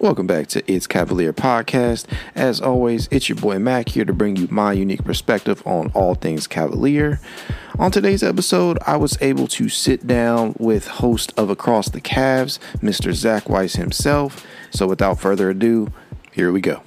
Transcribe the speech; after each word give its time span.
Welcome 0.00 0.26
back 0.26 0.46
to 0.46 0.62
It's 0.66 0.86
Cavalier 0.86 1.34
Podcast. 1.34 2.06
As 2.34 2.58
always, 2.58 3.06
it's 3.10 3.28
your 3.28 3.36
boy 3.36 3.58
Mac 3.58 3.90
here 3.90 4.06
to 4.06 4.14
bring 4.14 4.34
you 4.34 4.48
my 4.50 4.72
unique 4.72 5.04
perspective 5.04 5.62
on 5.66 5.90
all 5.92 6.14
things 6.14 6.46
Cavalier. 6.46 7.20
On 7.78 7.90
today's 7.90 8.22
episode, 8.22 8.78
I 8.86 8.96
was 8.96 9.20
able 9.20 9.46
to 9.48 9.68
sit 9.68 10.06
down 10.06 10.56
with 10.58 10.86
host 10.86 11.34
of 11.36 11.50
Across 11.50 11.90
the 11.90 12.00
Cavs, 12.00 12.58
Mr. 12.78 13.12
Zach 13.12 13.50
Weiss 13.50 13.74
himself. 13.74 14.46
So 14.70 14.86
without 14.86 15.20
further 15.20 15.50
ado, 15.50 15.92
here 16.32 16.50
we 16.50 16.62
go. 16.62 16.82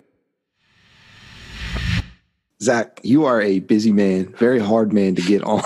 Zach, 2.64 3.00
you 3.04 3.26
are 3.26 3.44
a 3.44 3.60
busy 3.60 3.92
man, 3.92 4.34
very 4.34 4.58
hard 4.58 4.92
man 4.92 5.14
to 5.14 5.22
get 5.22 5.44
on. 5.44 5.62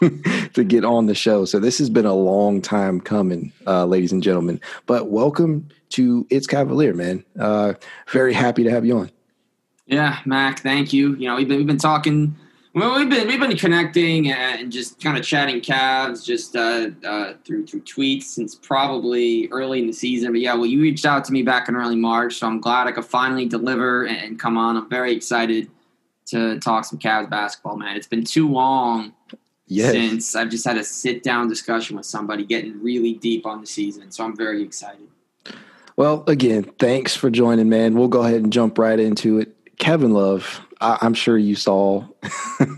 to 0.54 0.64
get 0.64 0.84
on 0.84 1.06
the 1.06 1.14
show. 1.14 1.44
So 1.44 1.58
this 1.58 1.78
has 1.78 1.90
been 1.90 2.06
a 2.06 2.14
long 2.14 2.62
time 2.62 3.00
coming, 3.00 3.52
uh, 3.66 3.84
ladies 3.84 4.12
and 4.12 4.22
gentlemen. 4.22 4.60
But 4.86 5.10
welcome 5.10 5.68
to 5.90 6.26
It's 6.30 6.46
Cavalier, 6.46 6.94
man. 6.94 7.24
Uh, 7.38 7.74
very 8.10 8.32
happy 8.32 8.64
to 8.64 8.70
have 8.70 8.84
you 8.84 8.98
on. 8.98 9.10
Yeah, 9.86 10.18
Mac, 10.24 10.60
thank 10.60 10.92
you. 10.92 11.14
You 11.14 11.28
know, 11.28 11.36
we've 11.36 11.48
been 11.48 11.58
we've 11.58 11.66
been 11.66 11.78
talking. 11.78 12.36
Well, 12.74 12.98
we've 12.98 13.08
been 13.08 13.26
we've 13.28 13.40
been 13.40 13.56
connecting 13.56 14.30
and 14.30 14.70
just 14.70 15.02
kind 15.02 15.16
of 15.16 15.24
chatting 15.24 15.60
Cavs 15.60 16.24
just 16.24 16.56
uh, 16.56 16.90
uh, 17.06 17.34
through 17.44 17.66
through 17.66 17.82
tweets 17.82 18.24
since 18.24 18.54
probably 18.54 19.48
early 19.50 19.78
in 19.78 19.86
the 19.86 19.92
season. 19.92 20.32
But 20.32 20.40
yeah, 20.40 20.54
well, 20.54 20.66
you 20.66 20.82
reached 20.82 21.06
out 21.06 21.24
to 21.26 21.32
me 21.32 21.42
back 21.42 21.68
in 21.68 21.76
early 21.76 21.96
March, 21.96 22.34
so 22.34 22.46
I'm 22.46 22.60
glad 22.60 22.86
I 22.86 22.92
could 22.92 23.04
finally 23.04 23.46
deliver 23.46 24.06
and, 24.06 24.38
come 24.38 24.58
on. 24.58 24.76
I'm 24.76 24.90
very 24.90 25.14
excited 25.14 25.70
to 26.26 26.58
talk 26.58 26.84
some 26.84 26.98
Cavs 26.98 27.30
basketball, 27.30 27.76
man. 27.76 27.96
It's 27.96 28.08
been 28.08 28.24
too 28.24 28.50
long 28.50 29.14
yes. 29.68 29.92
since 29.92 30.34
I've 30.34 30.50
just 30.50 30.64
had 30.64 30.76
a 30.76 30.84
sit 30.84 31.22
down 31.22 31.48
discussion 31.48 31.96
with 31.96 32.06
somebody 32.06 32.44
getting 32.44 32.82
really 32.82 33.14
deep 33.14 33.46
on 33.46 33.60
the 33.60 33.66
season. 33.66 34.10
So 34.10 34.24
I'm 34.24 34.36
very 34.36 34.62
excited. 34.62 35.08
Well, 35.96 36.24
again, 36.26 36.64
thanks 36.78 37.16
for 37.16 37.30
joining, 37.30 37.70
man. 37.70 37.94
We'll 37.94 38.08
go 38.08 38.22
ahead 38.22 38.42
and 38.42 38.52
jump 38.52 38.78
right 38.78 39.00
into 39.00 39.38
it. 39.38 39.56
Kevin 39.78 40.12
Love, 40.12 40.60
I, 40.80 40.98
am 41.00 41.14
sure 41.14 41.38
you 41.38 41.56
saw 41.56 42.06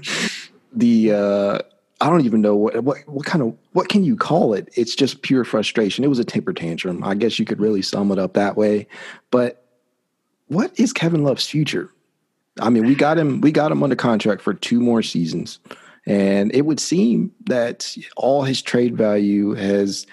the. 0.72 1.12
Uh, 1.12 1.58
I 2.00 2.10
don't 2.10 2.24
even 2.24 2.40
know 2.40 2.54
what 2.54 2.84
what 2.84 2.98
what 3.08 3.26
kind 3.26 3.42
of 3.42 3.56
what 3.72 3.88
can 3.88 4.04
you 4.04 4.16
call 4.16 4.54
it? 4.54 4.68
It's 4.76 4.94
just 4.94 5.22
pure 5.22 5.44
frustration. 5.44 6.04
It 6.04 6.08
was 6.08 6.20
a 6.20 6.24
temper 6.24 6.52
tantrum. 6.52 7.02
I 7.02 7.16
guess 7.16 7.40
you 7.40 7.44
could 7.44 7.60
really 7.60 7.82
sum 7.82 8.12
it 8.12 8.20
up 8.20 8.34
that 8.34 8.56
way. 8.56 8.86
But 9.32 9.64
what 10.46 10.78
is 10.78 10.92
Kevin 10.92 11.24
Love's 11.24 11.48
future? 11.48 11.90
I 12.60 12.70
mean, 12.70 12.86
we 12.86 12.94
got 12.94 13.18
him 13.18 13.40
we 13.40 13.50
got 13.50 13.72
him 13.72 13.82
under 13.82 13.96
contract 13.96 14.42
for 14.42 14.54
two 14.54 14.80
more 14.80 15.02
seasons. 15.02 15.58
And 16.06 16.54
it 16.54 16.62
would 16.62 16.80
seem 16.80 17.32
that 17.46 17.96
all 18.16 18.44
his 18.44 18.62
trade 18.62 18.96
value 18.96 19.54
has 19.54 20.06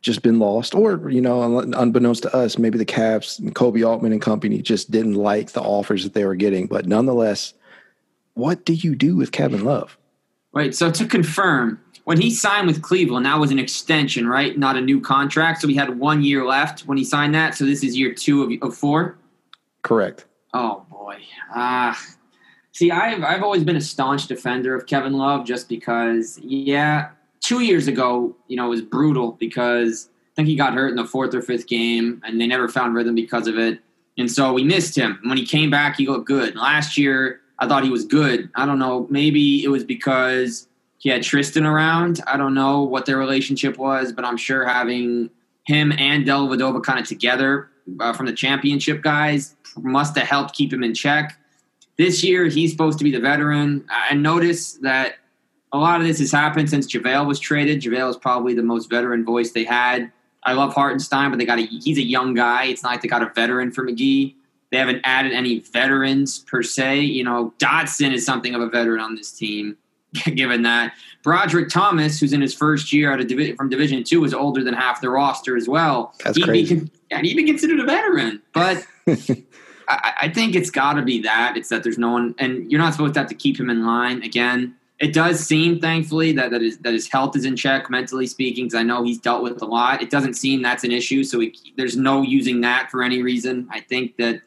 just 0.00 0.22
been 0.22 0.38
lost, 0.38 0.74
or 0.74 1.10
you 1.10 1.20
know, 1.20 1.58
unbeknownst 1.58 2.22
to 2.22 2.34
us, 2.34 2.58
maybe 2.58 2.78
the 2.78 2.86
Cavs 2.86 3.38
and 3.38 3.54
Koby 3.54 3.86
Altman 3.86 4.12
and 4.12 4.22
company 4.22 4.62
just 4.62 4.90
didn't 4.90 5.14
like 5.14 5.52
the 5.52 5.60
offers 5.60 6.04
that 6.04 6.14
they 6.14 6.24
were 6.24 6.34
getting. 6.34 6.66
But 6.66 6.86
nonetheless, 6.86 7.54
what 8.34 8.64
do 8.64 8.72
you 8.72 8.94
do 8.94 9.16
with 9.16 9.32
Kevin 9.32 9.64
Love? 9.64 9.98
Right. 10.52 10.74
So 10.74 10.90
to 10.90 11.06
confirm, 11.06 11.80
when 12.04 12.20
he 12.20 12.30
signed 12.30 12.66
with 12.66 12.82
Cleveland, 12.82 13.26
that 13.26 13.38
was 13.38 13.50
an 13.50 13.58
extension, 13.58 14.26
right? 14.26 14.56
Not 14.58 14.76
a 14.76 14.80
new 14.80 15.00
contract. 15.00 15.60
So 15.60 15.68
he 15.68 15.74
had 15.74 15.98
one 15.98 16.22
year 16.22 16.44
left 16.44 16.80
when 16.80 16.98
he 16.98 17.04
signed 17.04 17.34
that. 17.34 17.54
So 17.54 17.64
this 17.64 17.84
is 17.84 17.96
year 17.96 18.14
two 18.14 18.42
of, 18.42 18.52
of 18.62 18.76
four. 18.76 19.18
Correct. 19.82 20.24
Oh 20.54 20.84
boy. 20.90 21.18
Ah. 21.54 21.90
Uh, 21.90 22.14
see, 22.72 22.90
I've 22.90 23.22
I've 23.22 23.42
always 23.42 23.64
been 23.64 23.76
a 23.76 23.80
staunch 23.80 24.26
defender 24.26 24.74
of 24.74 24.86
Kevin 24.86 25.12
Love, 25.12 25.44
just 25.44 25.68
because. 25.68 26.38
Yeah, 26.42 27.10
two 27.50 27.62
years 27.62 27.88
ago, 27.88 28.32
you 28.46 28.56
know, 28.56 28.66
it 28.66 28.68
was 28.68 28.80
brutal 28.80 29.32
because 29.32 30.08
I 30.08 30.30
think 30.36 30.46
he 30.46 30.54
got 30.54 30.72
hurt 30.72 30.90
in 30.90 30.94
the 30.94 31.04
fourth 31.04 31.34
or 31.34 31.42
fifth 31.42 31.66
game, 31.66 32.22
and 32.24 32.40
they 32.40 32.46
never 32.46 32.68
found 32.68 32.94
rhythm 32.94 33.16
because 33.16 33.48
of 33.48 33.58
it. 33.58 33.80
And 34.16 34.30
so 34.30 34.52
we 34.52 34.62
missed 34.62 34.96
him. 34.96 35.18
When 35.24 35.36
he 35.36 35.44
came 35.44 35.68
back, 35.68 35.96
he 35.96 36.06
looked 36.06 36.28
good. 36.28 36.54
Last 36.54 36.96
year, 36.96 37.40
I 37.58 37.66
thought 37.66 37.82
he 37.82 37.90
was 37.90 38.04
good. 38.04 38.50
I 38.54 38.66
don't 38.66 38.78
know. 38.78 39.08
Maybe 39.10 39.64
it 39.64 39.68
was 39.68 39.82
because 39.82 40.68
he 40.98 41.08
had 41.08 41.24
Tristan 41.24 41.66
around. 41.66 42.20
I 42.28 42.36
don't 42.36 42.54
know 42.54 42.84
what 42.84 43.04
their 43.06 43.18
relationship 43.18 43.78
was, 43.78 44.12
but 44.12 44.24
I'm 44.24 44.36
sure 44.36 44.64
having 44.64 45.28
him 45.64 45.90
and 45.90 46.24
Dellavedova 46.24 46.84
kind 46.84 47.00
of 47.00 47.06
together 47.08 47.68
uh, 47.98 48.12
from 48.12 48.26
the 48.26 48.32
championship 48.32 49.02
guys 49.02 49.56
must 49.76 50.16
have 50.16 50.28
helped 50.28 50.54
keep 50.54 50.72
him 50.72 50.84
in 50.84 50.94
check. 50.94 51.36
This 51.98 52.22
year, 52.22 52.46
he's 52.46 52.70
supposed 52.70 52.98
to 52.98 53.04
be 53.04 53.10
the 53.10 53.18
veteran. 53.18 53.84
I 53.90 54.14
notice 54.14 54.74
that 54.74 55.14
a 55.72 55.78
lot 55.78 56.00
of 56.00 56.06
this 56.06 56.18
has 56.18 56.32
happened 56.32 56.68
since 56.68 56.86
JaVale 56.92 57.26
was 57.26 57.38
traded. 57.38 57.80
JaVale 57.80 58.10
is 58.10 58.16
probably 58.16 58.54
the 58.54 58.62
most 58.62 58.90
veteran 58.90 59.24
voice 59.24 59.52
they 59.52 59.64
had. 59.64 60.10
I 60.42 60.54
love 60.54 60.74
Hartenstein, 60.74 61.30
but 61.30 61.38
they 61.38 61.44
got 61.44 61.58
a 61.58 61.66
he's 61.66 61.98
a 61.98 62.02
young 62.02 62.34
guy. 62.34 62.64
It's 62.64 62.82
not 62.82 62.90
like 62.92 63.02
they 63.02 63.08
got 63.08 63.22
a 63.22 63.30
veteran 63.34 63.70
for 63.70 63.84
McGee. 63.84 64.34
They 64.70 64.78
haven't 64.78 65.00
added 65.04 65.32
any 65.32 65.60
veterans 65.60 66.38
per 66.40 66.62
se. 66.62 67.00
You 67.00 67.24
know, 67.24 67.52
Dotson 67.58 68.12
is 68.12 68.24
something 68.24 68.54
of 68.54 68.60
a 68.60 68.68
veteran 68.68 69.00
on 69.00 69.14
this 69.16 69.32
team. 69.32 69.76
Given 70.24 70.62
that 70.62 70.94
Brodric 71.22 71.68
Thomas, 71.68 72.18
who's 72.18 72.32
in 72.32 72.40
his 72.40 72.52
first 72.52 72.92
year 72.92 73.12
out 73.12 73.20
of 73.20 73.28
divi- 73.28 73.54
from 73.54 73.68
Division 73.68 74.02
Two, 74.02 74.24
is 74.24 74.34
older 74.34 74.64
than 74.64 74.74
half 74.74 75.00
the 75.00 75.10
roster 75.10 75.56
as 75.56 75.68
well. 75.68 76.14
That's 76.24 76.36
he'd 76.36 76.44
crazy. 76.46 76.74
Be, 76.76 76.90
and 77.12 77.26
he'd 77.26 77.36
be 77.36 77.44
considered 77.44 77.80
a 77.80 77.84
veteran, 77.84 78.42
but. 78.52 78.84
I, 79.88 80.12
I 80.22 80.28
think 80.28 80.54
it's 80.54 80.70
got 80.70 80.92
to 80.92 81.02
be 81.02 81.20
that. 81.22 81.56
It's 81.56 81.68
that 81.70 81.82
there's 81.82 81.98
no 81.98 82.12
one, 82.12 82.36
and 82.38 82.70
you're 82.70 82.80
not 82.80 82.92
supposed 82.92 83.14
to 83.14 83.20
have 83.20 83.28
to 83.28 83.34
keep 83.34 83.58
him 83.58 83.68
in 83.68 83.84
line. 83.84 84.22
Again, 84.22 84.76
it 85.00 85.14
does 85.14 85.40
seem, 85.40 85.80
thankfully, 85.80 86.32
that 86.32 86.50
that, 86.50 86.60
is, 86.60 86.76
that 86.78 86.92
his 86.92 87.10
health 87.10 87.34
is 87.34 87.46
in 87.46 87.56
check, 87.56 87.88
mentally 87.88 88.26
speaking, 88.26 88.66
because 88.66 88.78
I 88.78 88.82
know 88.82 89.02
he's 89.02 89.18
dealt 89.18 89.42
with 89.42 89.62
a 89.62 89.64
lot. 89.64 90.02
It 90.02 90.10
doesn't 90.10 90.34
seem 90.34 90.60
that's 90.60 90.84
an 90.84 90.92
issue, 90.92 91.24
so 91.24 91.40
he, 91.40 91.54
there's 91.78 91.96
no 91.96 92.20
using 92.20 92.60
that 92.60 92.90
for 92.90 93.02
any 93.02 93.22
reason. 93.22 93.66
I 93.70 93.80
think 93.80 94.18
that, 94.18 94.42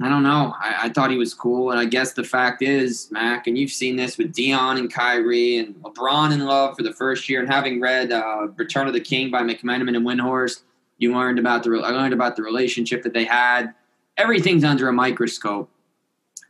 I 0.00 0.08
don't 0.08 0.24
know. 0.24 0.52
I, 0.60 0.74
I, 0.82 0.88
thought 0.88 1.12
he 1.12 1.16
was 1.16 1.32
cool, 1.32 1.70
and 1.70 1.78
I 1.78 1.84
guess 1.84 2.12
the 2.12 2.24
fact 2.24 2.60
is, 2.60 3.08
Mac, 3.12 3.46
and 3.46 3.56
you've 3.56 3.70
seen 3.70 3.94
this 3.94 4.18
with 4.18 4.32
Dion 4.32 4.78
and 4.78 4.92
Kyrie 4.92 5.58
and 5.58 5.76
LeBron 5.76 6.32
in 6.32 6.44
love 6.44 6.76
for 6.76 6.82
the 6.82 6.92
first 6.92 7.28
year, 7.28 7.38
and 7.38 7.48
having 7.48 7.80
read 7.80 8.10
uh, 8.10 8.48
Return 8.56 8.88
of 8.88 8.94
the 8.94 9.00
King 9.00 9.30
by 9.30 9.42
McMenamin 9.42 9.96
and 9.96 10.04
Windhorst, 10.04 10.62
you 10.98 11.14
learned 11.14 11.38
about 11.38 11.62
the 11.62 11.70
I 11.84 11.90
learned 11.90 12.12
about 12.12 12.34
the 12.34 12.42
relationship 12.42 13.04
that 13.04 13.12
they 13.14 13.24
had. 13.24 13.74
Everything's 14.16 14.64
under 14.64 14.88
a 14.88 14.92
microscope 14.92 15.70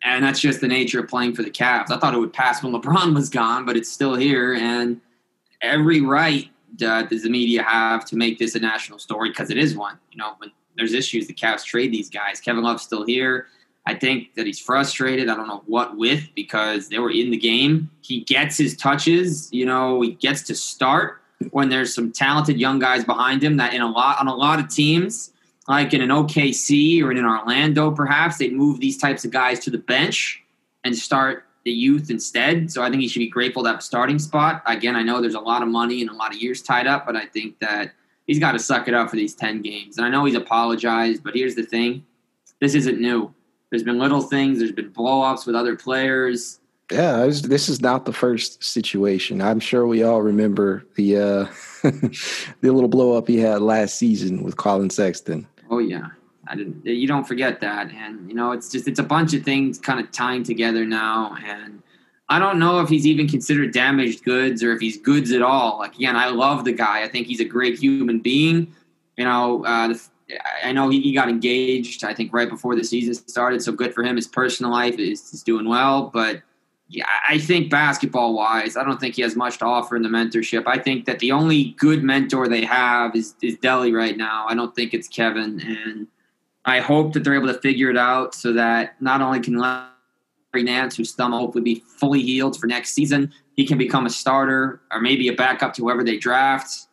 and 0.02 0.24
that's 0.24 0.40
just 0.40 0.60
the 0.60 0.68
nature 0.68 1.00
of 1.00 1.08
playing 1.08 1.34
for 1.34 1.42
the 1.42 1.50
Cavs. 1.50 1.90
I 1.90 1.98
thought 1.98 2.14
it 2.14 2.18
would 2.18 2.32
pass 2.32 2.62
when 2.62 2.72
LeBron 2.72 3.14
was 3.14 3.28
gone, 3.28 3.64
but 3.64 3.76
it's 3.76 3.90
still 3.90 4.14
here, 4.14 4.54
and 4.54 5.00
every 5.60 6.00
right 6.00 6.48
uh, 6.84 7.02
does 7.02 7.22
the 7.22 7.30
media 7.30 7.62
have 7.62 8.04
to 8.06 8.16
make 8.16 8.38
this 8.38 8.54
a 8.54 8.60
national 8.60 8.98
story 8.98 9.30
because 9.30 9.50
it 9.50 9.58
is 9.58 9.76
one. 9.76 9.98
You 10.12 10.18
know, 10.18 10.34
when 10.38 10.52
there's 10.76 10.92
issues, 10.92 11.26
the 11.26 11.34
Cavs 11.34 11.64
trade 11.64 11.92
these 11.92 12.10
guys. 12.10 12.40
Kevin 12.40 12.62
Love's 12.62 12.82
still 12.82 13.04
here. 13.04 13.46
I 13.86 13.94
think 13.94 14.34
that 14.34 14.46
he's 14.46 14.60
frustrated. 14.60 15.28
I 15.28 15.34
don't 15.34 15.48
know 15.48 15.62
what 15.66 15.96
with 15.96 16.28
because 16.36 16.90
they 16.90 16.98
were 16.98 17.10
in 17.10 17.30
the 17.30 17.38
game. 17.38 17.90
He 18.02 18.20
gets 18.20 18.58
his 18.58 18.76
touches. 18.76 19.48
You 19.50 19.64
know, 19.64 20.02
he 20.02 20.12
gets 20.12 20.42
to 20.42 20.54
start 20.54 21.22
when 21.50 21.70
there's 21.70 21.94
some 21.94 22.12
talented 22.12 22.60
young 22.60 22.78
guys 22.78 23.04
behind 23.04 23.42
him. 23.42 23.56
That 23.56 23.72
in 23.72 23.80
a 23.80 23.90
lot 23.90 24.20
on 24.20 24.28
a 24.28 24.34
lot 24.34 24.60
of 24.60 24.68
teams 24.68 25.32
like 25.68 25.92
in 25.92 26.00
an 26.00 26.08
OKC 26.08 27.02
or 27.02 27.10
in 27.10 27.18
an 27.18 27.26
Orlando, 27.26 27.90
perhaps 27.90 28.38
they'd 28.38 28.54
move 28.54 28.80
these 28.80 28.96
types 28.96 29.24
of 29.24 29.30
guys 29.30 29.60
to 29.60 29.70
the 29.70 29.78
bench 29.78 30.42
and 30.82 30.96
start 30.96 31.44
the 31.64 31.70
youth 31.70 32.10
instead. 32.10 32.72
So 32.72 32.82
I 32.82 32.88
think 32.88 33.02
he 33.02 33.08
should 33.08 33.18
be 33.18 33.28
grateful 33.28 33.66
a 33.66 33.80
starting 33.80 34.18
spot. 34.18 34.62
Again, 34.64 34.96
I 34.96 35.02
know 35.02 35.20
there's 35.20 35.34
a 35.34 35.40
lot 35.40 35.62
of 35.62 35.68
money 35.68 36.00
and 36.00 36.08
a 36.08 36.14
lot 36.14 36.34
of 36.34 36.40
years 36.40 36.62
tied 36.62 36.86
up, 36.86 37.04
but 37.04 37.14
I 37.14 37.26
think 37.26 37.58
that 37.58 37.92
he's 38.26 38.38
got 38.38 38.52
to 38.52 38.58
suck 38.58 38.88
it 38.88 38.94
up 38.94 39.10
for 39.10 39.16
these 39.16 39.34
10 39.34 39.60
games. 39.60 39.98
And 39.98 40.06
I 40.06 40.08
know 40.08 40.24
he's 40.24 40.34
apologized, 40.34 41.22
but 41.22 41.34
here's 41.34 41.54
the 41.54 41.64
thing 41.64 42.04
this 42.60 42.74
isn't 42.74 42.98
new. 42.98 43.32
There's 43.70 43.82
been 43.82 43.98
little 43.98 44.22
things, 44.22 44.58
there's 44.58 44.72
been 44.72 44.88
blow 44.88 45.20
ups 45.20 45.44
with 45.44 45.54
other 45.54 45.76
players. 45.76 46.60
Yeah, 46.90 47.26
this 47.26 47.68
is 47.68 47.82
not 47.82 48.06
the 48.06 48.14
first 48.14 48.64
situation. 48.64 49.42
I'm 49.42 49.60
sure 49.60 49.86
we 49.86 50.02
all 50.02 50.22
remember 50.22 50.86
the 50.94 51.16
uh, 51.16 51.46
the 51.82 52.72
little 52.72 52.88
blow 52.88 53.18
up 53.18 53.28
he 53.28 53.38
had 53.38 53.60
last 53.60 53.96
season 53.96 54.42
with 54.42 54.56
Collin 54.56 54.88
Sexton. 54.88 55.46
Oh 55.70 55.78
yeah, 55.78 56.08
I 56.46 56.56
didn't. 56.56 56.84
You 56.84 57.06
don't 57.06 57.26
forget 57.26 57.60
that, 57.60 57.90
and 57.92 58.28
you 58.28 58.34
know 58.34 58.52
it's 58.52 58.70
just 58.70 58.88
it's 58.88 58.98
a 58.98 59.04
bunch 59.04 59.34
of 59.34 59.42
things 59.42 59.78
kind 59.78 60.00
of 60.00 60.10
tying 60.12 60.42
together 60.42 60.84
now, 60.84 61.36
and 61.44 61.82
I 62.28 62.38
don't 62.38 62.58
know 62.58 62.80
if 62.80 62.88
he's 62.88 63.06
even 63.06 63.26
considered 63.28 63.72
damaged 63.72 64.24
goods 64.24 64.62
or 64.62 64.72
if 64.72 64.80
he's 64.80 64.98
goods 64.98 65.32
at 65.32 65.42
all. 65.42 65.78
Like 65.78 65.94
again, 65.94 66.16
I 66.16 66.28
love 66.28 66.64
the 66.64 66.72
guy. 66.72 67.02
I 67.02 67.08
think 67.08 67.26
he's 67.26 67.40
a 67.40 67.44
great 67.44 67.78
human 67.78 68.20
being. 68.20 68.74
You 69.16 69.24
know, 69.24 69.64
uh, 69.64 69.88
the, 69.88 70.08
I 70.62 70.72
know 70.72 70.88
he, 70.90 71.00
he, 71.00 71.12
got 71.12 71.28
engaged. 71.28 72.04
I 72.04 72.12
think 72.12 72.32
right 72.32 72.48
before 72.48 72.76
the 72.76 72.84
season 72.84 73.14
started, 73.14 73.62
so 73.62 73.72
good 73.72 73.94
for 73.94 74.02
him. 74.04 74.16
His 74.16 74.26
personal 74.26 74.70
life 74.70 74.98
is, 74.98 75.32
is 75.32 75.42
doing 75.42 75.66
well, 75.66 76.10
but 76.12 76.42
I 77.28 77.38
think 77.38 77.70
basketball 77.70 78.34
wise, 78.34 78.76
I 78.76 78.84
don't 78.84 78.98
think 78.98 79.16
he 79.16 79.22
has 79.22 79.36
much 79.36 79.58
to 79.58 79.66
offer 79.66 79.94
in 79.94 80.02
the 80.02 80.08
mentorship. 80.08 80.64
I 80.66 80.78
think 80.78 81.04
that 81.04 81.18
the 81.18 81.32
only 81.32 81.76
good 81.78 82.02
mentor 82.02 82.48
they 82.48 82.64
have 82.64 83.14
is 83.14 83.34
is 83.42 83.56
Delly 83.58 83.94
right 83.94 84.16
now. 84.16 84.46
I 84.48 84.54
don't 84.54 84.74
think 84.74 84.94
it's 84.94 85.06
Kevin, 85.06 85.60
and 85.60 86.06
I 86.64 86.80
hope 86.80 87.12
that 87.12 87.24
they're 87.24 87.34
able 87.34 87.48
to 87.48 87.60
figure 87.60 87.90
it 87.90 87.98
out 87.98 88.34
so 88.34 88.52
that 88.54 89.00
not 89.02 89.20
only 89.20 89.40
can 89.40 89.58
Larry 89.58 89.88
Nance, 90.54 90.96
whose 90.96 91.12
thumb 91.12 91.32
hopefully 91.32 91.62
be 91.62 91.82
fully 91.98 92.22
healed 92.22 92.58
for 92.58 92.66
next 92.66 92.94
season, 92.94 93.32
he 93.54 93.66
can 93.66 93.76
become 93.76 94.06
a 94.06 94.10
starter 94.10 94.80
or 94.90 95.00
maybe 95.00 95.28
a 95.28 95.34
backup 95.34 95.74
to 95.74 95.82
whoever 95.82 96.02
they 96.02 96.16
draft. 96.16 96.86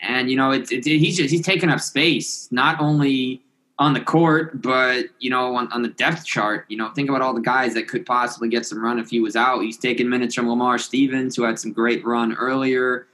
And 0.00 0.30
you 0.30 0.36
know, 0.36 0.52
it's 0.52 0.70
it, 0.70 0.84
he's 0.84 1.16
just 1.16 1.30
he's 1.30 1.44
taking 1.44 1.70
up 1.70 1.80
space 1.80 2.48
not 2.52 2.80
only 2.80 3.42
on 3.80 3.94
the 3.94 4.00
court, 4.00 4.60
but 4.60 5.06
you 5.18 5.30
know, 5.30 5.56
on, 5.56 5.72
on 5.72 5.82
the 5.82 5.88
depth 5.88 6.26
chart, 6.26 6.66
you 6.68 6.76
know, 6.76 6.90
think 6.90 7.08
about 7.08 7.22
all 7.22 7.32
the 7.32 7.40
guys 7.40 7.72
that 7.72 7.88
could 7.88 8.04
possibly 8.04 8.48
get 8.48 8.66
some 8.66 8.78
run 8.78 8.98
if 8.98 9.08
he 9.08 9.20
was 9.20 9.34
out. 9.34 9.62
He's 9.62 9.78
taking 9.78 10.08
minutes 10.08 10.34
from 10.34 10.48
Lamar 10.48 10.76
Stevens, 10.76 11.34
who 11.34 11.44
had 11.44 11.58
some 11.58 11.72
great 11.72 12.04
run 12.04 12.34
earlier. 12.34 13.06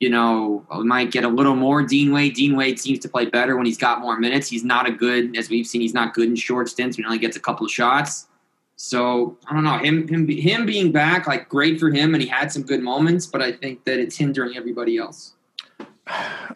You 0.00 0.10
know, 0.10 0.66
we 0.76 0.84
might 0.84 1.12
get 1.12 1.24
a 1.24 1.28
little 1.28 1.56
more 1.56 1.82
Dean 1.82 2.12
Wade. 2.12 2.34
Dean 2.34 2.56
Wade 2.56 2.78
seems 2.78 2.98
to 3.00 3.08
play 3.08 3.24
better 3.24 3.56
when 3.56 3.64
he's 3.64 3.78
got 3.78 4.00
more 4.00 4.18
minutes. 4.18 4.48
He's 4.48 4.64
not 4.64 4.86
a 4.86 4.92
good, 4.92 5.36
as 5.36 5.48
we've 5.48 5.66
seen, 5.66 5.80
he's 5.80 5.94
not 5.94 6.12
good 6.12 6.28
in 6.28 6.36
short 6.36 6.68
stints. 6.68 6.98
He 6.98 7.04
only 7.04 7.18
gets 7.18 7.36
a 7.36 7.40
couple 7.40 7.64
of 7.64 7.72
shots. 7.72 8.28
So 8.76 9.38
I 9.46 9.54
don't 9.54 9.64
know 9.64 9.78
him 9.78 10.08
him 10.08 10.28
him 10.28 10.66
being 10.66 10.92
back, 10.92 11.26
like 11.26 11.48
great 11.48 11.80
for 11.80 11.88
him, 11.88 12.14
and 12.14 12.22
he 12.22 12.28
had 12.28 12.52
some 12.52 12.64
good 12.64 12.82
moments. 12.82 13.26
But 13.26 13.40
I 13.40 13.52
think 13.52 13.84
that 13.84 13.98
it's 13.98 14.16
hindering 14.16 14.56
everybody 14.56 14.98
else. 14.98 15.34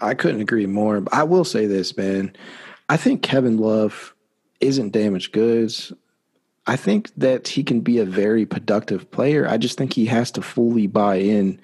I 0.00 0.12
couldn't 0.12 0.40
agree 0.40 0.66
more. 0.66 1.02
I 1.12 1.22
will 1.22 1.44
say 1.44 1.66
this, 1.66 1.96
man. 1.96 2.36
I 2.88 2.96
think 2.96 3.22
Kevin 3.22 3.58
Love 3.58 4.14
isn't 4.60 4.92
damaged 4.92 5.32
goods. 5.32 5.92
I 6.66 6.76
think 6.76 7.10
that 7.16 7.48
he 7.48 7.62
can 7.62 7.80
be 7.80 7.98
a 7.98 8.04
very 8.04 8.44
productive 8.44 9.10
player. 9.10 9.48
I 9.48 9.56
just 9.56 9.78
think 9.78 9.92
he 9.92 10.06
has 10.06 10.30
to 10.32 10.42
fully 10.42 10.86
buy 10.86 11.16
in 11.16 11.60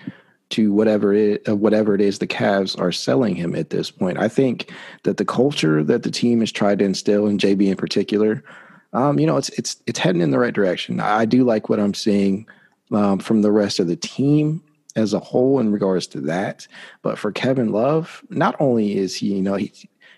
to 0.50 0.72
whatever 0.72 1.14
it 1.14 1.48
uh, 1.48 1.56
whatever 1.56 1.94
it 1.94 2.00
is 2.00 2.18
the 2.18 2.26
Cavs 2.26 2.78
are 2.78 2.92
selling 2.92 3.34
him 3.34 3.54
at 3.54 3.70
this 3.70 3.90
point. 3.90 4.18
I 4.18 4.28
think 4.28 4.70
that 5.02 5.16
the 5.16 5.24
culture 5.24 5.82
that 5.82 6.02
the 6.02 6.10
team 6.10 6.40
has 6.40 6.52
tried 6.52 6.78
to 6.80 6.84
instill 6.84 7.26
in 7.26 7.38
JB 7.38 7.68
in 7.68 7.76
particular, 7.76 8.44
um, 8.92 9.18
you 9.18 9.26
know, 9.26 9.38
it's 9.38 9.48
it's 9.50 9.82
it's 9.86 9.98
heading 9.98 10.20
in 10.20 10.30
the 10.30 10.38
right 10.38 10.54
direction. 10.54 11.00
I 11.00 11.24
do 11.24 11.44
like 11.44 11.68
what 11.68 11.80
I'm 11.80 11.94
seeing 11.94 12.46
um, 12.92 13.18
from 13.18 13.42
the 13.42 13.50
rest 13.50 13.80
of 13.80 13.86
the 13.86 13.96
team 13.96 14.62
as 14.94 15.14
a 15.14 15.18
whole 15.20 15.58
in 15.58 15.72
regards 15.72 16.06
to 16.08 16.20
that. 16.20 16.66
But 17.00 17.18
for 17.18 17.32
Kevin 17.32 17.72
Love, 17.72 18.22
not 18.28 18.54
only 18.60 18.96
is 18.96 19.16
he, 19.16 19.34
you 19.34 19.42
know, 19.42 19.54
he 19.54 19.72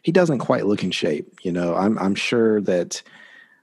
he 0.05 0.13
doesn't 0.13 0.39
quite 0.39 0.67
look 0.67 0.85
in 0.85 0.93
shape. 0.93 1.41
You 1.43 1.51
know, 1.51 1.75
I'm 1.75 1.99
I'm 1.99 2.15
sure 2.15 2.61
that 2.61 3.03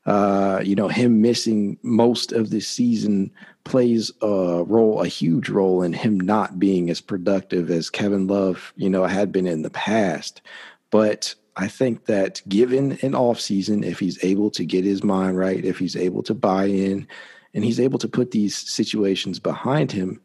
uh, 0.05 0.59
you 0.63 0.75
know 0.75 0.89
him 0.89 1.21
missing 1.21 1.77
most 1.83 2.33
of 2.33 2.49
the 2.49 2.59
season 2.59 3.31
plays 3.63 4.11
a 4.21 4.63
role, 4.67 5.01
a 5.01 5.07
huge 5.07 5.47
role 5.49 5.83
in 5.83 5.93
him 5.93 6.19
not 6.19 6.59
being 6.59 6.89
as 6.89 6.99
productive 6.99 7.69
as 7.69 7.91
Kevin 7.91 8.27
Love, 8.27 8.73
you 8.75 8.89
know, 8.89 9.05
had 9.05 9.31
been 9.31 9.47
in 9.47 9.61
the 9.61 9.69
past. 9.69 10.41
But 10.89 11.35
I 11.55 11.67
think 11.67 12.05
that 12.05 12.41
given 12.49 12.97
an 13.03 13.13
off 13.13 13.39
season, 13.39 13.83
if 13.83 13.99
he's 13.99 14.21
able 14.23 14.49
to 14.51 14.65
get 14.65 14.83
his 14.83 15.03
mind 15.03 15.37
right, 15.37 15.63
if 15.63 15.77
he's 15.77 15.95
able 15.95 16.23
to 16.23 16.33
buy 16.33 16.65
in, 16.65 17.07
and 17.53 17.63
he's 17.63 17.79
able 17.79 17.99
to 17.99 18.07
put 18.07 18.31
these 18.31 18.55
situations 18.55 19.37
behind 19.37 19.91
him, 19.91 20.19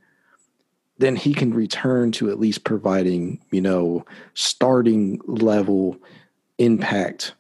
then 0.99 1.17
he 1.17 1.35
can 1.35 1.53
return 1.53 2.13
to 2.13 2.31
at 2.31 2.41
least 2.41 2.65
providing, 2.65 3.41
you 3.51 3.61
know, 3.61 4.05
starting 4.35 5.21
level 5.27 5.97
impact 6.59 7.35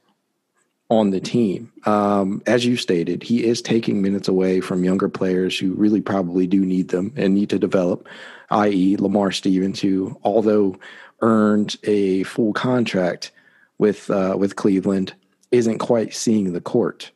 on 0.88 1.10
the 1.10 1.20
team. 1.20 1.72
Um, 1.84 2.42
as 2.46 2.64
you 2.64 2.76
stated, 2.76 3.22
he 3.22 3.44
is 3.44 3.60
taking 3.60 4.02
minutes 4.02 4.28
away 4.28 4.60
from 4.60 4.84
younger 4.84 5.08
players 5.08 5.58
who 5.58 5.74
really 5.74 6.00
probably 6.00 6.46
do 6.46 6.64
need 6.64 6.88
them 6.88 7.12
and 7.16 7.34
need 7.34 7.50
to 7.50 7.58
develop, 7.58 8.06
i.e., 8.50 8.96
Lamar 8.96 9.32
Stevens, 9.32 9.80
who, 9.80 10.18
although 10.22 10.78
earned 11.22 11.76
a 11.84 12.22
full 12.24 12.52
contract 12.52 13.32
with 13.78 14.10
uh, 14.10 14.36
with 14.38 14.56
Cleveland, 14.56 15.14
isn't 15.50 15.78
quite 15.78 16.14
seeing 16.14 16.52
the 16.52 16.60
court. 16.60 17.10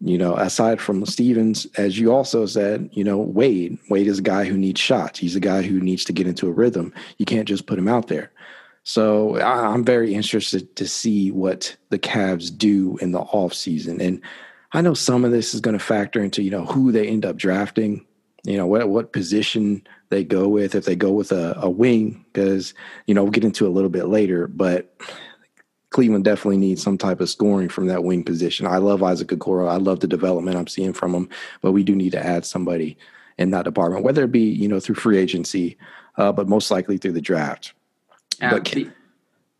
You 0.00 0.16
know, 0.16 0.36
aside 0.36 0.80
from 0.80 1.04
Stevens, 1.06 1.66
as 1.76 1.98
you 1.98 2.12
also 2.12 2.46
said, 2.46 2.88
you 2.92 3.02
know, 3.02 3.18
Wade. 3.18 3.78
Wade 3.90 4.06
is 4.06 4.20
a 4.20 4.22
guy 4.22 4.44
who 4.44 4.56
needs 4.56 4.80
shots. 4.80 5.18
He's 5.18 5.34
a 5.34 5.40
guy 5.40 5.62
who 5.62 5.80
needs 5.80 6.04
to 6.04 6.12
get 6.12 6.28
into 6.28 6.46
a 6.46 6.52
rhythm. 6.52 6.94
You 7.18 7.26
can't 7.26 7.48
just 7.48 7.66
put 7.66 7.78
him 7.78 7.88
out 7.88 8.06
there. 8.06 8.30
So 8.84 9.40
I'm 9.40 9.84
very 9.84 10.14
interested 10.14 10.74
to 10.76 10.86
see 10.86 11.30
what 11.30 11.76
the 11.90 11.98
Cavs 11.98 12.56
do 12.56 12.96
in 13.02 13.12
the 13.12 13.20
offseason. 13.20 14.00
And 14.00 14.22
I 14.72 14.80
know 14.80 14.94
some 14.94 15.24
of 15.24 15.30
this 15.32 15.52
is 15.52 15.60
going 15.60 15.76
to 15.76 15.84
factor 15.84 16.22
into, 16.22 16.42
you 16.42 16.50
know, 16.50 16.64
who 16.64 16.92
they 16.92 17.08
end 17.08 17.26
up 17.26 17.36
drafting, 17.36 18.06
you 18.44 18.56
know, 18.56 18.66
what 18.66 18.88
what 18.88 19.12
position 19.12 19.86
they 20.10 20.24
go 20.24 20.48
with, 20.48 20.74
if 20.74 20.84
they 20.84 20.96
go 20.96 21.10
with 21.10 21.32
a, 21.32 21.54
a 21.58 21.68
wing, 21.68 22.24
because, 22.32 22.72
you 23.06 23.14
know, 23.14 23.24
we'll 23.24 23.32
get 23.32 23.44
into 23.44 23.66
a 23.66 23.68
little 23.68 23.90
bit 23.90 24.06
later, 24.06 24.46
but 24.46 24.94
Cleveland 25.98 26.22
definitely 26.22 26.58
needs 26.58 26.80
some 26.80 26.96
type 26.96 27.20
of 27.20 27.28
scoring 27.28 27.68
from 27.68 27.88
that 27.88 28.04
wing 28.04 28.22
position. 28.22 28.68
I 28.68 28.76
love 28.76 29.02
Isaac 29.02 29.26
Okoro. 29.30 29.68
I 29.68 29.78
love 29.78 29.98
the 29.98 30.06
development 30.06 30.56
I'm 30.56 30.68
seeing 30.68 30.92
from 30.92 31.12
him, 31.12 31.28
but 31.60 31.72
we 31.72 31.82
do 31.82 31.92
need 31.92 32.12
to 32.12 32.24
add 32.24 32.46
somebody 32.46 32.96
in 33.36 33.50
that 33.50 33.64
department, 33.64 34.04
whether 34.04 34.22
it 34.22 34.30
be 34.30 34.48
you 34.48 34.68
know 34.68 34.78
through 34.78 34.94
free 34.94 35.18
agency, 35.18 35.76
uh, 36.16 36.30
but 36.30 36.46
most 36.46 36.70
likely 36.70 36.98
through 36.98 37.14
the 37.14 37.20
draft. 37.20 37.72
Yeah, 38.40 38.50
but, 38.50 38.64
the, 38.66 38.88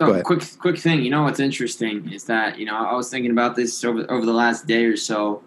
so 0.00 0.22
quick 0.22 0.44
quick 0.60 0.78
thing, 0.78 1.02
you 1.02 1.10
know 1.10 1.24
what's 1.24 1.40
interesting 1.40 2.08
is 2.12 2.22
that 2.26 2.56
you 2.56 2.66
know 2.66 2.76
I 2.76 2.94
was 2.94 3.10
thinking 3.10 3.32
about 3.32 3.56
this 3.56 3.84
over 3.84 4.08
over 4.08 4.24
the 4.24 4.32
last 4.32 4.68
day 4.68 4.84
or 4.84 4.96
so. 4.96 5.42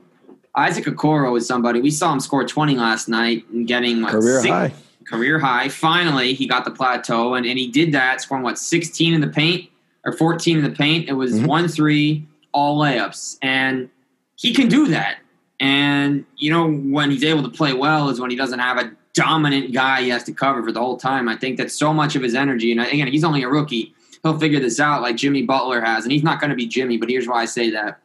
Isaac 0.56 0.84
Okoro 0.84 1.38
is 1.38 1.48
somebody 1.48 1.80
we 1.80 1.92
saw 1.92 2.12
him 2.12 2.20
score 2.20 2.46
20 2.46 2.76
last 2.76 3.08
night 3.08 3.48
and 3.52 3.66
getting 3.66 4.02
like 4.02 4.12
career 4.12 4.42
six, 4.42 4.52
high. 4.52 4.74
Career 5.06 5.40
high. 5.40 5.70
Finally, 5.70 6.34
he 6.34 6.48
got 6.48 6.66
the 6.66 6.72
plateau, 6.72 7.36
and, 7.36 7.46
and 7.46 7.58
he 7.58 7.68
did 7.70 7.94
that, 7.94 8.20
scoring 8.20 8.44
what 8.44 8.60
16 8.60 9.14
in 9.14 9.22
the 9.22 9.30
paint 9.30 9.71
or 10.06 10.14
14 10.14 10.58
in 10.58 10.64
the 10.64 10.72
paint. 10.72 11.10
It 11.10 11.14
was 11.14 11.34
mm-hmm. 11.34 11.46
one 11.46 11.68
three, 11.68 12.28
all 12.52 12.80
layups. 12.80 13.38
And 13.42 13.90
he 14.36 14.54
can 14.54 14.68
do 14.68 14.88
that. 14.88 15.18
And, 15.60 16.26
you 16.38 16.52
know, 16.52 16.72
when 16.72 17.12
he's 17.12 17.24
able 17.24 17.44
to 17.44 17.50
play 17.50 17.74
well 17.74 18.10
is 18.10 18.20
when 18.20 18.32
he 18.32 18.36
doesn't 18.36 18.60
have 18.60 18.78
a 18.78 18.92
dominant 19.14 19.74
guy 19.74 20.02
he 20.02 20.10
has 20.10 20.24
to 20.24 20.34
cover 20.34 20.64
for 20.64 20.72
the 20.72 20.80
whole 20.80 20.98
time. 20.98 21.28
I 21.28 21.36
think 21.36 21.58
that 21.58 21.72
so 21.72 21.94
much 21.94 22.16
of 22.16 22.24
his 22.24 22.34
energy, 22.34 22.72
and 22.72 22.82
again, 22.82 23.08
he's 23.08 23.24
only 23.24 23.44
a 23.44 23.50
rookie. 23.50 23.94
He'll 24.24 24.40
figure 24.40 24.60
this 24.60 24.80
out 24.80 25.02
like 25.02 25.18
Jimmy 25.18 25.44
Butler 25.44 25.82
has. 25.82 26.04
And 26.04 26.12
he's 26.12 26.24
not 26.24 26.40
going 26.40 26.50
to 26.50 26.56
be 26.56 26.68
Jimmy, 26.68 26.98
but 26.98 27.10
here's 27.10 27.28
why 27.28 27.42
I 27.42 27.46
say 27.46 27.70
that. 27.72 28.00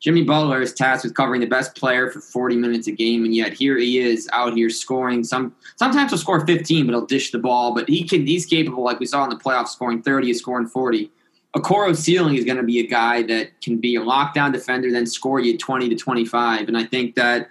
Jimmy 0.00 0.22
Butler 0.22 0.60
is 0.60 0.72
tasked 0.72 1.04
with 1.04 1.14
covering 1.14 1.40
the 1.40 1.46
best 1.46 1.74
player 1.74 2.10
for 2.10 2.20
40 2.20 2.56
minutes 2.56 2.86
a 2.86 2.92
game, 2.92 3.24
and 3.24 3.34
yet 3.34 3.52
here 3.52 3.76
he 3.76 3.98
is 3.98 4.28
out 4.32 4.54
here 4.54 4.70
scoring. 4.70 5.24
Some 5.24 5.54
sometimes 5.76 6.10
he'll 6.10 6.18
score 6.18 6.44
15, 6.44 6.86
but 6.86 6.92
he'll 6.92 7.06
dish 7.06 7.30
the 7.30 7.38
ball. 7.38 7.74
But 7.74 7.88
he 7.88 8.06
can 8.06 8.26
he's 8.26 8.46
capable, 8.46 8.84
like 8.84 9.00
we 9.00 9.06
saw 9.06 9.24
in 9.24 9.30
the 9.30 9.36
playoffs, 9.36 9.68
scoring 9.68 10.02
30, 10.02 10.26
he's 10.28 10.38
scoring 10.38 10.66
40. 10.66 11.10
Okoro 11.56 11.94
ceiling 11.94 12.36
is 12.36 12.44
going 12.44 12.56
to 12.56 12.62
be 12.62 12.80
a 12.80 12.86
guy 12.86 13.22
that 13.24 13.60
can 13.60 13.78
be 13.78 13.96
a 13.96 14.00
lockdown 14.00 14.52
defender, 14.52 14.90
then 14.90 15.06
score 15.06 15.40
you 15.40 15.58
20 15.58 15.88
to 15.90 15.96
25. 15.96 16.68
And 16.68 16.78
I 16.78 16.84
think 16.84 17.14
that 17.16 17.50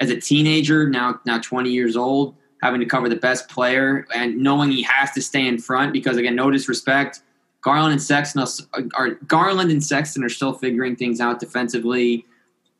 as 0.00 0.10
a 0.10 0.18
teenager, 0.18 0.88
now 0.88 1.20
now 1.26 1.38
20 1.38 1.70
years 1.70 1.96
old, 1.96 2.34
having 2.62 2.80
to 2.80 2.86
cover 2.86 3.08
the 3.08 3.16
best 3.16 3.48
player 3.48 4.06
and 4.14 4.36
knowing 4.38 4.70
he 4.70 4.82
has 4.82 5.10
to 5.12 5.20
stay 5.20 5.46
in 5.46 5.58
front 5.58 5.92
because 5.92 6.16
again, 6.16 6.34
no 6.34 6.50
disrespect, 6.50 7.20
Garland 7.60 7.92
and 7.92 8.02
Sexton 8.02 8.44
are 8.94 9.10
Garland 9.26 9.70
and 9.70 9.82
Sexton 9.82 10.24
are 10.24 10.28
still 10.28 10.52
figuring 10.52 10.96
things 10.96 11.20
out 11.20 11.38
defensively. 11.38 12.26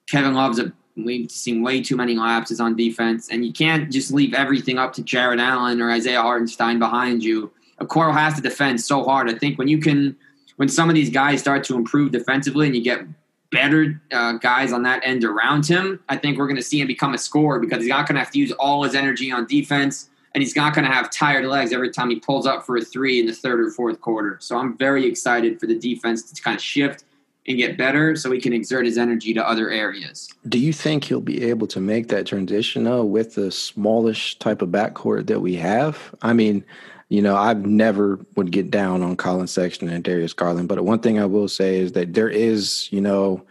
Kevin 0.09 0.35
Love's 0.35 0.59
a 0.59 0.73
we've 0.97 1.31
seen 1.31 1.63
way 1.63 1.81
too 1.81 1.97
many 1.97 2.17
lapses 2.17 2.61
on 2.61 2.77
defense, 2.77 3.29
and 3.31 3.47
you 3.47 3.53
can't 3.53 3.91
just 3.91 4.13
leave 4.13 4.35
everything 4.35 4.79
up 4.79 4.93
to 4.95 5.03
Jarrett 5.03 5.41
Allen 5.41 5.81
or 5.81 5.91
Isaiah 5.91 6.21
Hartenstein 6.21 6.79
behind 6.79 7.23
you. 7.23 7.51
Okoro 7.81 8.13
has 8.13 8.35
to 8.35 8.43
defend 8.43 8.81
so 8.81 9.05
hard. 9.05 9.31
I 9.31 9.35
think 9.35 9.59
when 9.59 9.69
you 9.69 9.79
can 9.79 10.17
when 10.57 10.69
some 10.69 10.89
of 10.89 10.95
these 10.95 11.11
guys 11.11 11.41
start 11.41 11.65
to 11.65 11.77
improve 11.77 12.13
defensively 12.13 12.67
and 12.67 12.77
you 12.77 12.83
get 12.83 13.05
better 13.51 14.01
uh, 14.13 14.33
guys 14.33 14.73
on 14.73 14.83
that 14.83 15.01
end 15.05 15.25
around 15.25 15.67
him, 15.67 16.01
I 16.09 16.17
think 16.17 16.39
we're 16.39 16.47
going 16.47 16.57
to 16.57 16.63
see 16.63 16.81
him 16.81 16.87
become 16.87 17.15
a 17.15 17.19
scorer 17.19 17.61
because 17.61 17.81
he's 17.81 17.89
not 17.89 18.07
going 18.07 18.15
to 18.15 18.21
have 18.21 18.33
to 18.33 18.39
use 18.39 18.53
all 18.53 18.83
his 18.83 18.95
energy 18.95 19.31
on 19.31 19.47
defense 19.47 20.09
and 20.35 20.43
he's 20.43 20.57
not 20.57 20.75
going 20.75 20.87
to 20.87 20.91
have 20.91 21.11
tired 21.11 21.45
legs 21.45 21.73
every 21.73 21.91
time 21.91 22.11
he 22.11 22.19
pulls 22.19 22.47
up 22.47 22.65
for 22.65 22.77
a 22.77 22.81
three 22.81 23.21
in 23.21 23.27
the 23.27 23.35
third 23.35 23.61
or 23.61 23.71
fourth 23.71 24.01
quarter. 24.01 24.39
So 24.41 24.57
I'm 24.57 24.77
very 24.77 25.07
excited 25.07 25.61
for 25.61 25.67
the 25.67 25.79
defense 25.79 26.23
to 26.31 26.43
kind 26.43 26.57
of 26.57 26.63
shift 26.63 27.05
and 27.47 27.59
get 27.59 27.77
better 27.77 28.15
so 28.15 28.31
he 28.31 28.41
can 28.41 28.53
exert 28.53 28.87
his 28.87 28.97
energy 28.97 29.35
to 29.35 29.47
other 29.47 29.69
areas. 29.69 30.29
Do 30.49 30.59
you 30.59 30.73
think 30.73 31.05
he'll 31.05 31.21
be 31.21 31.43
able 31.45 31.67
to 31.69 31.81
make 31.81 32.09
that 32.09 32.27
transition 32.27 32.85
though 32.85 33.05
with 33.05 33.35
the 33.35 33.51
smallish 33.51 34.39
type 34.39 34.63
of 34.63 34.69
backcourt 34.69 35.27
that 35.27 35.41
we 35.41 35.57
have? 35.57 36.15
I 36.23 36.33
mean, 36.33 36.65
you 37.13 37.21
know, 37.21 37.37
I've 37.37 37.67
never 37.67 38.19
would 38.37 38.51
get 38.53 38.71
down 38.71 39.03
on 39.03 39.17
Collin 39.17 39.47
Sexton 39.47 39.91
and 39.91 40.03
Darius 40.03 40.33
Garland, 40.33 40.67
but 40.67 40.83
one 40.83 41.01
thing 41.01 41.21
I 41.21 41.27
will 41.27 41.47
say 41.47 41.77
is 41.77 41.93
that 41.93 42.15
there 42.15 42.31
is, 42.31 42.89
you 42.91 43.03
know, 43.03 43.45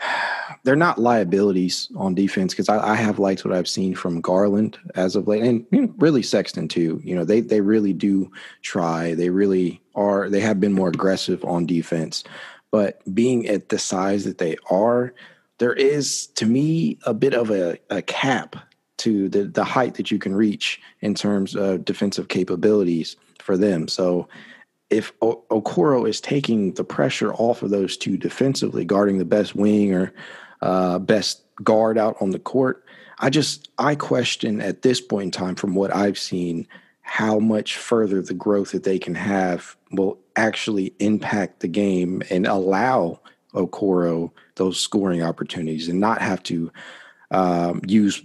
they're 0.64 0.76
not 0.76 0.98
liabilities 0.98 1.90
on 1.96 2.14
defense 2.14 2.52
because 2.52 2.68
I, 2.68 2.90
I, 2.90 2.96
have 2.96 3.18
liked 3.18 3.42
what 3.42 3.54
I've 3.54 3.68
seen 3.68 3.94
from 3.94 4.20
Garland 4.20 4.76
as 4.96 5.16
of 5.16 5.26
late, 5.26 5.42
and 5.42 5.64
you 5.70 5.80
know, 5.80 5.94
really 5.96 6.22
Sexton 6.22 6.68
too. 6.68 7.00
You 7.02 7.14
know, 7.14 7.24
they 7.24 7.40
they 7.40 7.62
really 7.62 7.94
do 7.94 8.30
try. 8.60 9.14
They 9.14 9.30
really 9.30 9.80
are. 9.94 10.28
They 10.28 10.40
have 10.40 10.60
been 10.60 10.74
more 10.74 10.88
aggressive 10.88 11.42
on 11.42 11.64
defense, 11.64 12.22
but 12.70 13.00
being 13.14 13.48
at 13.48 13.70
the 13.70 13.78
size 13.78 14.24
that 14.24 14.36
they 14.36 14.58
are, 14.70 15.14
there 15.56 15.72
is 15.72 16.26
to 16.34 16.44
me 16.44 16.98
a 17.06 17.14
bit 17.14 17.32
of 17.32 17.50
a, 17.50 17.78
a 17.88 18.02
cap 18.02 18.56
to 19.00 19.28
the 19.28 19.44
the 19.44 19.64
height 19.64 19.94
that 19.94 20.10
you 20.10 20.18
can 20.18 20.34
reach 20.34 20.80
in 21.00 21.14
terms 21.14 21.54
of 21.54 21.84
defensive 21.84 22.28
capabilities 22.28 23.16
for 23.38 23.56
them. 23.56 23.88
So 23.88 24.28
if 24.90 25.12
o- 25.22 25.42
Okoro 25.50 26.08
is 26.08 26.20
taking 26.20 26.74
the 26.74 26.84
pressure 26.84 27.32
off 27.34 27.62
of 27.62 27.70
those 27.70 27.96
two 27.96 28.16
defensively, 28.16 28.84
guarding 28.84 29.18
the 29.18 29.24
best 29.24 29.54
wing 29.54 29.94
or 29.94 30.12
uh, 30.62 30.98
best 30.98 31.42
guard 31.62 31.96
out 31.96 32.16
on 32.20 32.30
the 32.30 32.38
court, 32.38 32.84
I 33.20 33.30
just 33.30 33.68
I 33.78 33.94
question 33.94 34.60
at 34.60 34.82
this 34.82 35.00
point 35.00 35.24
in 35.24 35.30
time, 35.30 35.54
from 35.54 35.74
what 35.74 35.94
I've 35.94 36.18
seen, 36.18 36.66
how 37.02 37.38
much 37.38 37.76
further 37.76 38.22
the 38.22 38.34
growth 38.34 38.72
that 38.72 38.84
they 38.84 38.98
can 38.98 39.14
have 39.14 39.76
will 39.92 40.18
actually 40.36 40.94
impact 40.98 41.60
the 41.60 41.68
game 41.68 42.22
and 42.30 42.46
allow 42.46 43.20
Okoro 43.54 44.30
those 44.56 44.78
scoring 44.78 45.22
opportunities 45.22 45.88
and 45.88 46.00
not 46.00 46.20
have 46.20 46.42
to 46.44 46.70
um, 47.30 47.80
use 47.86 48.22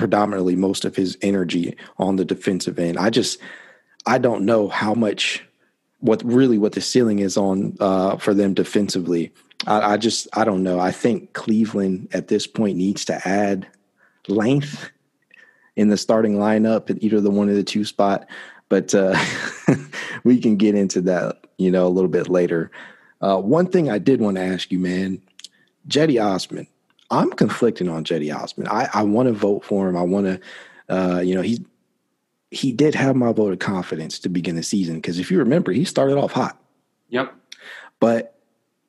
predominantly 0.00 0.56
most 0.56 0.86
of 0.86 0.96
his 0.96 1.18
energy 1.20 1.76
on 1.98 2.16
the 2.16 2.24
defensive 2.24 2.78
end. 2.78 2.96
I 2.96 3.10
just 3.10 3.38
I 4.06 4.16
don't 4.16 4.46
know 4.46 4.66
how 4.68 4.94
much 4.94 5.44
what 5.98 6.22
really 6.24 6.56
what 6.56 6.72
the 6.72 6.80
ceiling 6.80 7.18
is 7.18 7.36
on 7.36 7.76
uh, 7.80 8.16
for 8.16 8.32
them 8.32 8.54
defensively. 8.54 9.30
I, 9.66 9.92
I, 9.92 9.96
just 9.98 10.26
I 10.32 10.44
don't 10.44 10.62
know. 10.62 10.80
I 10.80 10.90
think 10.90 11.34
Cleveland 11.34 12.08
at 12.14 12.28
this 12.28 12.46
point 12.46 12.78
needs 12.78 13.04
to 13.04 13.28
add 13.28 13.68
length 14.26 14.90
in 15.76 15.88
the 15.88 15.98
starting 15.98 16.36
lineup 16.36 16.88
at 16.88 17.02
either 17.02 17.20
the 17.20 17.30
one 17.30 17.50
or 17.50 17.54
the 17.54 17.62
two 17.62 17.84
spot. 17.84 18.26
But 18.70 18.94
uh, 18.94 19.22
we 20.24 20.40
can 20.40 20.56
get 20.56 20.74
into 20.74 21.02
that, 21.02 21.44
you 21.58 21.70
know, 21.70 21.86
a 21.86 21.92
little 21.92 22.08
bit 22.08 22.30
later. 22.30 22.70
Uh, 23.20 23.36
one 23.36 23.66
thing 23.66 23.90
I 23.90 23.98
did 23.98 24.22
want 24.22 24.38
to 24.38 24.42
ask 24.42 24.72
you, 24.72 24.78
man, 24.78 25.20
Cedi 25.88 26.24
Osman. 26.24 26.66
I'm 27.10 27.30
conflicting 27.30 27.88
on 27.88 28.04
Cedi 28.04 28.34
Osman. 28.34 28.68
I, 28.68 28.88
I 28.92 29.02
want 29.02 29.26
to 29.26 29.32
vote 29.32 29.64
for 29.64 29.88
him. 29.88 29.96
I 29.96 30.02
want 30.02 30.26
to, 30.26 30.40
uh, 30.94 31.20
you 31.20 31.34
know, 31.34 31.42
he's 31.42 31.60
he 32.50 32.72
did 32.72 32.96
have 32.96 33.14
my 33.14 33.32
vote 33.32 33.52
of 33.52 33.60
confidence 33.60 34.18
to 34.18 34.28
begin 34.28 34.56
the 34.56 34.62
season 34.62 34.96
because 34.96 35.18
if 35.18 35.30
you 35.30 35.38
remember, 35.38 35.72
he 35.72 35.84
started 35.84 36.16
off 36.16 36.32
hot. 36.32 36.60
Yep. 37.08 37.32
But 38.00 38.34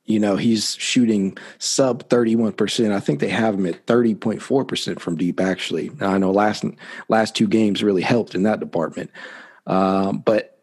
you 0.06 0.20
know, 0.20 0.36
he's 0.36 0.75
shooting 0.75 1.38
sub 1.60 2.10
31%. 2.10 2.92
I 2.92 3.00
think 3.00 3.20
they 3.20 3.30
have 3.30 3.54
him 3.54 3.66
at 3.68 3.86
30.4% 3.86 5.00
from 5.00 5.16
deep 5.16 5.40
actually. 5.40 5.90
Now, 6.00 6.12
I 6.12 6.18
know 6.18 6.32
last 6.32 6.66
last 7.08 7.36
two 7.36 7.48
games 7.48 7.84
really 7.84 8.01
helped 8.01 8.36
in 8.36 8.44
that 8.44 8.60
department. 8.60 9.12
Um, 9.68 10.20
but 10.20 10.58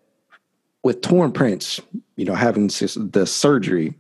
with 0.83 1.00
Taurean 1.00 1.33
Prince, 1.33 1.81
you 2.17 2.25
know, 2.25 2.35
having 2.35 2.67
the 2.67 3.27
surgery, 3.27 3.95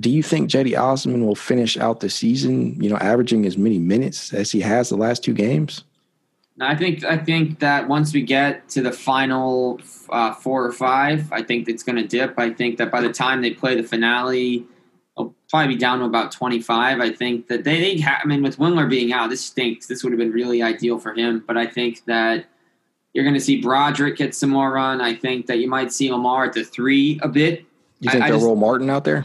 do 0.00 0.10
you 0.10 0.22
think 0.22 0.50
Cedi 0.50 0.78
Osman 0.78 1.26
will 1.26 1.34
finish 1.34 1.76
out 1.76 2.00
the 2.00 2.08
season, 2.08 2.82
you 2.82 2.88
know, 2.88 2.96
averaging 2.96 3.44
as 3.46 3.58
many 3.58 3.78
minutes 3.78 4.32
as 4.32 4.50
he 4.50 4.60
has 4.60 4.88
the 4.88 4.96
last 4.96 5.22
two 5.22 5.34
games? 5.34 5.84
I 6.60 6.76
think 6.76 7.02
I 7.04 7.16
think 7.16 7.58
that 7.60 7.88
once 7.88 8.12
we 8.12 8.22
get 8.22 8.68
to 8.70 8.82
the 8.82 8.92
final 8.92 9.80
uh, 10.10 10.34
four 10.34 10.64
or 10.64 10.72
five, 10.72 11.30
I 11.32 11.42
think 11.42 11.68
it's 11.68 11.82
going 11.82 11.96
to 11.96 12.06
dip. 12.06 12.38
I 12.38 12.50
think 12.50 12.78
that 12.78 12.90
by 12.90 13.00
the 13.00 13.12
time 13.12 13.42
they 13.42 13.50
play 13.50 13.74
the 13.74 13.82
finale, 13.82 14.64
it'll 15.16 15.34
probably 15.50 15.74
be 15.74 15.80
down 15.80 15.98
to 16.00 16.04
about 16.04 16.30
twenty 16.30 16.60
five. 16.60 17.00
I 17.00 17.10
think 17.10 17.48
that 17.48 17.64
they, 17.64 17.80
they 17.80 18.00
ha- 18.00 18.20
I 18.22 18.26
mean, 18.26 18.42
with 18.42 18.58
Windler 18.58 18.88
being 18.88 19.12
out, 19.12 19.30
this 19.30 19.44
stinks. 19.44 19.86
This 19.86 20.04
would 20.04 20.12
have 20.12 20.18
been 20.18 20.30
really 20.30 20.62
ideal 20.62 20.98
for 20.98 21.14
him. 21.14 21.42
But 21.46 21.56
I 21.56 21.66
think 21.66 22.04
that 22.04 22.44
you're 23.12 23.24
going 23.24 23.34
to 23.34 23.40
see 23.40 23.60
Brodric 23.60 24.16
get 24.16 24.34
some 24.34 24.50
more 24.50 24.72
run. 24.72 25.00
I 25.00 25.14
think 25.14 25.46
that 25.46 25.58
you 25.58 25.68
might 25.68 25.92
see 25.92 26.10
Omar 26.10 26.44
at 26.44 26.52
the 26.52 26.64
three 26.64 27.18
a 27.22 27.28
bit. 27.28 27.64
You 28.00 28.10
think 28.10 28.24
I, 28.24 28.28
they'll 28.28 28.36
I 28.36 28.38
just, 28.38 28.46
roll 28.46 28.56
Martin 28.56 28.90
out 28.90 29.04
there? 29.04 29.24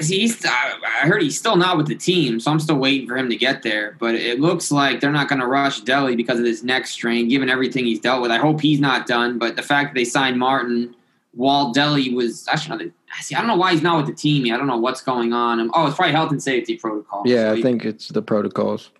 He's 0.00 0.44
I 0.44 1.02
heard 1.02 1.22
he's 1.22 1.38
still 1.38 1.56
not 1.56 1.76
with 1.76 1.86
the 1.86 1.94
team, 1.94 2.40
so 2.40 2.50
I'm 2.50 2.60
still 2.60 2.76
waiting 2.76 3.06
for 3.06 3.16
him 3.16 3.28
to 3.30 3.36
get 3.36 3.62
there. 3.62 3.96
But 3.98 4.14
it 4.14 4.40
looks 4.40 4.70
like 4.70 5.00
they're 5.00 5.12
not 5.12 5.28
going 5.28 5.40
to 5.40 5.46
rush 5.46 5.82
Delly 5.82 6.16
because 6.16 6.38
of 6.38 6.44
this 6.44 6.62
next 6.62 6.90
strain, 6.90 7.28
given 7.28 7.48
everything 7.48 7.84
he's 7.84 8.00
dealt 8.00 8.22
with. 8.22 8.30
I 8.30 8.38
hope 8.38 8.60
he's 8.60 8.80
not 8.80 9.06
done. 9.06 9.38
But 9.38 9.56
the 9.56 9.62
fact 9.62 9.90
that 9.90 9.94
they 9.94 10.04
signed 10.04 10.38
Martin 10.38 10.94
while 11.34 11.74
Delly 11.74 12.14
was 12.14 12.46
actually 12.48 12.92
see, 13.20 13.34
I 13.34 13.38
don't 13.38 13.48
know 13.48 13.56
why 13.56 13.72
he's 13.72 13.82
not 13.82 13.96
with 13.96 14.06
the 14.06 14.14
team. 14.14 14.52
I 14.52 14.56
don't 14.56 14.66
know 14.66 14.78
what's 14.78 15.02
going 15.02 15.32
on. 15.32 15.70
Oh, 15.74 15.86
it's 15.86 15.96
probably 15.96 16.12
health 16.12 16.30
and 16.30 16.42
safety 16.42 16.76
protocols. 16.76 17.24
Yeah, 17.26 17.50
so 17.50 17.54
he, 17.54 17.60
I 17.60 17.62
think 17.62 17.84
it's 17.84 18.08
the 18.08 18.22
protocols. 18.22 18.90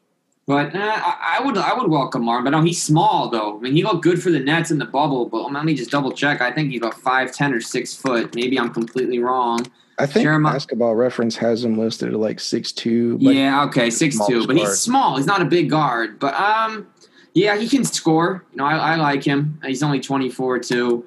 But 0.46 0.75
uh, 0.75 0.78
I, 0.80 1.38
I, 1.38 1.44
would 1.44 1.56
I 1.56 1.72
would 1.72 1.88
welcome 1.88 2.25
Martin. 2.25 2.44
But 2.44 2.50
no, 2.50 2.62
he's 2.62 2.82
small 2.82 3.28
though. 3.28 3.56
I 3.56 3.61
mean, 3.61 3.75
he 3.75 3.84
looked 3.84 4.02
good 4.02 4.22
for 4.22 4.30
the 4.30 4.40
Nets 4.40 4.70
in 4.70 4.78
the 4.78 4.84
bubble. 4.84 5.26
But 5.26 5.52
let 5.52 5.64
me 5.64 5.75
just 5.75 5.90
double 5.90 6.12
check. 6.12 6.40
I 6.40 6.50
think 6.50 6.70
he's 6.70 6.80
about 6.80 6.94
five 6.94 7.32
ten 7.32 7.54
or 7.54 7.61
six 7.61 7.94
foot. 7.94 8.34
Maybe 8.34 8.58
I'm 8.58 8.72
completely 8.72 9.18
wrong. 9.20 9.66
I 9.99 10.06
think 10.06 10.25
Jeremiah, 10.25 10.54
Basketball 10.54 10.94
Reference 10.94 11.37
has 11.37 11.64
him 11.64 11.78
listed 11.78 12.08
at 12.08 12.18
like 12.18 12.40
six 12.40 12.72
two. 12.72 13.16
Yeah, 13.20 13.64
okay, 13.64 13.90
six 13.90 14.18
two, 14.26 14.46
but 14.46 14.56
he's 14.56 14.78
small. 14.78 15.16
He's 15.16 15.26
not 15.26 15.42
a 15.42 15.44
big 15.44 15.70
guard, 15.70 16.18
but 16.18 16.34
um, 16.34 16.87
yeah, 17.34 17.56
he 17.56 17.68
can 17.68 17.84
score. 17.84 18.44
You 18.52 18.58
know, 18.58 18.64
I, 18.64 18.92
I 18.92 18.96
like 18.96 19.22
him. 19.25 19.61
He's 19.64 19.82
only 19.82 20.00
twenty 20.00 20.30
four 20.30 20.58
too. 20.58 21.06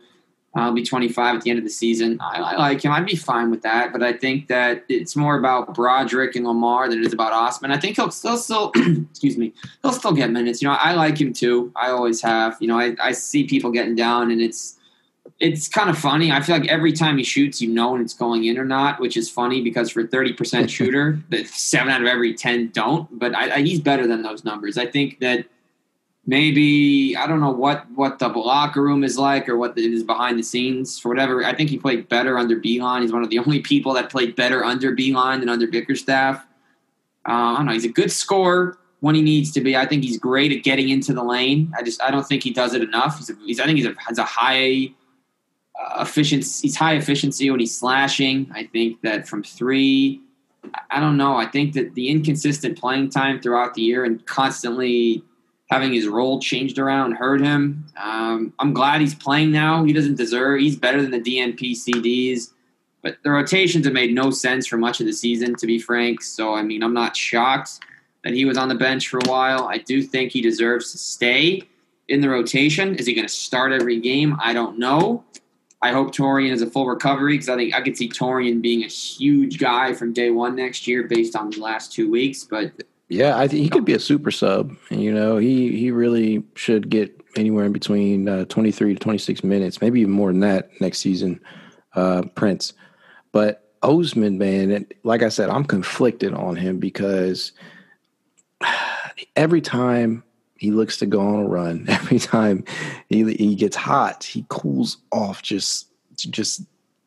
I'll 0.56 0.72
be 0.72 0.84
25 0.84 1.36
at 1.36 1.42
the 1.42 1.50
end 1.50 1.60
of 1.60 1.66
the 1.66 1.70
season. 1.70 2.18
I, 2.22 2.40
I, 2.40 2.56
like 2.58 2.84
him. 2.84 2.92
I'd 2.94 3.06
be 3.06 3.18
fine 3.18 3.52
with 3.52 3.62
that. 3.64 3.92
But 3.92 4.02
I 4.02 4.14
think 4.14 4.48
that 4.48 4.86
it's 4.88 5.14
more 5.14 5.38
about 5.38 5.76
Brodric 5.76 6.36
and 6.36 6.46
Lamar 6.46 6.88
than 6.88 7.00
it 7.00 7.06
is 7.06 7.12
about 7.12 7.34
Osman. 7.34 7.72
I 7.72 7.78
think 7.78 7.98
he'll 7.98 8.10
still, 8.10 8.38
still 8.38 8.72
excuse 8.76 9.38
me, 9.38 9.54
he'll 9.82 9.92
still 9.92 10.14
get 10.14 10.32
minutes. 10.32 10.62
You 10.62 10.70
know, 10.70 10.76
I 10.76 10.94
like 10.94 11.20
him 11.20 11.34
too. 11.34 11.74
I 11.76 11.90
always 11.90 12.22
have. 12.22 12.56
You 12.62 12.70
know, 12.70 12.80
I, 12.80 12.96
I 13.02 13.12
see 13.12 13.46
people 13.46 13.70
getting 13.70 13.96
down, 13.96 14.32
and 14.32 14.42
it's 14.42 14.75
it's 15.40 15.68
kind 15.68 15.90
of 15.90 15.98
funny. 15.98 16.32
I 16.32 16.42
feel 16.42 16.58
like 16.58 16.70
every 16.70 16.94
time 16.94 17.18
he 17.18 17.24
shoots, 17.24 17.62
you 17.62 17.70
know 17.70 17.92
when 17.92 18.02
it's 18.02 18.14
going 18.14 18.46
in 18.46 18.58
or 18.58 18.64
not, 18.64 19.00
which 19.00 19.18
is 19.18 19.30
funny 19.30 19.62
because 19.62 19.90
for 19.90 20.08
thirty 20.08 20.34
percent 20.34 20.70
shooter, 20.72 21.20
that 21.30 21.48
seven 21.48 21.92
out 21.92 22.02
of 22.02 22.08
every 22.08 22.34
ten 22.34 22.70
don't. 22.70 23.20
But 23.20 23.36
I, 23.36 23.56
I, 23.56 23.62
he's 23.62 23.82
better 23.82 24.08
than 24.08 24.22
those 24.22 24.46
numbers. 24.46 24.78
I 24.78 24.86
think 24.86 25.20
that 25.20 25.46
maybe 26.26 27.16
I 27.18 27.28
don't 27.28 27.42
know 27.42 27.52
what 27.52 27.86
what 27.96 28.20
the 28.20 28.30
locker 28.30 28.82
room 28.82 29.04
is 29.04 29.18
like 29.18 29.50
or 29.50 29.58
what 29.58 29.78
it 29.78 29.92
is 29.92 30.04
behind 30.04 30.40
the 30.40 30.44
scenes 30.44 30.98
for 30.98 31.10
whatever. 31.10 31.44
I 31.44 31.54
think 31.54 31.70
he 31.70 31.78
played 31.78 32.08
better 32.08 32.38
under 32.38 32.60
Beilein. 32.60 33.02
He's 33.02 33.12
one 33.12 33.24
of 33.24 33.30
the 33.30 33.40
only 33.40 33.60
people 33.60 33.94
that 33.94 34.10
played 34.10 34.36
better 34.36 34.64
under 34.64 34.96
Beilein 34.96 35.40
than 35.40 35.50
under 35.50 35.68
Bickerstaff. 35.68 36.46
Uh, 37.28 37.32
I 37.32 37.58
don't 37.58 37.66
know. 37.66 37.74
He's 37.74 37.86
a 37.86 37.90
good 37.90 38.12
scorer 38.12 38.78
when 39.02 39.16
he 39.16 39.22
needs 39.22 39.52
to 39.52 39.62
be. 39.62 39.76
I 39.76 39.86
think 39.86 40.04
he's 40.04 40.18
great 40.18 40.52
at 40.54 40.64
getting 40.64 40.90
into 40.90 41.14
the 41.14 41.24
lane. 41.24 41.74
I 41.78 41.84
just 41.84 42.02
I 42.02 42.10
don't 42.10 42.26
think 42.26 42.44
he 42.44 42.52
does 42.52 42.74
it 42.74 42.82
enough. 42.82 43.18
He's, 43.18 43.30
a, 43.30 43.36
he's 43.46 43.60
I 43.60 43.66
think 43.66 43.78
he's 43.78 43.88
a, 43.88 43.96
has 44.08 44.18
a 44.18 44.24
high 44.24 44.92
efficiency. 46.00 46.68
He's 46.68 46.76
high 46.76 46.96
efficiency 46.96 47.50
when 47.50 47.60
he's 47.60 47.78
slashing. 47.78 48.50
I 48.54 48.66
think 48.66 49.02
that 49.02 49.28
from 49.28 49.44
three, 49.44 50.22
I 50.90 51.00
don't 51.00 51.18
know. 51.18 51.36
I 51.36 51.46
think 51.46 51.74
that 51.74 51.96
the 51.96 52.10
inconsistent 52.10 52.78
playing 52.78 53.10
time 53.10 53.42
throughout 53.42 53.74
the 53.74 53.82
year 53.82 54.04
and 54.04 54.26
constantly 54.26 55.24
having 55.70 55.94
his 55.94 56.08
role 56.08 56.40
changed 56.40 56.78
around 56.78 57.14
hurt 57.14 57.42
him. 57.42 57.86
Um, 57.98 58.54
I'm 58.60 58.74
glad 58.74 59.02
he's 59.02 59.16
playing 59.16 59.52
now. 59.52 59.84
He 59.84 59.94
doesn't 59.94 60.16
deserve. 60.16 60.60
He's 60.60 60.76
better 60.76 61.02
than 61.02 61.12
the 61.12 61.22
DNP 61.22 61.72
CDs. 61.72 62.52
But 63.02 63.18
the 63.24 63.30
rotations 63.30 63.86
have 63.86 63.94
made 63.94 64.14
no 64.14 64.32
sense 64.32 64.66
for 64.66 64.78
much 64.78 65.00
of 65.00 65.06
the 65.06 65.14
season, 65.14 65.56
to 65.56 65.68
be 65.68 65.80
frank. 65.80 66.24
So 66.24 66.56
I 66.56 66.64
mean, 66.64 66.84
I'm 66.84 66.94
not 66.94 67.16
shocked 67.16 67.80
that 68.24 68.34
he 68.34 68.46
was 68.46 68.58
on 68.58 68.68
the 68.68 68.76
bench 68.76 69.08
for 69.08 69.20
a 69.20 69.30
while. 69.30 69.68
I 69.68 69.78
do 69.78 70.02
think 70.02 70.32
he 70.32 70.42
deserves 70.42 70.92
to 70.92 70.98
stay 70.98 71.62
in 72.08 72.22
the 72.22 72.30
rotation. 72.30 72.96
Is 72.96 73.06
he 73.06 73.14
going 73.14 73.28
to 73.28 73.34
start 73.34 73.72
every 73.72 74.00
game? 74.00 74.36
I 74.42 74.54
don't 74.54 74.80
know. 74.80 75.24
I 75.82 75.92
hope 75.92 76.16
Taurean 76.16 76.52
is 76.52 76.62
a 76.62 76.70
full 76.70 76.88
recovery 76.88 77.34
because 77.34 77.50
I 77.50 77.56
think 77.56 77.76
I 77.76 77.82
could 77.82 77.98
see 77.98 78.10
Taurean 78.10 78.62
being 78.62 78.84
a 78.84 78.88
huge 78.88 79.60
guy 79.60 79.94
from 79.94 80.14
day 80.14 80.32
one 80.32 80.56
next 80.56 80.88
year 80.88 81.04
based 81.04 81.36
on 81.36 81.50
the 81.50 81.60
last 81.60 81.92
two 81.92 82.10
weeks. 82.10 82.44
But 82.44 82.72
yeah, 83.10 83.38
I 83.38 83.48
think 83.48 83.64
he 83.64 83.70
could 83.70 83.86
be 83.86 83.94
a 83.94 84.00
super 84.00 84.32
sub. 84.32 84.76
You 84.90 85.14
know, 85.14 85.38
he 85.38 85.78
he 85.78 85.92
really 85.92 86.44
should 86.56 86.90
get 86.90 87.20
anywhere 87.36 87.66
in 87.66 87.74
between 87.74 88.28
uh, 88.28 88.46
23 88.46 88.94
to 88.94 89.00
26 89.00 89.44
minutes, 89.44 89.82
maybe 89.82 90.02
even 90.02 90.14
more 90.14 90.32
than 90.32 90.40
that 90.40 90.70
next 90.80 91.00
season. 91.00 91.40
Uh, 91.94 92.24
Prince, 92.36 92.74
but 93.32 93.72
Osman, 93.84 94.38
man, 94.38 94.86
like 95.04 95.24
I 95.24 95.30
said, 95.30 95.50
I'm 95.50 95.64
conflicted 95.64 96.34
on 96.34 96.56
him 96.56 96.80
because 96.80 97.52
every 99.36 99.62
time 99.62 100.24
he 100.58 100.72
looks 100.72 100.98
to 100.98 101.06
go 101.06 101.20
on 101.20 101.40
a 101.40 101.48
run. 101.48 101.86
Every 101.90 102.20
time 102.20 102.64
he 103.10 103.34
he 103.34 103.56
gets 103.56 103.76
hot, 103.76 104.24
he 104.24 104.46
cools 104.50 104.98
off 105.12 105.42
just 105.42 105.88
just 106.16 106.62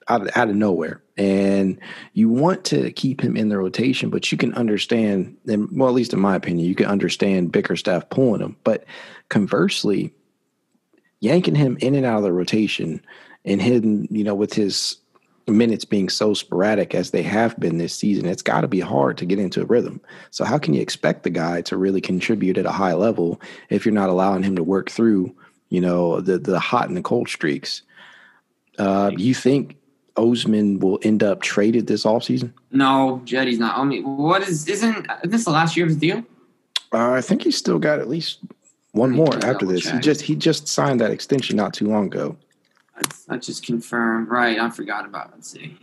out 0.08 0.22
of, 0.22 0.30
out 0.34 0.48
of 0.48 0.56
nowhere. 0.56 1.02
And 1.16 1.78
you 2.12 2.28
want 2.28 2.64
to 2.66 2.90
keep 2.92 3.20
him 3.20 3.36
in 3.36 3.48
the 3.48 3.58
rotation, 3.58 4.10
but 4.10 4.30
you 4.30 4.38
can 4.38 4.54
understand, 4.54 5.36
and 5.46 5.68
well, 5.72 5.88
at 5.88 5.94
least 5.94 6.12
in 6.12 6.20
my 6.20 6.36
opinion, 6.36 6.66
you 6.66 6.74
can 6.74 6.86
understand 6.86 7.52
Bickerstaff 7.52 8.08
pulling 8.08 8.40
him. 8.40 8.56
But 8.64 8.84
conversely, 9.28 10.14
yanking 11.20 11.56
him 11.56 11.76
in 11.80 11.94
and 11.94 12.06
out 12.06 12.18
of 12.18 12.22
the 12.22 12.32
rotation 12.32 13.00
and 13.44 13.60
him, 13.60 14.06
you 14.10 14.24
know, 14.24 14.34
with 14.34 14.52
his 14.52 14.96
minutes 15.48 15.84
being 15.84 16.08
so 16.08 16.34
sporadic 16.34 16.94
as 16.94 17.10
they 17.10 17.22
have 17.22 17.58
been 17.58 17.78
this 17.78 17.94
season, 17.94 18.26
it's 18.26 18.42
got 18.42 18.62
to 18.62 18.68
be 18.68 18.80
hard 18.80 19.18
to 19.18 19.26
get 19.26 19.38
into 19.38 19.62
a 19.62 19.66
rhythm. 19.66 20.00
So, 20.30 20.44
how 20.44 20.58
can 20.58 20.74
you 20.74 20.80
expect 20.80 21.22
the 21.22 21.30
guy 21.30 21.62
to 21.62 21.76
really 21.76 22.00
contribute 22.00 22.58
at 22.58 22.66
a 22.66 22.72
high 22.72 22.94
level 22.94 23.40
if 23.70 23.84
you're 23.84 23.94
not 23.94 24.10
allowing 24.10 24.42
him 24.42 24.56
to 24.56 24.62
work 24.62 24.90
through, 24.90 25.34
you 25.68 25.80
know, 25.80 26.20
the 26.20 26.38
the 26.38 26.60
hot 26.60 26.88
and 26.88 26.96
the 26.96 27.02
cold 27.02 27.28
streaks? 27.28 27.82
Uh, 28.78 29.10
you 29.16 29.34
think 29.34 29.76
Osman 30.16 30.78
will 30.80 30.98
end 31.02 31.22
up 31.22 31.40
traded 31.40 31.86
this 31.86 32.04
offseason? 32.04 32.52
No, 32.70 33.22
Cedi's 33.24 33.58
not. 33.58 33.78
I 33.78 33.84
mean, 33.84 34.04
what 34.04 34.42
is 34.42 34.68
isn't 34.68 35.06
this 35.24 35.44
the 35.44 35.50
last 35.50 35.76
year 35.76 35.86
of 35.86 35.90
his 35.90 35.98
deal? 35.98 36.24
Uh, 36.92 37.12
I 37.12 37.20
think 37.20 37.42
he's 37.42 37.56
still 37.56 37.78
got 37.78 37.98
at 37.98 38.08
least 38.08 38.38
one 38.92 39.10
more 39.10 39.34
after 39.44 39.66
this. 39.66 39.82
Check. 39.82 39.94
He 39.94 40.00
just 40.00 40.20
he 40.22 40.34
just 40.34 40.68
signed 40.68 41.00
that 41.00 41.10
extension 41.10 41.56
not 41.56 41.74
too 41.74 41.86
long 41.86 42.06
ago. 42.06 42.36
Let's, 43.28 43.46
just 43.46 43.64
confirm. 43.64 44.26
Right, 44.26 44.58
I 44.58 44.70
forgot 44.70 45.04
about. 45.04 45.30
Let's 45.32 45.50
see. 45.50 45.76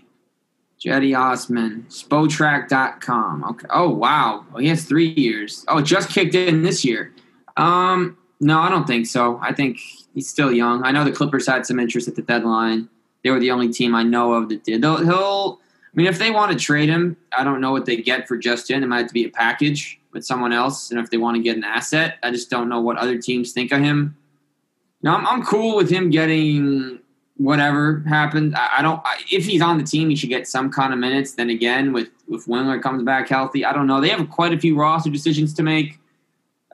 Cedi 0.84 1.18
Osman, 1.18 1.86
Spotrac.com. 1.90 3.44
Okay. 3.44 3.68
Oh 3.70 3.90
wow, 3.90 4.46
well, 4.52 4.62
he 4.62 4.68
has 4.68 4.84
three 4.84 5.08
years. 5.08 5.66
Oh, 5.68 5.82
just 5.82 6.10
kicked 6.10 6.36
in 6.36 6.64
this 6.64 6.84
year. 6.84 7.14
Um, 7.58 8.18
no, 8.40 8.60
I 8.60 8.70
don't 8.70 8.86
think 8.86 9.08
so. 9.08 9.40
I 9.42 9.54
think 9.54 9.80
he's 10.14 10.30
still 10.30 10.52
young. 10.52 10.84
I 10.84 10.92
know 10.92 11.04
the 11.04 11.12
Clippers 11.12 11.48
had 11.48 11.66
some 11.66 11.80
interest 11.80 12.08
at 12.08 12.16
the 12.16 12.22
deadline. 12.22 12.90
They 13.24 13.32
were 13.32 13.40
the 13.40 13.52
only 13.52 13.72
team 13.72 13.96
I 13.96 14.04
know 14.04 14.34
of 14.34 14.50
that 14.50 14.64
did. 14.64 14.82
They'll, 14.82 15.04
he'll. 15.04 15.60
I 15.62 15.96
mean, 15.96 16.08
if 16.08 16.20
they 16.20 16.30
want 16.30 16.52
to 16.52 16.58
trade 16.58 16.90
him, 16.90 17.16
I 17.36 17.46
don't 17.46 17.62
know 17.62 17.72
what 17.72 17.86
they 17.86 17.96
get 17.96 18.28
for 18.28 18.38
Justin. 18.38 18.84
It 18.84 18.88
might 18.88 19.00
have 19.00 19.08
to 19.08 19.14
be 19.14 19.26
a 19.26 19.30
package 19.30 20.00
with 20.12 20.26
someone 20.26 20.52
else, 20.52 20.92
and 20.92 21.00
if 21.00 21.10
they 21.10 21.18
want 21.18 21.38
to 21.38 21.42
get 21.42 21.56
an 21.56 21.64
asset, 21.64 22.18
I 22.22 22.32
just 22.32 22.50
don't 22.50 22.68
know 22.68 22.82
what 22.82 22.98
other 22.98 23.18
teams 23.18 23.54
think 23.54 23.72
of 23.72 23.80
him. 23.80 24.16
No, 25.02 25.16
I'm, 25.16 25.26
I'm 25.26 25.44
cool 25.44 25.76
with 25.76 25.90
him 25.90 26.10
getting 26.10 27.00
whatever 27.38 28.04
happened. 28.08 28.56
I, 28.56 28.80
I 28.80 28.82
don't. 28.82 29.02
I, 29.06 29.18
if 29.32 29.46
he's 29.46 29.62
on 29.62 29.78
the 29.78 29.84
team, 29.84 30.10
he 30.10 30.16
should 30.16 30.30
get 30.30 30.48
some 30.48 30.72
kind 30.72 30.94
of 30.94 31.00
minutes. 31.00 31.34
Then 31.34 31.50
again, 31.50 31.94
with 31.94 32.10
if 32.30 32.46
Windler 32.46 32.82
comes 32.82 33.04
back 33.04 33.30
healthy, 33.30 33.66
I 33.66 33.74
don't 33.74 33.88
know. 33.88 34.02
They 34.02 34.10
have 34.10 34.30
quite 34.30 34.54
a 34.54 34.60
few 34.60 34.78
roster 34.78 35.10
decisions 35.10 35.54
to 35.56 35.64
make. 35.64 36.00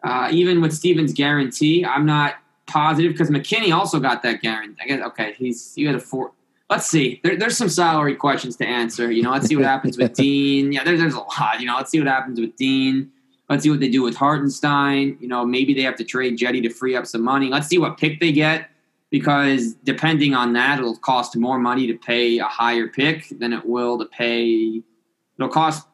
Uh, 0.03 0.29
even 0.31 0.61
with 0.61 0.73
Stevens' 0.73 1.13
guarantee, 1.13 1.85
I'm 1.85 2.05
not 2.05 2.35
positive 2.65 3.11
because 3.11 3.29
McKinnie 3.29 3.75
also 3.75 3.99
got 3.99 4.23
that 4.23 4.41
guarantee. 4.41 4.77
I 4.81 4.87
guess 4.87 5.01
okay, 5.07 5.33
he's 5.37 5.73
you 5.75 5.87
had 5.87 5.95
a 5.95 5.99
four. 5.99 6.31
Let's 6.69 6.87
see. 6.87 7.19
There, 7.23 7.37
there's 7.37 7.57
some 7.57 7.67
salary 7.67 8.15
questions 8.15 8.55
to 8.57 8.65
answer. 8.65 9.11
You 9.11 9.23
know, 9.23 9.31
let's 9.31 9.47
see 9.47 9.57
what 9.57 9.65
happens 9.65 9.97
with 9.97 10.13
Dean. 10.15 10.71
Yeah, 10.71 10.83
there, 10.83 10.97
there's 10.97 11.13
a 11.13 11.19
lot. 11.19 11.59
You 11.59 11.65
know, 11.65 11.75
let's 11.75 11.91
see 11.91 11.99
what 11.99 12.07
happens 12.07 12.39
with 12.39 12.55
Dean. 12.55 13.11
Let's 13.49 13.63
see 13.63 13.69
what 13.69 13.81
they 13.81 13.89
do 13.89 14.01
with 14.01 14.15
Hartenstein. 14.15 15.17
You 15.19 15.27
know, 15.27 15.45
maybe 15.45 15.73
they 15.73 15.81
have 15.81 15.97
to 15.97 16.05
trade 16.05 16.37
Cedi 16.37 16.63
to 16.63 16.69
free 16.69 16.95
up 16.95 17.05
some 17.05 17.21
money. 17.21 17.49
Let's 17.49 17.67
see 17.67 17.77
what 17.77 17.97
pick 17.97 18.21
they 18.21 18.31
get 18.31 18.70
because 19.11 19.73
depending 19.83 20.33
on 20.33 20.53
that, 20.53 20.79
it'll 20.79 20.97
cost 20.97 21.35
more 21.35 21.59
money 21.59 21.85
to 21.85 21.93
pay 21.93 22.39
a 22.39 22.45
higher 22.45 22.87
pick 22.87 23.27
than 23.37 23.53
it 23.53 23.63
will 23.63 23.99
to 23.99 24.05
pay. 24.05 24.81
It'll 25.37 25.51
cost 25.51 25.85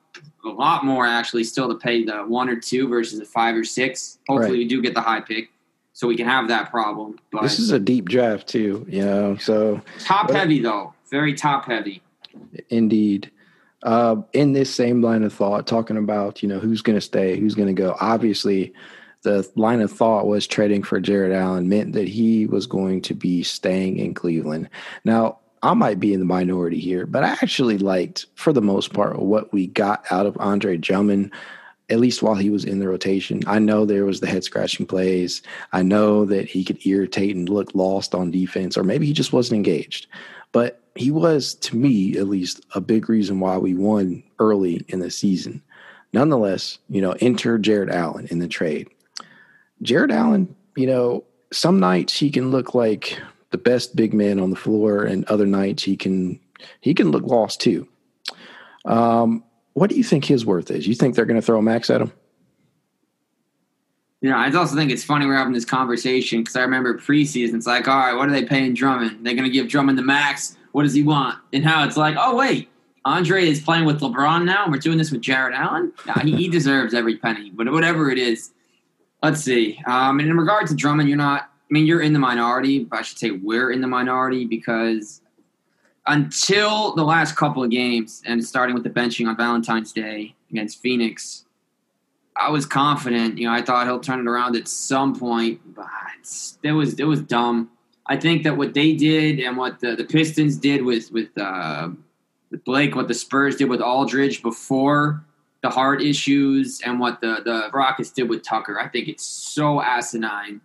a 0.45 0.49
lot 0.49 0.85
more 0.85 1.05
actually 1.05 1.43
still 1.43 1.67
to 1.67 1.75
pay 1.75 2.05
the 2.05 2.19
one 2.19 2.47
or 2.47 2.55
two 2.55 2.87
versus 2.87 3.19
the 3.19 3.25
five 3.25 3.55
or 3.55 3.63
six. 3.63 4.19
Hopefully, 4.29 4.51
right. 4.51 4.57
we 4.59 4.67
do 4.67 4.81
get 4.81 4.93
the 4.93 5.01
high 5.01 5.19
pick 5.19 5.49
so 5.93 6.07
we 6.07 6.15
can 6.15 6.27
have 6.27 6.47
that 6.47 6.69
problem. 6.69 7.17
But 7.31 7.41
this 7.41 7.59
is 7.59 7.71
a 7.71 7.79
deep 7.79 8.07
draft 8.07 8.47
too, 8.47 8.85
you 8.87 9.03
know. 9.03 9.35
So 9.37 9.81
top 9.99 10.27
but, 10.27 10.35
heavy 10.35 10.61
though, 10.61 10.93
very 11.09 11.33
top 11.33 11.65
heavy. 11.65 12.01
Indeed. 12.69 13.31
Uh, 13.83 14.17
in 14.33 14.53
this 14.53 14.73
same 14.73 15.01
line 15.01 15.23
of 15.23 15.31
thought, 15.31 15.67
talking 15.67 15.97
about 15.97 16.41
you 16.43 16.49
know 16.49 16.59
who's 16.59 16.81
going 16.81 16.97
to 16.97 17.01
stay, 17.01 17.39
who's 17.39 17.55
going 17.55 17.67
to 17.67 17.73
go. 17.73 17.95
Obviously, 17.99 18.73
the 19.27 19.49
line 19.55 19.81
of 19.81 19.91
thought 19.91 20.25
was 20.25 20.47
trading 20.47 20.83
for 20.83 21.01
Jarrett 21.01 21.33
Allen 21.33 21.67
meant 21.67 21.91
that 21.93 22.07
he 22.07 22.45
was 22.45 22.65
going 22.65 23.01
to 23.01 23.13
be 23.13 23.43
staying 23.43 23.97
in 23.99 24.13
Cleveland. 24.13 24.69
Now, 25.03 25.39
I 25.61 25.73
might 25.73 25.99
be 25.99 26.13
in 26.13 26.19
the 26.19 26.25
minority 26.25 26.79
here, 26.79 27.05
but 27.05 27.25
I 27.25 27.31
actually 27.31 27.77
liked, 27.77 28.27
for 28.35 28.53
the 28.53 28.61
most 28.61 28.93
part, 28.93 29.19
what 29.19 29.51
we 29.51 29.67
got 29.67 30.05
out 30.11 30.25
of 30.25 30.37
Andre 30.39 30.77
Drummond, 30.77 31.33
at 31.89 31.99
least 31.99 32.23
while 32.23 32.35
he 32.35 32.49
was 32.49 32.63
in 32.63 32.79
the 32.79 32.87
rotation. 32.87 33.43
I 33.47 33.59
know 33.59 33.83
there 33.83 34.05
was 34.05 34.21
the 34.21 34.27
head 34.27 34.45
scratching 34.45 34.85
plays. 34.85 35.41
I 35.73 35.81
know 35.81 36.23
that 36.23 36.47
he 36.47 36.63
could 36.63 36.85
irritate 36.85 37.35
and 37.35 37.49
look 37.49 37.75
lost 37.75 38.15
on 38.15 38.31
defense, 38.31 38.77
or 38.77 38.83
maybe 38.83 39.07
he 39.07 39.13
just 39.13 39.33
wasn't 39.33 39.57
engaged. 39.57 40.07
But 40.53 40.81
he 40.95 41.11
was, 41.11 41.55
to 41.55 41.75
me 41.75 42.17
at 42.17 42.29
least, 42.29 42.65
a 42.75 42.79
big 42.79 43.09
reason 43.09 43.41
why 43.41 43.57
we 43.57 43.73
won 43.73 44.23
early 44.39 44.85
in 44.87 44.99
the 44.99 45.11
season. 45.11 45.61
Nonetheless, 46.13 46.77
you 46.87 47.01
know, 47.01 47.15
enter 47.19 47.57
Jarrett 47.57 47.89
Allen 47.89 48.27
in 48.31 48.39
the 48.39 48.47
trade. 48.47 48.87
Jarrett 49.81 50.11
Allen, 50.11 50.55
you 50.75 50.87
know, 50.87 51.23
some 51.51 51.79
nights 51.79 52.17
he 52.17 52.29
can 52.29 52.51
look 52.51 52.73
like 52.73 53.19
the 53.51 53.57
best 53.57 53.95
big 53.95 54.13
man 54.13 54.39
on 54.39 54.49
the 54.49 54.55
floor, 54.55 55.03
and 55.03 55.23
other 55.25 55.45
nights 55.45 55.83
he 55.83 55.95
can 55.95 56.39
he 56.81 56.93
can 56.93 57.11
look 57.11 57.23
lost 57.23 57.61
too. 57.61 57.87
Um, 58.85 59.43
what 59.73 59.89
do 59.89 59.95
you 59.95 60.03
think 60.03 60.25
his 60.25 60.45
worth 60.45 60.71
is? 60.71 60.87
You 60.87 60.95
think 60.95 61.15
they're 61.15 61.25
going 61.25 61.39
to 61.39 61.45
throw 61.45 61.59
a 61.59 61.61
max 61.61 61.89
at 61.89 62.01
him? 62.01 62.11
Yeah, 64.21 64.37
I 64.37 64.51
also 64.51 64.75
think 64.75 64.91
it's 64.91 65.03
funny 65.03 65.27
we're 65.27 65.37
having 65.37 65.53
this 65.53 65.65
conversation 65.65 66.39
because 66.39 66.55
I 66.55 66.61
remember 66.61 66.97
preseason. 66.97 67.53
It's 67.53 67.67
like, 67.67 67.87
all 67.87 67.97
right, 67.97 68.13
what 68.13 68.27
are 68.27 68.31
they 68.31 68.43
paying 68.43 68.73
Drummond? 68.73 69.23
They're 69.23 69.35
going 69.35 69.45
to 69.45 69.51
give 69.51 69.67
Drummond 69.67 69.97
the 69.97 70.03
max. 70.03 70.57
What 70.71 70.83
does 70.83 70.93
he 70.93 71.03
want? 71.03 71.37
And 71.53 71.63
how 71.63 71.85
it's 71.85 71.97
like, 71.97 72.15
oh 72.17 72.35
wait, 72.35 72.69
Andre 73.05 73.47
is 73.47 73.61
playing 73.61 73.85
with 73.85 74.01
LeBron 74.01 74.43
now, 74.43 74.63
and 74.63 74.73
we're 74.73 74.79
doing 74.79 74.97
this 74.97 75.11
with 75.11 75.21
Jarrett 75.21 75.53
Allen. 75.55 75.93
Nah, 76.05 76.19
he, 76.19 76.35
he 76.35 76.49
deserves 76.49 76.93
every 76.93 77.17
penny, 77.17 77.51
but 77.51 77.71
whatever 77.71 78.09
it 78.09 78.17
is, 78.17 78.51
Let's 79.23 79.41
see. 79.41 79.81
Um, 79.85 80.19
and 80.19 80.29
in 80.29 80.37
regard 80.37 80.67
to 80.67 80.75
Drummond, 80.75 81.09
you're 81.09 81.17
not. 81.17 81.43
I 81.43 81.73
mean, 81.73 81.85
you're 81.85 82.01
in 82.01 82.13
the 82.13 82.19
minority, 82.19 82.85
but 82.85 82.99
I 82.99 83.01
should 83.01 83.17
say 83.17 83.31
we're 83.31 83.71
in 83.71 83.81
the 83.81 83.87
minority 83.87 84.45
because 84.45 85.21
until 86.05 86.95
the 86.95 87.03
last 87.03 87.35
couple 87.35 87.61
of 87.61 87.69
games, 87.69 88.21
and 88.25 88.43
starting 88.43 88.73
with 88.73 88.83
the 88.83 88.89
benching 88.89 89.27
on 89.27 89.35
Valentine's 89.35 89.91
Day 89.91 90.33
against 90.49 90.81
Phoenix, 90.81 91.45
I 92.37 92.49
was 92.49 92.65
confident. 92.65 93.37
You 93.37 93.47
know, 93.47 93.53
I 93.53 93.61
thought 93.61 93.87
he'll 93.87 93.99
turn 93.99 94.19
it 94.19 94.27
around 94.27 94.55
at 94.55 94.67
some 94.67 95.17
point, 95.17 95.59
but 95.75 95.87
it 96.63 96.71
was 96.71 96.99
it 96.99 97.03
was 97.03 97.21
dumb. 97.21 97.69
I 98.05 98.15
think 98.15 98.43
that 98.43 98.55
what 98.55 98.73
they 98.73 98.93
did 98.93 99.39
and 99.39 99.57
what 99.57 99.79
the, 99.79 99.95
the 99.95 100.05
Pistons 100.05 100.55
did 100.55 100.83
with 100.83 101.11
with 101.11 101.37
uh, 101.37 101.89
with 102.51 102.63
Blake, 102.63 102.95
what 102.95 103.07
the 103.07 103.13
Spurs 103.13 103.57
did 103.57 103.69
with 103.69 103.81
Aldridge 103.81 104.41
before 104.41 105.25
the 105.61 105.69
heart 105.69 106.01
issues 106.01 106.81
and 106.85 106.99
what 106.99 107.21
the, 107.21 107.41
the 107.43 107.69
Rockets 107.73 108.11
did 108.11 108.29
with 108.29 108.43
Tucker. 108.43 108.79
I 108.79 108.87
think 108.87 109.07
it's 109.07 109.23
so 109.23 109.81
asinine. 109.81 110.61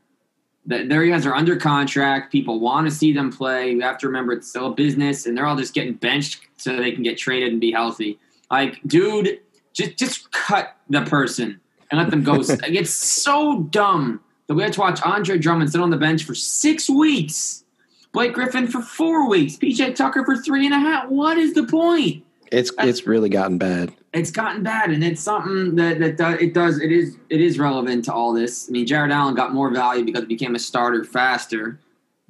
That 0.67 0.89
their 0.89 1.05
guys 1.05 1.27
are 1.27 1.35
under 1.35 1.57
contract. 1.57 2.31
People 2.31 2.61
want 2.61 2.87
to 2.87 2.95
see 2.95 3.13
them 3.13 3.33
play. 3.33 3.73
You 3.73 3.81
have 3.81 3.99
to 3.99 4.07
remember 4.07 4.33
it's 4.33 4.49
still 4.49 4.67
a 4.67 4.71
business, 4.73 5.27
and 5.27 5.37
they're 5.37 5.47
all 5.47 5.57
just 5.57 5.75
getting 5.75 5.95
benched 5.95 6.43
so 6.57 6.77
they 6.77 6.93
can 6.93 7.03
get 7.03 7.19
traded 7.19 7.51
and 7.51 7.61
be 7.61 7.73
healthy. 7.73 8.21
Like, 8.49 8.79
dude, 8.87 9.41
just 9.73 9.97
just 9.97 10.31
cut 10.31 10.77
the 10.89 11.03
person 11.03 11.61
and 11.91 11.99
let 11.99 12.11
them 12.11 12.23
go. 12.23 12.33
like, 12.35 12.71
it's 12.71 12.93
so 12.93 13.63
dumb 13.71 14.21
that 14.47 14.55
we 14.55 14.63
had 14.63 14.73
to 14.75 14.81
watch 14.81 15.03
Andre 15.03 15.37
Drummond 15.37 15.73
sit 15.73 15.81
on 15.81 15.91
the 15.91 15.97
bench 15.97 16.23
for 16.23 16.37
six 16.37 16.89
weeks, 16.89 17.65
Blake 18.13 18.33
Griffin 18.33 18.69
for 18.69 18.83
four 18.83 19.29
weeks, 19.29 19.57
PJ 19.57 19.97
Tucker 19.97 20.25
for 20.25 20.37
three 20.37 20.65
and 20.65 20.75
a 20.77 20.79
half. 20.79 21.09
What 21.09 21.39
is 21.39 21.55
the 21.55 21.67
point? 21.67 22.25
It's 22.53 22.71
it's 22.79 23.05
really 23.05 23.31
gotten 23.31 23.59
bad 23.59 23.93
it's 24.13 24.31
gotten 24.31 24.63
bad, 24.63 24.91
and 24.91 25.03
it's 25.03 25.23
something 25.23 25.75
that 25.77 26.17
that 26.19 26.43
it 26.43 26.53
does 26.53 26.81
it 26.81 26.93
is 26.93 27.17
it 27.31 27.41
is 27.41 27.59
relevant 27.59 28.05
to 28.07 28.13
all 28.13 28.33
this. 28.33 28.69
I 28.69 28.73
mean, 28.73 28.87
Jarrett 28.87 29.11
Allen 29.11 29.35
got 29.35 29.55
more 29.55 29.71
value 29.71 30.05
because 30.05 30.23
he 30.23 30.27
became 30.27 30.55
a 30.55 30.59
starter 30.59 31.03
faster, 31.05 31.79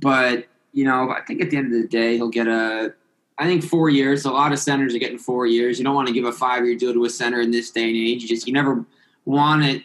but 0.00 0.46
you 0.72 0.84
know, 0.84 1.10
I 1.10 1.20
think 1.22 1.40
at 1.42 1.50
the 1.50 1.56
end 1.56 1.74
of 1.74 1.82
the 1.82 1.88
day, 1.88 2.16
he'll 2.16 2.28
get 2.28 2.46
a. 2.46 2.94
I 3.38 3.46
think 3.46 3.64
four 3.64 3.88
years. 3.90 4.24
A 4.24 4.30
lot 4.30 4.52
of 4.52 4.58
centers 4.58 4.94
are 4.94 4.98
getting 4.98 5.18
four 5.18 5.46
years. 5.46 5.78
You 5.78 5.84
don't 5.84 5.94
want 5.94 6.06
to 6.06 6.14
give 6.14 6.24
a 6.24 6.32
five 6.32 6.64
year 6.64 6.76
deal 6.76 6.92
to 6.92 7.04
a 7.04 7.10
center 7.10 7.40
in 7.40 7.50
this 7.50 7.70
day 7.70 7.84
and 7.84 7.96
age. 7.96 8.22
You 8.22 8.28
just 8.28 8.46
you 8.46 8.52
never 8.52 8.84
want 9.24 9.64
it. 9.64 9.82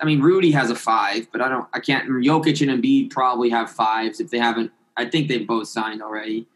I 0.00 0.04
mean, 0.04 0.20
Rudy 0.20 0.50
has 0.52 0.70
a 0.70 0.74
five, 0.74 1.28
but 1.30 1.40
I 1.40 1.48
don't. 1.48 1.68
I 1.72 1.78
can't. 1.78 2.08
Jokic 2.08 2.68
and 2.68 2.82
Embiid 2.82 3.10
probably 3.10 3.50
have 3.50 3.70
fives 3.70 4.18
if 4.18 4.30
they 4.30 4.38
haven't. 4.38 4.72
I 4.96 5.04
think 5.04 5.28
they've 5.28 5.46
both 5.46 5.68
signed 5.68 6.02
already. 6.02 6.48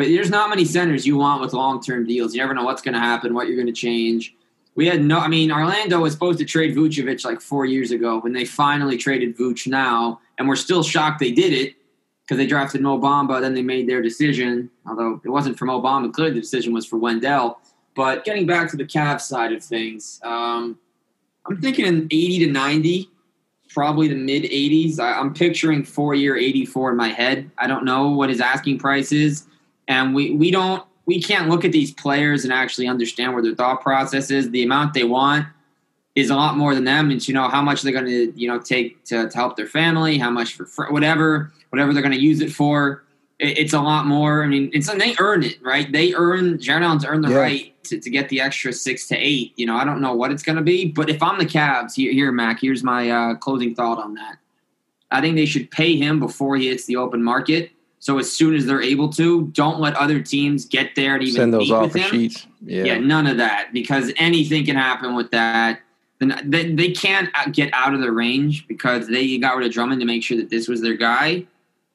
But 0.00 0.08
there's 0.08 0.30
not 0.30 0.48
many 0.48 0.64
centers 0.64 1.06
you 1.06 1.18
want 1.18 1.42
with 1.42 1.52
long 1.52 1.82
term 1.82 2.06
deals. 2.06 2.34
You 2.34 2.40
never 2.40 2.54
know 2.54 2.64
what's 2.64 2.80
going 2.80 2.94
to 2.94 3.00
happen, 3.00 3.34
what 3.34 3.48
you're 3.48 3.56
going 3.56 3.66
to 3.66 3.72
change. 3.74 4.34
We 4.74 4.86
had 4.86 5.04
no, 5.04 5.18
I 5.18 5.28
mean, 5.28 5.52
Orlando 5.52 6.00
was 6.00 6.14
supposed 6.14 6.38
to 6.38 6.46
trade 6.46 6.74
Vucevic 6.74 7.22
like 7.22 7.42
four 7.42 7.66
years 7.66 7.90
ago 7.90 8.18
when 8.20 8.32
they 8.32 8.46
finally 8.46 8.96
traded 8.96 9.36
Vuce 9.36 9.66
now, 9.66 10.18
and 10.38 10.48
we're 10.48 10.56
still 10.56 10.82
shocked 10.82 11.20
they 11.20 11.32
did 11.32 11.52
it 11.52 11.74
because 12.22 12.38
they 12.38 12.46
drafted 12.46 12.80
Mo 12.80 12.98
Bamba. 12.98 13.42
Then 13.42 13.52
they 13.52 13.60
made 13.60 13.90
their 13.90 14.00
decision, 14.00 14.70
although 14.86 15.20
it 15.22 15.28
wasn't 15.28 15.58
for 15.58 15.66
Mo 15.66 15.82
Bamba. 15.82 16.10
Clearly, 16.14 16.32
the 16.32 16.40
decision 16.40 16.72
was 16.72 16.86
for 16.86 16.96
Wendell. 16.96 17.60
But 17.94 18.24
getting 18.24 18.46
back 18.46 18.70
to 18.70 18.78
the 18.78 18.86
Cavs 18.86 19.20
side 19.20 19.52
of 19.52 19.62
things, 19.62 20.18
um, 20.24 20.78
I'm 21.44 21.60
thinking 21.60 21.84
in 21.84 22.08
80 22.10 22.46
to 22.46 22.52
90, 22.52 23.10
probably 23.68 24.08
the 24.08 24.14
mid 24.14 24.44
80s. 24.44 24.98
I, 24.98 25.12
I'm 25.20 25.34
picturing 25.34 25.84
four 25.84 26.14
year 26.14 26.38
84 26.38 26.92
in 26.92 26.96
my 26.96 27.08
head. 27.08 27.50
I 27.58 27.66
don't 27.66 27.84
know 27.84 28.08
what 28.08 28.30
his 28.30 28.40
asking 28.40 28.78
price 28.78 29.12
is 29.12 29.44
and 29.90 30.14
we 30.14 30.30
we 30.30 30.50
don't 30.50 30.82
we 31.04 31.20
can't 31.20 31.48
look 31.48 31.64
at 31.64 31.72
these 31.72 31.92
players 31.92 32.44
and 32.44 32.52
actually 32.52 32.86
understand 32.86 33.34
where 33.34 33.42
their 33.42 33.54
thought 33.56 33.82
process 33.82 34.30
is. 34.30 34.50
The 34.50 34.62
amount 34.62 34.94
they 34.94 35.02
want 35.04 35.46
is 36.14 36.30
a 36.30 36.36
lot 36.36 36.56
more 36.56 36.74
than 36.74 36.84
them. 36.84 37.10
And 37.10 37.26
you 37.26 37.34
know 37.34 37.48
how 37.48 37.60
much 37.60 37.82
they're 37.82 37.92
going 37.92 38.06
to 38.06 38.32
you 38.40 38.48
know 38.48 38.60
take 38.60 39.04
to, 39.06 39.28
to 39.28 39.36
help 39.36 39.56
their 39.56 39.66
family, 39.66 40.16
how 40.16 40.30
much 40.30 40.54
for, 40.54 40.64
for 40.64 40.90
whatever 40.92 41.52
whatever 41.70 41.92
they're 41.92 42.02
going 42.02 42.14
to 42.14 42.20
use 42.20 42.40
it 42.40 42.52
for. 42.52 43.04
It, 43.40 43.58
it's 43.58 43.72
a 43.72 43.80
lot 43.80 44.06
more. 44.06 44.44
I 44.44 44.46
mean, 44.46 44.70
it's 44.72 44.88
and 44.88 45.00
they 45.00 45.16
earn 45.18 45.42
it, 45.42 45.60
right? 45.60 45.90
They 45.90 46.14
earn 46.14 46.60
Jarrett 46.60 46.84
Allen's 46.84 47.04
earned 47.04 47.24
the 47.24 47.30
Yeah. 47.30 47.36
right 47.38 47.84
to, 47.84 47.98
to 47.98 48.10
get 48.10 48.28
the 48.28 48.40
extra 48.40 48.72
six 48.72 49.08
to 49.08 49.16
eight. 49.16 49.52
You 49.56 49.66
know, 49.66 49.74
I 49.76 49.84
don't 49.84 50.00
know 50.00 50.14
what 50.14 50.30
it's 50.30 50.44
going 50.44 50.56
to 50.56 50.62
be, 50.62 50.86
but 50.86 51.10
if 51.10 51.20
I'm 51.20 51.38
the 51.38 51.46
Cavs, 51.46 51.94
here, 51.96 52.12
here 52.12 52.30
Mac, 52.30 52.60
here's 52.60 52.84
my 52.84 53.10
uh, 53.10 53.34
closing 53.34 53.74
thought 53.74 53.98
on 53.98 54.14
that. 54.14 54.36
I 55.10 55.20
think 55.20 55.34
they 55.34 55.46
should 55.46 55.72
pay 55.72 55.96
him 55.96 56.20
before 56.20 56.56
he 56.56 56.68
hits 56.68 56.84
the 56.84 56.94
open 56.94 57.24
market. 57.24 57.72
So 58.00 58.18
as 58.18 58.32
soon 58.32 58.54
as 58.54 58.64
they're 58.64 58.82
able 58.82 59.10
to, 59.10 59.46
don't 59.48 59.78
let 59.78 59.94
other 59.94 60.20
teams 60.20 60.64
get 60.64 60.94
there 60.96 61.14
and 61.14 61.22
even 61.22 61.34
Send 61.34 61.54
those 61.54 61.70
offer 61.70 61.98
sheets. 61.98 62.46
Yeah. 62.62 62.84
Yeah. 62.84 62.98
none 62.98 63.26
of 63.26 63.36
that 63.36 63.72
because 63.72 64.10
anything 64.16 64.64
can 64.64 64.76
happen 64.76 65.14
with 65.14 65.30
that. 65.30 65.80
Then 66.18 66.40
they, 66.44 66.72
they 66.72 66.90
can't 66.90 67.28
uh, 67.34 67.50
get 67.50 67.70
out 67.72 67.94
of 67.94 68.00
the 68.00 68.10
range 68.10 68.66
because 68.66 69.06
they 69.06 69.38
got 69.38 69.56
rid 69.56 69.66
of 69.66 69.72
Drummond 69.72 70.00
to 70.00 70.06
make 70.06 70.22
sure 70.22 70.36
that 70.38 70.50
this 70.50 70.66
was 70.66 70.80
their 70.80 70.94
guy. 70.94 71.46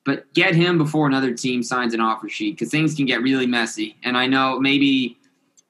But 0.04 0.32
get 0.34 0.54
him 0.54 0.78
before 0.78 1.08
another 1.08 1.34
team 1.34 1.63
signs 1.63 1.96
an 1.96 2.00
offer 2.00 2.30
sheet 2.30 2.52
because 2.52 2.70
things 2.70 2.94
can 2.94 3.08
get 3.08 3.24
really 3.24 3.48
messy. 3.48 3.96
And 4.04 4.15
I 4.15 4.28
know 4.28 4.60
maybe 4.60 5.18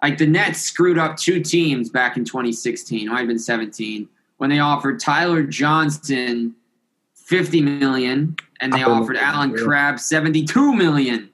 like 0.01 0.17
the 0.17 0.27
Nets 0.27 0.61
screwed 0.61 0.97
up 0.97 1.15
two 1.15 1.41
teams 1.41 1.89
back 1.89 2.17
in 2.17 2.25
2016, 2.25 3.07
it 3.07 3.09
might 3.09 3.19
have 3.19 3.27
been 3.27 3.39
17, 3.39 4.09
when 4.37 4.49
they 4.49 4.59
offered 4.59 4.99
Tyler 4.99 5.43
Johnson 5.43 6.53
50 7.13 7.61
million 7.61 8.35
and 8.61 8.73
they 8.73 8.83
offered 8.83 9.17
Allen. 9.17 9.55
Crabbe 9.55 9.99
72 9.99 10.73
million. 10.73 11.29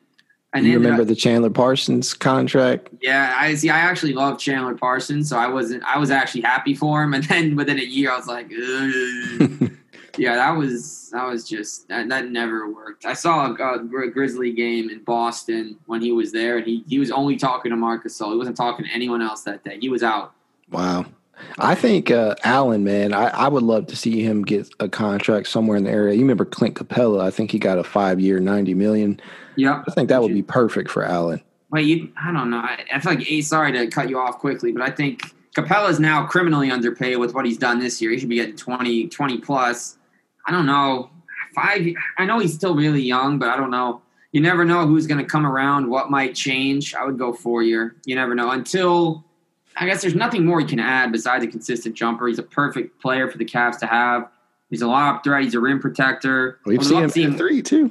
And 0.54 0.66
you 0.66 0.74
remember 0.74 1.04
up- 1.04 1.08
the 1.08 1.16
Chandler 1.16 1.50
Parsons 1.50 2.14
contract? 2.14 2.90
yeah, 3.02 3.36
I 3.40 3.56
see. 3.56 3.70
I 3.70 3.80
actually 3.80 4.14
love 4.14 4.38
Chandler 4.38 4.76
Parsons, 4.76 5.30
so 5.30 5.38
I 5.38 5.48
wasn't. 5.48 5.84
I 5.84 5.98
was 5.98 6.12
actually 6.12 6.42
happy 6.42 6.76
for 6.76 7.02
him, 7.04 7.14
and 7.16 7.24
then 7.24 7.56
within 7.56 7.80
a 7.80 7.84
year, 7.84 8.12
I 8.12 8.18
was 8.18 8.28
like, 8.28 8.52
yeah, 10.18 10.36
that 10.36 10.52
was 10.52 11.10
that 11.12 11.26
was 11.26 11.48
just 11.48 11.88
that, 11.88 12.10
that 12.10 12.32
never 12.32 12.70
worked. 12.70 13.06
I 13.06 13.14
saw 13.14 13.48
a, 13.48 13.54
a 13.54 14.08
Grizzly 14.10 14.52
game 14.52 14.90
in 14.90 15.04
Boston 15.04 15.78
when 15.86 16.02
he 16.02 16.12
was 16.12 16.34
there, 16.34 16.58
and 16.58 16.68
he 16.68 16.84
he 16.86 17.00
was 17.00 17.12
only 17.12 17.38
talking 17.38 17.70
to 17.70 17.78
Marc 17.78 18.04
Gasol 18.04 18.32
He 18.34 18.38
wasn't 18.38 18.58
talking 18.58 18.86
to 18.86 18.92
anyone 18.92 19.22
else 19.22 19.44
that 19.44 19.64
day. 19.64 19.78
He 19.80 19.88
was 19.88 20.04
out. 20.04 20.34
Wow. 20.70 21.06
I 21.60 21.76
think 21.76 22.12
uh, 22.12 22.36
Allen, 22.44 22.84
man, 22.84 23.14
I, 23.14 23.28
I 23.30 23.48
would 23.48 23.64
love 23.64 23.88
to 23.88 23.96
see 23.96 24.22
him 24.22 24.44
get 24.44 24.70
a 24.80 24.90
contract 24.90 25.48
somewhere 25.48 25.78
in 25.78 25.84
the 25.84 25.92
area. 25.92 26.14
You 26.14 26.22
remember 26.22 26.46
Clint 26.46 26.76
Capela? 26.76 27.22
I 27.22 27.32
think 27.32 27.52
he 27.52 27.60
got 27.60 27.78
a 27.78 27.84
five 27.84 28.20
year, 28.20 28.40
ninety 28.40 28.74
million. 28.74 29.20
Yeah, 29.56 29.84
I 29.88 29.92
think 29.92 30.10
that 30.10 30.22
would 30.22 30.34
be 30.34 30.44
perfect 30.44 30.90
for 30.90 31.04
Allen. 31.04 31.42
Wait, 31.72 31.86
you? 31.86 32.12
I 32.22 32.32
don't 32.32 32.50
know. 32.50 32.58
I, 32.58 32.84
I 32.94 33.00
feel 33.00 33.14
like. 33.14 33.44
Sorry 33.44 33.72
to 33.72 33.88
cut 33.88 34.10
you 34.10 34.20
off 34.20 34.40
quickly, 34.40 34.72
but 34.72 34.82
I 34.82 34.92
think 34.92 35.24
Capela 35.56 35.90
is 35.90 36.00
now 36.00 36.26
criminally 36.26 36.72
underpaid 36.72 37.18
with 37.18 37.34
what 37.34 37.46
he's 37.46 37.58
done 37.58 37.80
this 37.80 38.02
year. 38.02 38.12
He 38.12 38.20
should 38.20 38.30
be 38.30 38.36
getting 38.36 38.56
20, 38.56 39.08
20 39.08 39.38
plus. 39.40 39.98
I 40.48 40.52
don't 40.52 40.66
know. 40.66 41.10
Five. 41.54 41.86
I 42.18 42.26
know 42.26 42.40
he's 42.40 42.54
still 42.54 42.76
really 42.76 43.02
young, 43.02 43.38
but 43.38 43.50
I 43.50 43.58
don't 43.58 43.72
know. 43.72 44.02
You 44.32 44.40
never 44.40 44.64
know 44.64 44.88
who's 44.88 45.08
going 45.08 45.18
to 45.18 45.26
come 45.26 45.46
around. 45.46 45.90
What 45.90 46.10
might 46.10 46.36
change? 46.36 46.96
I 46.96 47.04
would 47.06 47.18
go 47.18 47.34
four 47.34 47.64
year. 47.64 47.98
You 48.06 48.16
never 48.16 48.34
know 48.34 48.52
until. 48.52 49.26
I 49.82 49.86
guess 49.88 50.02
there's 50.04 50.13
nothing 50.13 50.46
more 50.46 50.60
he 50.60 50.65
can 50.67 50.80
add 50.80 51.12
besides 51.12 51.44
a 51.44 51.48
consistent 51.48 51.96
jumper. 51.96 52.28
He's 52.28 52.38
a 52.38 52.44
perfect 52.44 53.02
player 53.02 53.28
for 53.30 53.39
the 53.39 53.46
Cavs 53.46 53.80
to 53.80 53.88
have. 53.88 54.30
He's 54.70 54.84
a 54.84 54.88
lob 54.88 55.24
threat. 55.24 55.44
He's 55.44 55.56
a 55.56 55.60
rim 55.60 55.80
protector. 55.80 56.60
We've 56.67 56.80
I 56.80 56.84
seen 56.84 56.98
him 57.00 57.08
to 57.08 57.10
see 57.10 57.24
hit 57.24 57.36
three 57.36 57.63
too. 57.63 57.89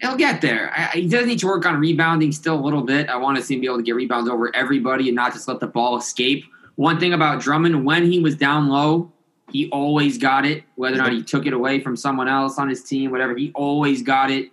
He'll 0.00 0.16
get 0.16 0.40
there. 0.40 0.72
I- 0.76 0.98
he 0.98 1.08
does 1.08 1.26
need 1.26 1.38
to 1.38 1.46
work 1.46 1.64
on 1.66 1.78
rebounding 1.78 2.32
still 2.32 2.58
a 2.58 2.60
little 2.60 2.82
bit. 2.82 3.08
I 3.08 3.14
want 3.16 3.36
to 3.38 3.44
see 3.44 3.54
him 3.54 3.60
be 3.60 3.68
able 3.68 3.76
to 3.76 3.84
get 3.84 3.94
rebounds 3.94 4.28
over 4.28 4.54
everybody 4.56 5.08
and 5.08 5.14
not 5.14 5.32
just 5.32 5.46
let 5.46 5.60
the 5.60 5.68
ball 5.68 5.96
escape. 5.96 6.44
One 6.74 6.98
thing 6.98 7.12
about 7.12 7.40
Drummond, 7.40 7.84
when 7.84 8.10
he 8.10 8.18
was 8.18 8.34
down 8.34 8.66
low, 8.66 9.12
he 9.52 9.70
always 9.70 10.18
got 10.18 10.44
it, 10.44 10.64
whether 10.74 10.96
or 10.96 10.98
not 10.98 11.12
he 11.12 11.22
took 11.22 11.46
it 11.46 11.52
away 11.52 11.78
from 11.78 11.94
someone 11.96 12.26
else 12.26 12.58
on 12.58 12.68
his 12.68 12.82
team, 12.82 13.12
whatever. 13.12 13.36
He 13.36 13.52
always 13.54 14.02
got 14.02 14.32
it. 14.32 14.50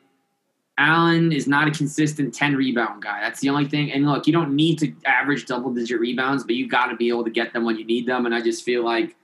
Allen 0.78 1.32
is 1.32 1.48
not 1.48 1.68
a 1.68 1.72
consistent 1.72 2.34
10 2.34 2.56
rebound 2.56 3.04
guy. 3.04 3.20
That's 3.22 3.40
the 3.40 3.50
only 3.50 3.68
thing. 3.68 3.92
And 3.92 4.06
look, 4.06 4.26
you 4.26 4.34
don't 4.34 4.56
need 4.56 4.80
to 4.80 4.94
average 5.06 5.46
double 5.46 5.74
digit 5.74 6.00
rebounds, 6.00 6.44
but 6.44 6.56
you 6.56 6.68
got 6.68 6.88
to 6.88 6.96
be 6.96 7.10
able 7.10 7.24
to 7.24 7.30
get 7.30 7.54
them 7.54 7.66
when 7.66 7.78
you 7.78 7.86
need 7.86 8.08
them. 8.08 8.26
And 8.26 8.34
I 8.34 8.42
just 8.42 8.64
feel 8.64 8.84
like 8.84 9.16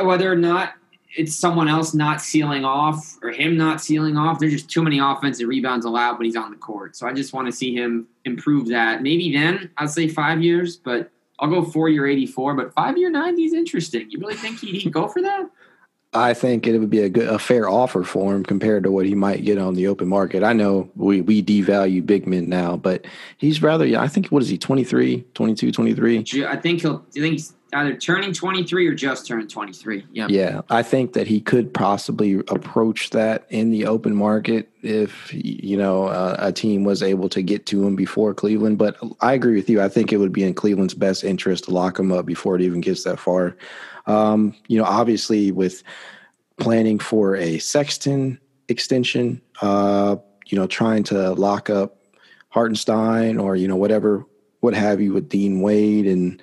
uh, 0.00 0.04
whether 0.04 0.30
or 0.30 0.36
not 0.36 0.74
it's 1.16 1.36
someone 1.36 1.68
else 1.68 1.94
not 1.94 2.20
sealing 2.20 2.64
off 2.64 3.18
or 3.22 3.30
him 3.30 3.56
not 3.56 3.80
sealing 3.80 4.16
off. 4.16 4.40
There's 4.40 4.52
just 4.52 4.70
too 4.70 4.82
many 4.82 4.98
offensive 4.98 5.48
rebounds 5.48 5.86
allowed 5.86 6.18
when 6.18 6.24
he's 6.24 6.36
on 6.36 6.50
the 6.50 6.56
court. 6.56 6.96
So 6.96 7.06
I 7.06 7.12
just 7.12 7.32
want 7.32 7.46
to 7.46 7.52
see 7.52 7.74
him 7.74 8.08
improve 8.24 8.68
that. 8.68 9.02
Maybe 9.02 9.32
then 9.32 9.70
I'll 9.76 9.86
say 9.86 10.08
five 10.08 10.42
years, 10.42 10.76
but 10.76 11.10
I'll 11.38 11.50
go 11.50 11.62
four 11.62 11.88
year 11.88 12.06
84. 12.06 12.54
But 12.54 12.72
five 12.74 12.98
year 12.98 13.10
90 13.10 13.44
is 13.44 13.52
interesting. 13.52 14.10
You 14.10 14.18
really 14.18 14.34
think 14.34 14.58
he'd 14.60 14.92
go 14.92 15.06
for 15.06 15.22
that? 15.22 15.48
I 16.14 16.32
think 16.32 16.66
it 16.66 16.78
would 16.78 16.90
be 16.90 17.00
a 17.00 17.08
good, 17.08 17.28
a 17.28 17.38
fair 17.38 17.68
offer 17.68 18.04
for 18.04 18.34
him 18.34 18.44
compared 18.44 18.84
to 18.84 18.90
what 18.90 19.04
he 19.04 19.14
might 19.14 19.44
get 19.44 19.58
on 19.58 19.74
the 19.74 19.88
open 19.88 20.08
market. 20.08 20.44
I 20.44 20.52
know 20.52 20.88
we, 20.94 21.20
we 21.20 21.42
devalue 21.42 22.04
big 22.06 22.26
men 22.26 22.48
now, 22.48 22.76
but 22.76 23.04
he's 23.36 23.62
rather, 23.62 23.84
I 23.98 24.06
think, 24.06 24.28
what 24.28 24.42
is 24.42 24.48
he, 24.48 24.56
23, 24.56 25.24
22, 25.34 25.72
23? 25.72 26.18
I 26.46 26.56
think 26.56 26.82
he'll. 26.82 27.04
I 27.16 27.20
think 27.20 27.40
either 27.74 27.96
turning 27.96 28.32
23 28.32 28.86
or 28.86 28.94
just 28.94 29.26
turned 29.26 29.50
23. 29.50 30.06
Yeah. 30.12 30.26
Yeah, 30.28 30.62
I 30.70 30.82
think 30.82 31.12
that 31.14 31.26
he 31.26 31.40
could 31.40 31.72
possibly 31.74 32.34
approach 32.48 33.10
that 33.10 33.46
in 33.50 33.70
the 33.70 33.86
open 33.86 34.14
market 34.14 34.70
if 34.82 35.32
you 35.32 35.76
know 35.76 36.04
uh, 36.04 36.36
a 36.38 36.52
team 36.52 36.84
was 36.84 37.02
able 37.02 37.28
to 37.30 37.42
get 37.42 37.66
to 37.66 37.86
him 37.86 37.96
before 37.96 38.34
Cleveland. 38.34 38.78
But 38.78 38.96
I 39.20 39.32
agree 39.32 39.56
with 39.56 39.68
you. 39.68 39.80
I 39.80 39.88
think 39.88 40.12
it 40.12 40.18
would 40.18 40.32
be 40.32 40.44
in 40.44 40.54
Cleveland's 40.54 40.94
best 40.94 41.24
interest 41.24 41.64
to 41.64 41.70
lock 41.70 41.98
him 41.98 42.12
up 42.12 42.26
before 42.26 42.56
it 42.56 42.62
even 42.62 42.80
gets 42.80 43.04
that 43.04 43.18
far. 43.18 43.56
Um, 44.06 44.54
you 44.68 44.78
know, 44.78 44.84
obviously 44.84 45.50
with 45.50 45.82
planning 46.58 46.98
for 46.98 47.36
a 47.36 47.58
Sexton 47.58 48.38
extension, 48.68 49.40
uh, 49.60 50.16
you 50.46 50.58
know, 50.58 50.66
trying 50.66 51.02
to 51.04 51.32
lock 51.32 51.70
up 51.70 51.98
Hartenstein 52.50 53.38
or 53.38 53.56
you 53.56 53.66
know 53.66 53.76
whatever, 53.76 54.24
what 54.60 54.74
have 54.74 55.00
you 55.00 55.12
with 55.12 55.28
Dean 55.28 55.60
Wade 55.60 56.06
and 56.06 56.40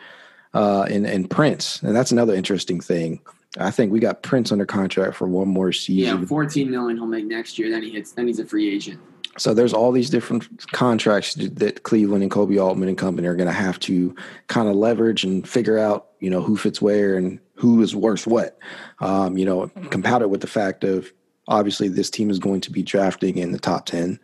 uh, 0.53 0.83
and 0.89 1.05
and 1.05 1.29
Prince, 1.29 1.81
and 1.81 1.95
that's 1.95 2.11
another 2.11 2.33
interesting 2.33 2.81
thing. 2.81 3.21
I 3.59 3.71
think 3.71 3.91
we 3.91 3.99
got 3.99 4.23
Prince 4.23 4.51
under 4.51 4.65
contract 4.65 5.15
for 5.15 5.27
one 5.27 5.49
more 5.49 5.73
season. 5.73 6.21
Yeah, 6.21 6.25
14 6.25 6.71
million 6.71 6.97
he'll 6.97 7.05
make 7.05 7.25
next 7.25 7.59
year. 7.59 7.69
Then 7.69 7.83
he 7.83 7.89
hits. 7.89 8.13
Then 8.13 8.27
he's 8.27 8.39
a 8.39 8.45
free 8.45 8.73
agent. 8.73 8.99
So 9.37 9.53
there's 9.53 9.73
all 9.73 9.91
these 9.91 10.09
different 10.09 10.71
contracts 10.71 11.35
that 11.35 11.83
Cleveland 11.83 12.21
and 12.21 12.31
Koby 12.31 12.61
Altman 12.61 12.89
and 12.89 12.97
company 12.97 13.27
are 13.27 13.35
going 13.35 13.47
to 13.47 13.53
have 13.53 13.79
to 13.81 14.13
kind 14.47 14.67
of 14.67 14.75
leverage 14.75 15.23
and 15.23 15.47
figure 15.47 15.77
out, 15.77 16.09
you 16.19 16.29
know, 16.29 16.41
who 16.41 16.57
fits 16.57 16.81
where 16.81 17.15
and 17.15 17.39
who 17.55 17.81
is 17.81 17.95
worth 17.95 18.27
what. 18.27 18.57
Um, 18.99 19.37
you 19.37 19.45
know, 19.45 19.67
compounded 19.89 20.29
with 20.29 20.41
the 20.41 20.47
fact 20.47 20.83
of 20.83 21.11
obviously 21.47 21.87
this 21.87 22.09
team 22.09 22.29
is 22.29 22.39
going 22.39 22.61
to 22.61 22.71
be 22.71 22.83
drafting 22.83 23.37
in 23.37 23.51
the 23.51 23.59
top 23.59 23.85
ten, 23.85 24.19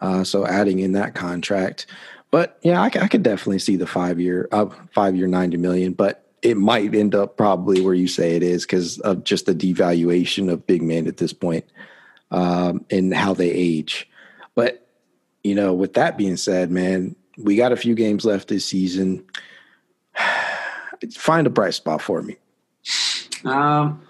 uh, 0.00 0.22
so 0.22 0.46
adding 0.46 0.80
in 0.80 0.92
that 0.92 1.14
contract. 1.14 1.86
But 2.34 2.58
yeah, 2.62 2.82
I 2.82 2.88
could 2.88 3.22
definitely 3.22 3.60
see 3.60 3.76
the 3.76 3.86
five 3.86 4.18
year, 4.18 4.48
uh, 4.50 4.66
five 4.92 5.14
year, 5.14 5.28
ninety 5.28 5.56
million. 5.56 5.92
But 5.92 6.26
it 6.42 6.56
might 6.56 6.92
end 6.92 7.14
up 7.14 7.36
probably 7.36 7.80
where 7.80 7.94
you 7.94 8.08
say 8.08 8.34
it 8.34 8.42
is 8.42 8.66
because 8.66 8.98
of 8.98 9.22
just 9.22 9.46
the 9.46 9.54
devaluation 9.54 10.50
of 10.50 10.66
big 10.66 10.82
men 10.82 11.06
at 11.06 11.18
this 11.18 11.32
point 11.32 11.64
um, 12.32 12.84
and 12.90 13.14
how 13.14 13.34
they 13.34 13.52
age. 13.52 14.10
But 14.56 14.84
you 15.44 15.54
know, 15.54 15.74
with 15.74 15.94
that 15.94 16.18
being 16.18 16.36
said, 16.36 16.72
man, 16.72 17.14
we 17.38 17.54
got 17.54 17.70
a 17.70 17.76
few 17.76 17.94
games 17.94 18.24
left 18.24 18.48
this 18.48 18.64
season. 18.64 19.24
Find 21.14 21.46
a 21.46 21.50
bright 21.50 21.74
spot 21.74 22.02
for 22.02 22.20
me. 22.20 22.34
Um, 23.44 24.02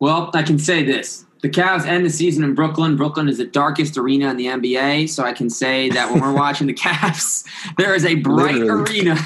well, 0.00 0.30
I 0.34 0.42
can 0.42 0.58
say 0.58 0.84
this. 0.84 1.24
The 1.42 1.48
Cavs 1.48 1.86
end 1.86 2.04
the 2.04 2.10
season 2.10 2.44
in 2.44 2.54
Brooklyn. 2.54 2.96
Brooklyn 2.96 3.28
is 3.28 3.38
the 3.38 3.46
darkest 3.46 3.96
arena 3.96 4.30
in 4.30 4.36
the 4.36 4.46
NBA, 4.46 5.08
so 5.08 5.24
I 5.24 5.32
can 5.32 5.48
say 5.48 5.88
that 5.90 6.10
when 6.10 6.20
we're 6.20 6.34
watching 6.34 6.66
the 6.66 6.74
Cavs, 6.74 7.44
there 7.78 7.94
is 7.94 8.04
a 8.04 8.16
bright 8.16 8.56
Literally. 8.56 9.00
arena. 9.00 9.16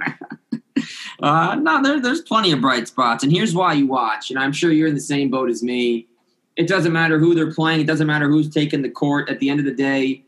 uh, 1.22 1.54
no, 1.54 1.82
there, 1.82 2.00
there's 2.00 2.22
plenty 2.22 2.50
of 2.50 2.60
bright 2.60 2.88
spots, 2.88 3.22
and 3.22 3.32
here's 3.32 3.54
why 3.54 3.72
you 3.72 3.86
watch. 3.86 4.30
And 4.30 4.38
I'm 4.38 4.52
sure 4.52 4.72
you're 4.72 4.88
in 4.88 4.94
the 4.94 5.00
same 5.00 5.30
boat 5.30 5.48
as 5.48 5.62
me. 5.62 6.08
It 6.56 6.66
doesn't 6.66 6.92
matter 6.92 7.18
who 7.18 7.34
they're 7.34 7.52
playing. 7.52 7.80
It 7.80 7.86
doesn't 7.86 8.06
matter 8.06 8.28
who's 8.28 8.48
taking 8.48 8.82
the 8.82 8.90
court. 8.90 9.28
At 9.28 9.38
the 9.38 9.48
end 9.48 9.60
of 9.60 9.66
the 9.66 9.74
day, 9.74 10.24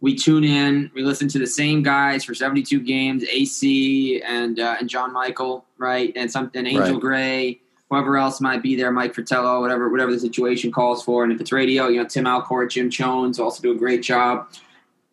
we 0.00 0.14
tune 0.14 0.44
in. 0.44 0.90
We 0.94 1.02
listen 1.02 1.28
to 1.28 1.38
the 1.38 1.46
same 1.46 1.82
guys 1.82 2.24
for 2.24 2.34
72 2.34 2.80
games. 2.80 3.22
AC 3.24 4.22
and 4.22 4.58
uh, 4.58 4.76
and 4.80 4.88
John 4.88 5.12
Michael, 5.12 5.66
right, 5.76 6.12
and 6.16 6.30
something 6.30 6.64
Angel 6.66 6.92
Right. 6.92 7.00
Gray 7.00 7.60
whoever 7.90 8.16
else 8.16 8.40
might 8.40 8.62
be 8.62 8.76
there, 8.76 8.90
Mike 8.92 9.14
Fratello, 9.14 9.60
whatever 9.60 9.88
whatever 9.88 10.12
the 10.12 10.20
situation 10.20 10.70
calls 10.72 11.02
for. 11.02 11.24
And 11.24 11.32
if 11.32 11.40
it's 11.40 11.52
radio, 11.52 11.88
you 11.88 12.00
know, 12.00 12.06
Tim 12.08 12.26
Alcorn, 12.26 12.68
Jim 12.68 12.88
Chones 12.90 13.38
also 13.40 13.60
do 13.62 13.72
a 13.72 13.76
great 13.76 14.02
job. 14.02 14.48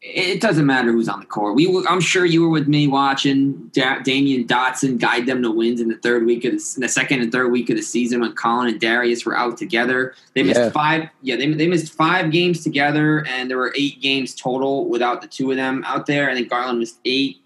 it 0.01 0.39
doesn't 0.39 0.67
matter 0.67 0.91
who's 0.91 1.09
on 1.09 1.19
the 1.19 1.25
court. 1.25 1.55
We, 1.55 1.83
I'm 1.89 1.99
sure 1.99 2.23
you 2.23 2.43
were 2.43 2.49
with 2.49 2.67
me 2.67 2.87
watching 2.87 3.53
da- 3.73 3.97
Damyean 4.01 4.45
Dotson 4.45 4.99
guide 4.99 5.25
them 5.25 5.41
to 5.41 5.49
wins 5.49 5.81
in 5.81 5.87
the 5.87 5.97
third 5.97 6.23
week 6.25 6.45
of 6.45 6.51
the, 6.51 6.75
the 6.81 6.87
second 6.87 7.21
and 7.21 7.31
third 7.31 7.51
week 7.51 7.71
of 7.71 7.77
the 7.77 7.81
season 7.81 8.21
when 8.21 8.33
Collin 8.35 8.67
and 8.69 8.79
Darius 8.79 9.25
were 9.25 9.35
out 9.35 9.57
together. 9.57 10.13
They 10.35 10.43
missed 10.43 10.59
Yeah. 10.59 10.69
five. 10.69 11.09
Yeah, 11.23 11.35
they, 11.35 11.51
they 11.51 11.67
missed 11.67 11.91
five 11.93 12.31
games 12.31 12.63
together, 12.63 13.25
and 13.27 13.49
there 13.49 13.57
were 13.57 13.73
eight 13.75 13.99
games 13.99 14.35
total 14.35 14.87
without 14.87 15.21
the 15.21 15.27
two 15.27 15.49
of 15.49 15.57
them 15.57 15.83
out 15.87 16.05
there. 16.05 16.29
I 16.29 16.35
think 16.35 16.49
Garland 16.49 16.77
missed 16.79 16.99
eight. 17.03 17.37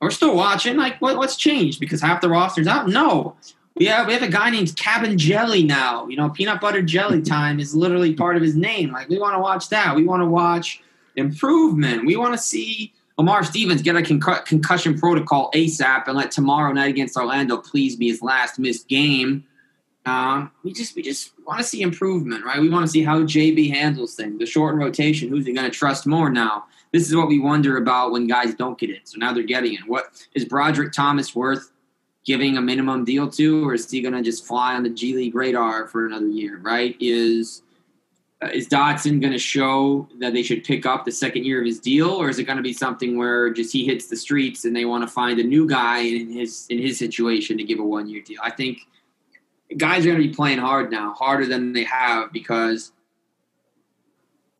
We're 0.00 0.10
still 0.10 0.34
watching. 0.36 0.76
Like, 0.76 1.00
what, 1.00 1.16
what's 1.16 1.36
changed? 1.36 1.78
Because 1.78 2.00
half 2.02 2.20
the 2.20 2.28
roster's 2.28 2.66
out. 2.66 2.88
No, 2.88 3.36
we 3.76 3.86
have 3.86 4.06
we 4.06 4.14
have 4.14 4.22
a 4.22 4.28
guy 4.28 4.50
named 4.50 4.68
Kabengele 4.68 5.66
now. 5.66 6.06
You 6.08 6.16
know, 6.16 6.30
peanut 6.30 6.60
butter 6.60 6.82
jelly 6.82 7.22
time 7.36 7.60
is 7.60 7.74
literally 7.74 8.14
part 8.14 8.36
of 8.36 8.42
his 8.42 8.56
name. 8.56 8.92
Like, 8.92 9.08
we 9.08 9.18
want 9.18 9.34
to 9.34 9.40
watch 9.40 9.68
that. 9.68 9.94
We 9.94 10.04
want 10.04 10.22
to 10.22 10.26
watch 10.26 10.82
improvement. 11.16 12.06
We 12.06 12.16
want 12.16 12.34
to 12.34 12.38
see 12.38 12.92
Lamar 13.18 13.44
Stevens 13.44 13.82
get 13.82 13.96
a 13.96 14.00
concu- 14.00 14.44
concussion 14.44 14.98
protocol 14.98 15.50
ASAP 15.54 16.06
and 16.06 16.16
let 16.16 16.30
tomorrow 16.30 16.72
night 16.72 16.90
against 16.90 17.16
Orlando 17.16 17.56
please 17.58 17.96
be 17.96 18.08
his 18.08 18.22
last 18.22 18.58
missed 18.58 18.88
game. 18.88 19.44
Um, 20.06 20.52
we 20.62 20.72
just 20.72 20.94
we 20.94 21.02
just 21.02 21.32
want 21.46 21.58
to 21.60 21.66
see 21.66 21.82
improvement, 21.82 22.44
right? 22.44 22.60
We 22.60 22.68
want 22.68 22.86
to 22.86 22.90
see 22.90 23.02
how 23.02 23.20
JB 23.22 23.72
handles 23.72 24.14
things. 24.14 24.38
The 24.38 24.46
shortened 24.46 24.82
rotation, 24.82 25.28
who's 25.28 25.46
he 25.46 25.52
going 25.52 25.70
to 25.70 25.76
trust 25.76 26.06
more 26.06 26.30
now? 26.30 26.66
This 26.92 27.08
is 27.08 27.16
what 27.16 27.28
we 27.28 27.40
wonder 27.40 27.76
about 27.76 28.12
when 28.12 28.26
guys 28.26 28.54
don't 28.54 28.78
get 28.78 28.90
in. 28.90 29.00
So 29.04 29.18
now 29.18 29.32
they're 29.32 29.42
getting 29.42 29.74
in. 29.74 29.82
What 29.82 30.26
is 30.34 30.44
Brodric 30.44 30.92
Thomas 30.92 31.34
worth 31.34 31.72
giving 32.26 32.56
a 32.56 32.60
minimum 32.60 33.04
deal 33.04 33.30
to, 33.30 33.66
or 33.66 33.74
is 33.74 33.90
he 33.90 34.02
going 34.02 34.14
to 34.14 34.22
just 34.22 34.46
fly 34.46 34.74
on 34.74 34.82
the 34.82 34.90
G 34.90 35.14
League 35.14 35.34
radar 35.34 35.86
for 35.86 36.06
another 36.06 36.28
year? 36.28 36.58
Right? 36.58 36.96
Is 37.00 37.62
uh, 38.42 38.48
is 38.52 38.68
Dotson 38.68 39.20
going 39.20 39.32
to 39.32 39.38
show 39.38 40.06
that 40.18 40.34
they 40.34 40.42
should 40.42 40.62
pick 40.62 40.84
up 40.84 41.06
the 41.06 41.12
second 41.12 41.46
year 41.46 41.60
of 41.60 41.66
his 41.66 41.80
deal, 41.80 42.10
or 42.10 42.28
is 42.28 42.38
it 42.38 42.44
going 42.44 42.58
to 42.58 42.62
be 42.62 42.74
something 42.74 43.16
where 43.16 43.50
just 43.50 43.72
he 43.72 43.86
hits 43.86 44.08
the 44.08 44.16
streets 44.16 44.66
and 44.66 44.76
they 44.76 44.84
want 44.84 45.02
to 45.02 45.08
find 45.08 45.38
a 45.38 45.44
new 45.44 45.66
guy 45.66 46.00
in 46.00 46.30
his 46.30 46.66
in 46.68 46.78
his 46.78 46.98
situation 46.98 47.56
to 47.56 47.64
give 47.64 47.78
a 47.78 47.84
one 47.84 48.08
year 48.08 48.20
deal? 48.20 48.40
I 48.42 48.50
think 48.50 48.80
guys 49.78 50.04
are 50.04 50.10
going 50.10 50.20
to 50.20 50.28
be 50.28 50.34
playing 50.34 50.58
hard 50.58 50.90
now, 50.90 51.14
harder 51.14 51.46
than 51.46 51.72
they 51.72 51.84
have 51.84 52.32
because 52.32 52.92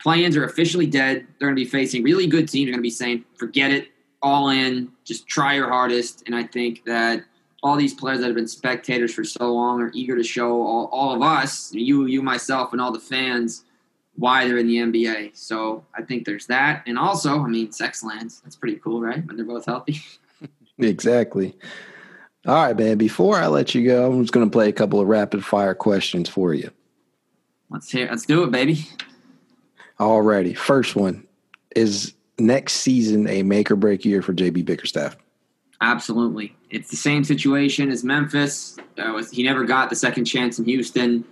plans 0.00 0.36
are 0.36 0.44
officially 0.44 0.86
dead. 0.86 1.26
They're 1.38 1.48
going 1.48 1.56
to 1.56 1.62
be 1.62 1.68
facing 1.68 2.02
really 2.02 2.26
good 2.26 2.48
teams. 2.48 2.66
They're 2.66 2.72
going 2.72 2.78
to 2.78 2.82
be 2.82 2.90
saying, 2.90 3.24
"Forget 3.36 3.72
it, 3.72 3.88
all 4.22 4.50
in, 4.50 4.92
just 5.04 5.26
try 5.26 5.54
your 5.54 5.68
hardest." 5.68 6.22
And 6.24 6.34
I 6.34 6.44
think 6.44 6.84
that 6.86 7.24
all 7.66 7.76
these 7.76 7.94
players 7.94 8.20
that 8.20 8.26
have 8.26 8.36
been 8.36 8.46
spectators 8.46 9.12
for 9.12 9.24
so 9.24 9.52
long 9.52 9.82
are 9.82 9.90
eager 9.92 10.16
to 10.16 10.22
show 10.22 10.62
all, 10.62 10.88
all 10.92 11.12
of 11.12 11.20
us, 11.20 11.72
you, 11.74 12.06
you, 12.06 12.22
myself, 12.22 12.72
and 12.72 12.80
all 12.80 12.92
the 12.92 13.00
fans 13.00 13.64
why 14.14 14.46
they're 14.46 14.58
in 14.58 14.68
the 14.68 14.76
NBA. 14.76 15.36
So 15.36 15.84
I 15.92 16.02
think 16.02 16.24
there's 16.24 16.46
that. 16.46 16.84
And 16.86 16.96
also, 16.96 17.40
I 17.40 17.48
mean, 17.48 17.72
sex 17.72 18.04
lands. 18.04 18.40
That's 18.40 18.54
pretty 18.54 18.76
cool, 18.76 19.00
right? 19.00 19.26
When 19.26 19.36
they're 19.36 19.44
both 19.44 19.66
healthy. 19.66 20.00
Exactly. 20.78 21.56
All 22.44 22.54
right, 22.54 22.76
man. 22.76 22.98
Before 22.98 23.38
I 23.38 23.46
let 23.46 23.74
you 23.74 23.86
go, 23.86 24.12
I'm 24.12 24.20
just 24.20 24.34
going 24.34 24.46
to 24.46 24.52
play 24.52 24.68
a 24.68 24.72
couple 24.74 25.00
of 25.00 25.08
rapid 25.08 25.42
fire 25.42 25.74
questions 25.74 26.28
for 26.28 26.52
you. 26.52 26.70
Let's 27.70 27.90
hear. 27.90 28.06
Let's 28.10 28.26
do 28.26 28.44
it, 28.44 28.50
baby. 28.50 28.86
Alrighty. 29.98 30.54
First 30.54 30.94
one 30.94 31.26
is 31.74 32.12
next 32.38 32.74
season 32.74 33.26
a 33.26 33.42
make 33.42 33.70
or 33.70 33.76
break 33.76 34.04
year 34.04 34.20
for 34.20 34.34
JB 34.34 34.66
Bickerstaff? 34.66 35.16
Absolutely. 35.80 36.56
It's 36.70 36.90
the 36.90 36.96
same 36.96 37.22
situation 37.24 37.90
as 37.90 38.02
Memphis. 38.02 38.78
Uh, 38.98 39.22
he 39.30 39.42
never 39.42 39.64
got 39.64 39.90
the 39.90 39.96
second 39.96 40.24
chance 40.24 40.58
in 40.58 40.64
Houston. 40.64 41.24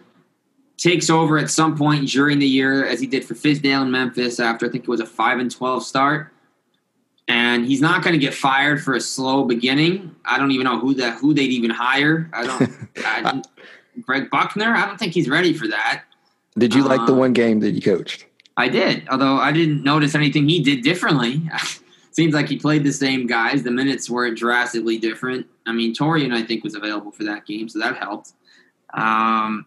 Takes 0.76 1.08
over 1.08 1.38
at 1.38 1.50
some 1.50 1.76
point 1.76 2.08
during 2.08 2.38
the 2.40 2.46
year, 2.46 2.84
as 2.84 3.00
he 3.00 3.06
did 3.06 3.24
for 3.24 3.34
Fizdale 3.34 3.82
in 3.82 3.90
Memphis 3.90 4.40
after 4.40 4.66
I 4.66 4.68
think 4.68 4.84
it 4.84 4.88
was 4.88 5.00
a 5.00 5.06
five 5.06 5.38
and 5.38 5.50
twelve 5.50 5.84
start. 5.84 6.32
And 7.26 7.64
he's 7.64 7.80
not 7.80 8.02
going 8.02 8.12
to 8.12 8.18
get 8.18 8.34
fired 8.34 8.82
for 8.82 8.94
a 8.94 9.00
slow 9.00 9.44
beginning. 9.44 10.14
I 10.26 10.36
don't 10.38 10.50
even 10.50 10.64
know 10.64 10.78
who 10.78 10.94
that 10.94 11.18
who 11.18 11.32
they'd 11.32 11.50
even 11.52 11.70
hire. 11.70 12.28
I 12.34 12.44
don't. 12.44 12.70
I, 12.98 13.42
Greg 14.02 14.28
Buckner. 14.30 14.74
I 14.74 14.84
don't 14.84 14.98
think 14.98 15.14
he's 15.14 15.28
ready 15.28 15.54
for 15.54 15.68
that. 15.68 16.02
Did 16.58 16.74
you 16.74 16.82
like 16.82 17.06
the 17.06 17.12
Um, 17.12 17.18
one 17.18 17.32
game 17.32 17.60
that 17.60 17.70
you 17.70 17.80
coached? 17.80 18.26
I 18.56 18.68
did, 18.68 19.08
although 19.08 19.36
I 19.36 19.52
didn't 19.52 19.84
notice 19.84 20.14
anything 20.14 20.48
he 20.48 20.62
did 20.62 20.82
differently. 20.82 21.42
Seems 22.14 22.32
like 22.32 22.48
he 22.48 22.56
played 22.56 22.84
the 22.84 22.92
same 22.92 23.26
guys. 23.26 23.64
The 23.64 23.72
minutes 23.72 24.08
weren't 24.08 24.38
drastically 24.38 24.98
different. 24.98 25.48
I 25.66 25.72
mean, 25.72 25.92
Taurean, 25.92 26.32
I 26.32 26.44
think, 26.44 26.62
was 26.62 26.76
available 26.76 27.10
for 27.10 27.24
that 27.24 27.44
game, 27.44 27.68
so 27.68 27.80
that 27.80 27.96
helped. 27.96 28.34
Um, 28.92 29.66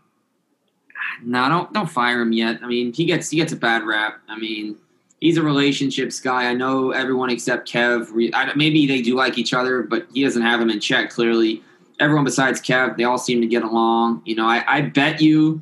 no, 1.21 1.49
don't 1.49 1.73
don't 1.73 1.89
fire 1.89 2.21
him 2.21 2.31
yet. 2.31 2.60
I 2.63 2.67
mean, 2.67 2.93
he 2.93 3.03
gets 3.03 3.29
he 3.29 3.38
gets 3.38 3.51
a 3.51 3.57
bad 3.57 3.83
rap. 3.83 4.19
I 4.29 4.39
mean, 4.39 4.77
he's 5.19 5.36
a 5.36 5.43
relationships 5.43 6.21
guy. 6.21 6.45
I 6.45 6.53
know 6.53 6.91
everyone 6.91 7.29
except 7.29 7.69
Kev. 7.69 8.31
I, 8.33 8.53
maybe 8.55 8.88
they 8.88 9.01
do 9.01 9.15
like 9.15 9.38
each 9.38 9.53
other, 9.53 9.83
but 9.83 10.07
he 10.13 10.23
doesn't 10.23 10.41
have 10.41 10.62
him 10.62 10.69
in 10.69 10.79
check. 10.79 11.10
Clearly, 11.10 11.62
everyone 11.99 12.23
besides 12.23 12.62
Kev, 12.62 12.95
they 12.95 13.03
all 13.03 13.17
seem 13.17 13.41
to 13.41 13.47
get 13.47 13.63
along. 13.63 14.21
You 14.23 14.36
know, 14.36 14.47
I, 14.47 14.63
I 14.67 14.81
bet 14.83 15.19
you 15.19 15.62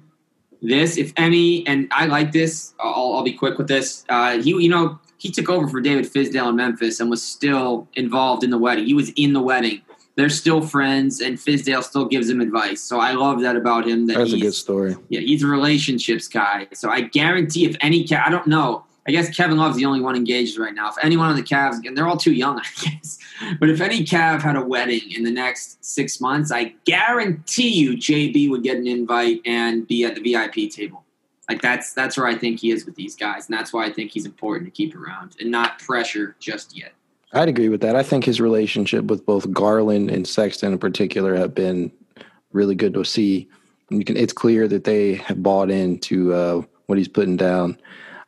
this, 0.61 0.97
if 0.97 1.13
any, 1.17 1.65
and 1.65 1.87
I 1.91 2.05
like 2.05 2.31
this. 2.31 2.75
I'll, 2.79 3.15
I'll 3.15 3.23
be 3.23 3.33
quick 3.33 3.57
with 3.57 3.67
this. 3.67 4.05
Uh, 4.07 4.39
he, 4.39 4.51
you 4.51 4.69
know, 4.69 4.99
he 5.25 5.31
took 5.31 5.49
over 5.49 5.67
for 5.67 5.81
David 5.81 6.05
Fizdale 6.05 6.49
in 6.49 6.55
Memphis 6.55 6.99
and 6.99 7.09
was 7.09 7.23
still 7.23 7.87
involved 7.95 8.43
in 8.43 8.51
the 8.51 8.59
wedding. 8.59 8.85
He 8.85 8.93
was 8.93 9.09
in 9.15 9.33
the 9.33 9.41
wedding. 9.41 9.81
They're 10.13 10.29
still 10.29 10.61
friends, 10.61 11.19
and 11.19 11.37
Fizdale 11.37 11.83
still 11.83 12.05
gives 12.05 12.29
him 12.29 12.41
advice. 12.41 12.79
So 12.79 12.99
I 12.99 13.13
love 13.13 13.41
that 13.41 13.55
about 13.55 13.87
him. 13.87 14.05
That 14.05 14.17
That's 14.17 14.33
a 14.33 14.37
good 14.39 14.53
story. 14.53 14.95
yeah, 15.09 15.21
he's 15.21 15.41
a 15.41 15.47
relationships 15.47 16.27
guy. 16.27 16.67
So 16.73 16.91
I 16.91 17.01
guarantee 17.01 17.65
if 17.65 17.75
any 17.81 18.07
I 18.13 18.29
don't 18.29 18.45
know. 18.45 18.85
I 19.07 19.11
guess 19.11 19.35
Kevin 19.35 19.57
Love's 19.57 19.77
the 19.77 19.85
only 19.85 20.01
one 20.01 20.15
engaged 20.15 20.57
right 20.57 20.73
now. 20.73 20.89
If 20.89 20.95
anyone 21.03 21.29
on 21.29 21.35
the 21.35 21.43
Cavs, 21.43 21.85
and 21.85 21.95
they're 21.97 22.07
all 22.07 22.17
too 22.17 22.33
young, 22.33 22.59
I 22.63 22.65
guess. 22.83 23.17
But 23.59 23.69
if 23.69 23.81
any 23.81 24.03
Cav 24.03 24.41
had 24.41 24.55
a 24.55 24.63
wedding 24.63 25.11
in 25.11 25.23
the 25.23 25.31
next 25.31 25.83
six 25.83 26.21
months, 26.21 26.51
I 26.51 26.75
guarantee 26.85 27.69
you 27.69 27.97
JB 27.97 28.49
would 28.51 28.63
get 28.63 28.77
an 28.77 28.87
invite 28.87 29.41
and 29.45 29.87
be 29.87 30.05
at 30.05 30.15
the 30.15 30.21
VIP 30.21 30.71
table. 30.71 31.04
Like 31.49 31.61
that's 31.61 31.93
that's 31.93 32.17
where 32.17 32.27
I 32.27 32.35
think 32.35 32.59
he 32.59 32.71
is 32.71 32.85
with 32.85 32.95
these 32.95 33.15
guys, 33.15 33.47
and 33.47 33.57
that's 33.57 33.71
why 33.71 33.85
I 33.85 33.91
think 33.91 34.11
he's 34.11 34.25
important 34.25 34.65
to 34.65 34.71
keep 34.71 34.95
around 34.95 35.35
and 35.39 35.51
not 35.51 35.79
pressure 35.79 36.35
just 36.39 36.75
yet. 36.77 36.93
I'd 37.33 37.49
agree 37.49 37.69
with 37.69 37.81
that. 37.81 37.95
I 37.95 38.03
think 38.03 38.23
his 38.23 38.39
relationship 38.39 39.05
with 39.05 39.25
both 39.25 39.51
Garland 39.51 40.09
and 40.09 40.27
Sexton 40.27 40.73
in 40.73 40.79
particular 40.79 41.35
have 41.35 41.53
been 41.53 41.91
really 42.53 42.75
good 42.75 42.93
to 42.93 43.03
see. 43.03 43.49
You 43.89 44.03
can, 44.03 44.17
it's 44.17 44.33
clear 44.33 44.67
that 44.67 44.85
they 44.85 45.15
have 45.15 45.43
bought 45.43 45.69
into 45.69 46.33
uh, 46.33 46.61
what 46.87 46.97
he's 46.97 47.07
putting 47.07 47.37
down. 47.37 47.77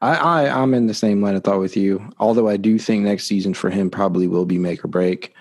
I, 0.02 0.16
I, 0.16 0.62
I'm 0.62 0.74
in 0.74 0.88
the 0.88 0.94
same 0.94 1.22
line 1.22 1.36
of 1.36 1.44
thought 1.44 1.60
with 1.60 1.76
you. 1.76 2.08
Although 2.20 2.48
I 2.48 2.58
do 2.58 2.78
think 2.78 3.04
next 3.04 3.26
season 3.26 3.54
for 3.54 3.70
him 3.70 3.90
probably 3.90 4.28
will 4.28 4.46
be 4.46 4.60
make 4.60 4.84
or 4.84 4.90
break. 4.90 5.34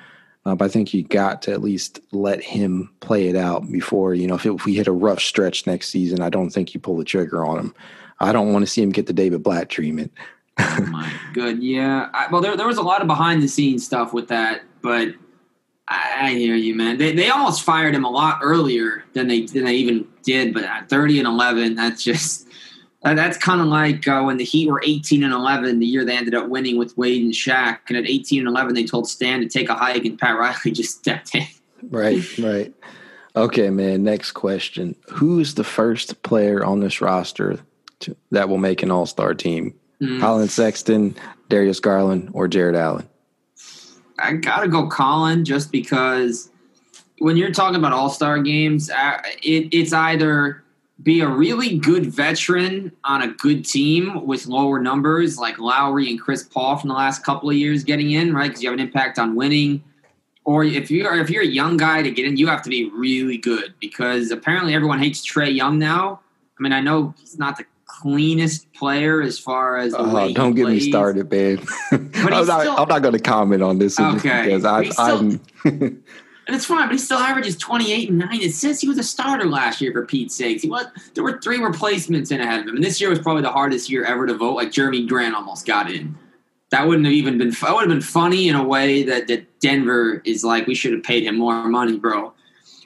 Uh, 0.46 0.54
but 0.54 0.66
I 0.66 0.68
think 0.68 0.94
you 0.94 1.02
got 1.02 1.42
to 1.42 1.52
at 1.52 1.60
least 1.60 1.98
let 2.12 2.40
him 2.40 2.88
play 3.00 3.26
it 3.26 3.34
out 3.34 3.68
before 3.70 4.14
you 4.14 4.28
know 4.28 4.36
if, 4.36 4.46
it, 4.46 4.52
if 4.52 4.64
we 4.64 4.74
hit 4.76 4.86
a 4.86 4.92
rough 4.92 5.20
stretch 5.20 5.66
next 5.66 5.88
season. 5.88 6.22
I 6.22 6.30
don't 6.30 6.50
think 6.50 6.72
you 6.72 6.78
pull 6.78 6.96
the 6.96 7.04
trigger 7.04 7.44
on 7.44 7.58
him. 7.58 7.74
I 8.20 8.32
don't 8.32 8.52
want 8.52 8.62
to 8.62 8.70
see 8.70 8.80
him 8.80 8.92
get 8.92 9.06
the 9.06 9.12
David 9.12 9.42
Blatt 9.42 9.68
treatment. 9.68 10.12
Oh 10.58 10.86
my 10.88 11.12
good, 11.34 11.62
yeah. 11.62 12.10
I, 12.14 12.28
well, 12.30 12.40
there 12.40 12.56
there 12.56 12.68
was 12.68 12.78
a 12.78 12.82
lot 12.82 13.00
of 13.00 13.08
behind 13.08 13.42
the 13.42 13.48
scenes 13.48 13.84
stuff 13.84 14.12
with 14.12 14.28
that, 14.28 14.62
but 14.82 15.08
I, 15.88 16.28
I 16.28 16.30
hear 16.34 16.54
you, 16.54 16.76
man. 16.76 16.96
They 16.96 17.12
they 17.12 17.28
almost 17.28 17.62
fired 17.62 17.92
him 17.92 18.04
a 18.04 18.10
lot 18.10 18.38
earlier 18.40 19.02
than 19.14 19.26
they 19.26 19.46
than 19.46 19.64
they 19.64 19.74
even 19.74 20.06
did. 20.22 20.54
But 20.54 20.62
at 20.62 20.88
thirty 20.88 21.18
and 21.18 21.26
eleven, 21.26 21.74
that's 21.74 22.04
just 22.04 22.45
uh, 23.04 23.14
that's 23.14 23.36
kind 23.36 23.60
of 23.60 23.66
like 23.66 24.06
uh, 24.08 24.22
when 24.22 24.36
the 24.36 24.44
Heat 24.44 24.68
were 24.68 24.82
eighteen 24.84 25.22
and 25.22 25.32
eleven, 25.32 25.78
the 25.78 25.86
year 25.86 26.04
they 26.04 26.16
ended 26.16 26.34
up 26.34 26.48
winning 26.48 26.78
with 26.78 26.96
Wade 26.96 27.22
and 27.22 27.32
Shaq, 27.32 27.78
and 27.88 27.96
at 27.96 28.06
eighteen 28.06 28.40
and 28.40 28.48
eleven, 28.48 28.74
they 28.74 28.84
told 28.84 29.08
Stan 29.08 29.40
to 29.40 29.48
take 29.48 29.68
a 29.68 29.74
hike, 29.74 30.04
and 30.04 30.18
Pat 30.18 30.38
Riley 30.38 30.70
just 30.72 30.98
stepped 30.98 31.34
in. 31.34 31.46
Right, 31.90 32.38
right. 32.38 32.74
Okay, 33.36 33.70
man. 33.70 34.02
Next 34.02 34.32
question: 34.32 34.96
Who's 35.10 35.54
the 35.54 35.64
first 35.64 36.22
player 36.22 36.64
on 36.64 36.80
this 36.80 37.00
roster 37.00 37.58
to, 38.00 38.16
that 38.30 38.48
will 38.48 38.58
make 38.58 38.82
an 38.82 38.90
All 38.90 39.06
Star 39.06 39.34
team? 39.34 39.74
Mm. 40.00 40.20
Collin 40.20 40.48
Sexton, 40.48 41.16
Darius 41.48 41.80
Garland, 41.80 42.30
or 42.32 42.48
Jarrett 42.48 42.76
Allen? 42.76 43.08
I 44.18 44.32
gotta 44.32 44.68
go 44.68 44.86
Collin 44.88 45.44
just 45.44 45.70
because 45.70 46.50
when 47.18 47.36
you're 47.36 47.52
talking 47.52 47.76
about 47.76 47.92
All 47.92 48.10
Star 48.10 48.40
games, 48.40 48.90
uh, 48.90 49.18
it, 49.42 49.68
it's 49.72 49.92
either 49.92 50.62
be 51.02 51.20
a 51.20 51.28
really 51.28 51.78
good 51.78 52.06
veteran 52.06 52.90
on 53.04 53.22
a 53.22 53.28
good 53.28 53.64
team 53.64 54.24
with 54.26 54.46
lower 54.46 54.78
numbers, 54.80 55.38
like 55.38 55.58
Lowry 55.58 56.08
and 56.10 56.20
Chris 56.20 56.42
Paul 56.42 56.76
from 56.78 56.88
the 56.88 56.94
last 56.94 57.22
couple 57.24 57.50
of 57.50 57.56
years 57.56 57.84
getting 57.84 58.12
in, 58.12 58.34
right? 58.34 58.48
Because 58.48 58.62
you 58.62 58.70
have 58.70 58.78
an 58.78 58.84
impact 58.84 59.18
on 59.18 59.34
winning. 59.34 59.82
Or 60.44 60.64
if 60.64 60.90
you're 60.90 61.18
if 61.18 61.28
you're 61.28 61.42
a 61.42 61.46
young 61.46 61.76
guy 61.76 62.02
to 62.02 62.10
get 62.10 62.24
in, 62.24 62.36
you 62.36 62.46
have 62.46 62.62
to 62.62 62.70
be 62.70 62.88
really 62.90 63.36
good 63.36 63.74
because 63.80 64.30
apparently 64.30 64.74
everyone 64.74 64.98
hates 65.00 65.24
Trae 65.26 65.54
Young 65.54 65.78
now. 65.78 66.20
I 66.58 66.62
mean, 66.62 66.72
I 66.72 66.80
know 66.80 67.14
he's 67.20 67.38
not 67.38 67.56
the 67.58 67.64
cleanest 67.84 68.72
player 68.72 69.20
as 69.20 69.38
far 69.38 69.76
as 69.76 69.92
the 69.92 69.98
Oh, 69.98 70.14
way 70.14 70.32
don't 70.32 70.54
get 70.54 70.68
me 70.68 70.80
started, 70.80 71.28
babe. 71.28 71.60
I'm 71.90 72.10
not, 72.30 72.44
still- 72.44 72.76
I'm 72.78 72.88
not 72.88 73.02
going 73.02 73.14
to 73.14 73.20
comment 73.20 73.62
on 73.62 73.78
this 73.78 73.98
Okay. 73.98 74.44
because 74.44 74.64
I, 74.64 74.88
still- 74.88 75.40
I'm. 75.64 76.02
And 76.46 76.54
it's 76.54 76.64
fine, 76.64 76.86
but 76.86 76.92
he 76.92 76.98
still 76.98 77.18
averages 77.18 77.56
28 77.56 78.10
and 78.10 78.18
9 78.18 78.42
assists. 78.42 78.80
He 78.80 78.88
was 78.88 78.98
a 78.98 79.02
starter 79.02 79.46
last 79.46 79.80
year, 79.80 79.92
for 79.92 80.06
Pete's 80.06 80.36
sakes. 80.36 80.62
He 80.62 80.68
was, 80.68 80.86
there 81.14 81.24
were 81.24 81.40
three 81.40 81.58
replacements 81.58 82.30
in 82.30 82.40
ahead 82.40 82.60
of 82.60 82.68
him. 82.68 82.76
And 82.76 82.84
this 82.84 83.00
year 83.00 83.10
was 83.10 83.18
probably 83.18 83.42
the 83.42 83.50
hardest 83.50 83.90
year 83.90 84.04
ever 84.04 84.26
to 84.26 84.34
vote. 84.34 84.54
Like 84.54 84.70
Jerami 84.70 85.08
Grant 85.08 85.34
almost 85.34 85.66
got 85.66 85.90
in. 85.90 86.16
that 86.70 86.86
wouldn't 86.86 87.04
have 87.04 87.14
even 87.14 87.38
been. 87.38 87.50
That 87.50 87.74
would 87.74 87.80
have 87.80 87.88
been 87.88 88.00
funny 88.00 88.48
in 88.48 88.54
a 88.54 88.62
way 88.62 89.02
that 89.04 89.26
that 89.28 89.60
Denver 89.60 90.22
is 90.24 90.44
like, 90.44 90.66
we 90.66 90.74
should 90.74 90.92
have 90.92 91.02
paid 91.02 91.24
him 91.24 91.36
more 91.36 91.66
money, 91.68 91.98
bro. 91.98 92.32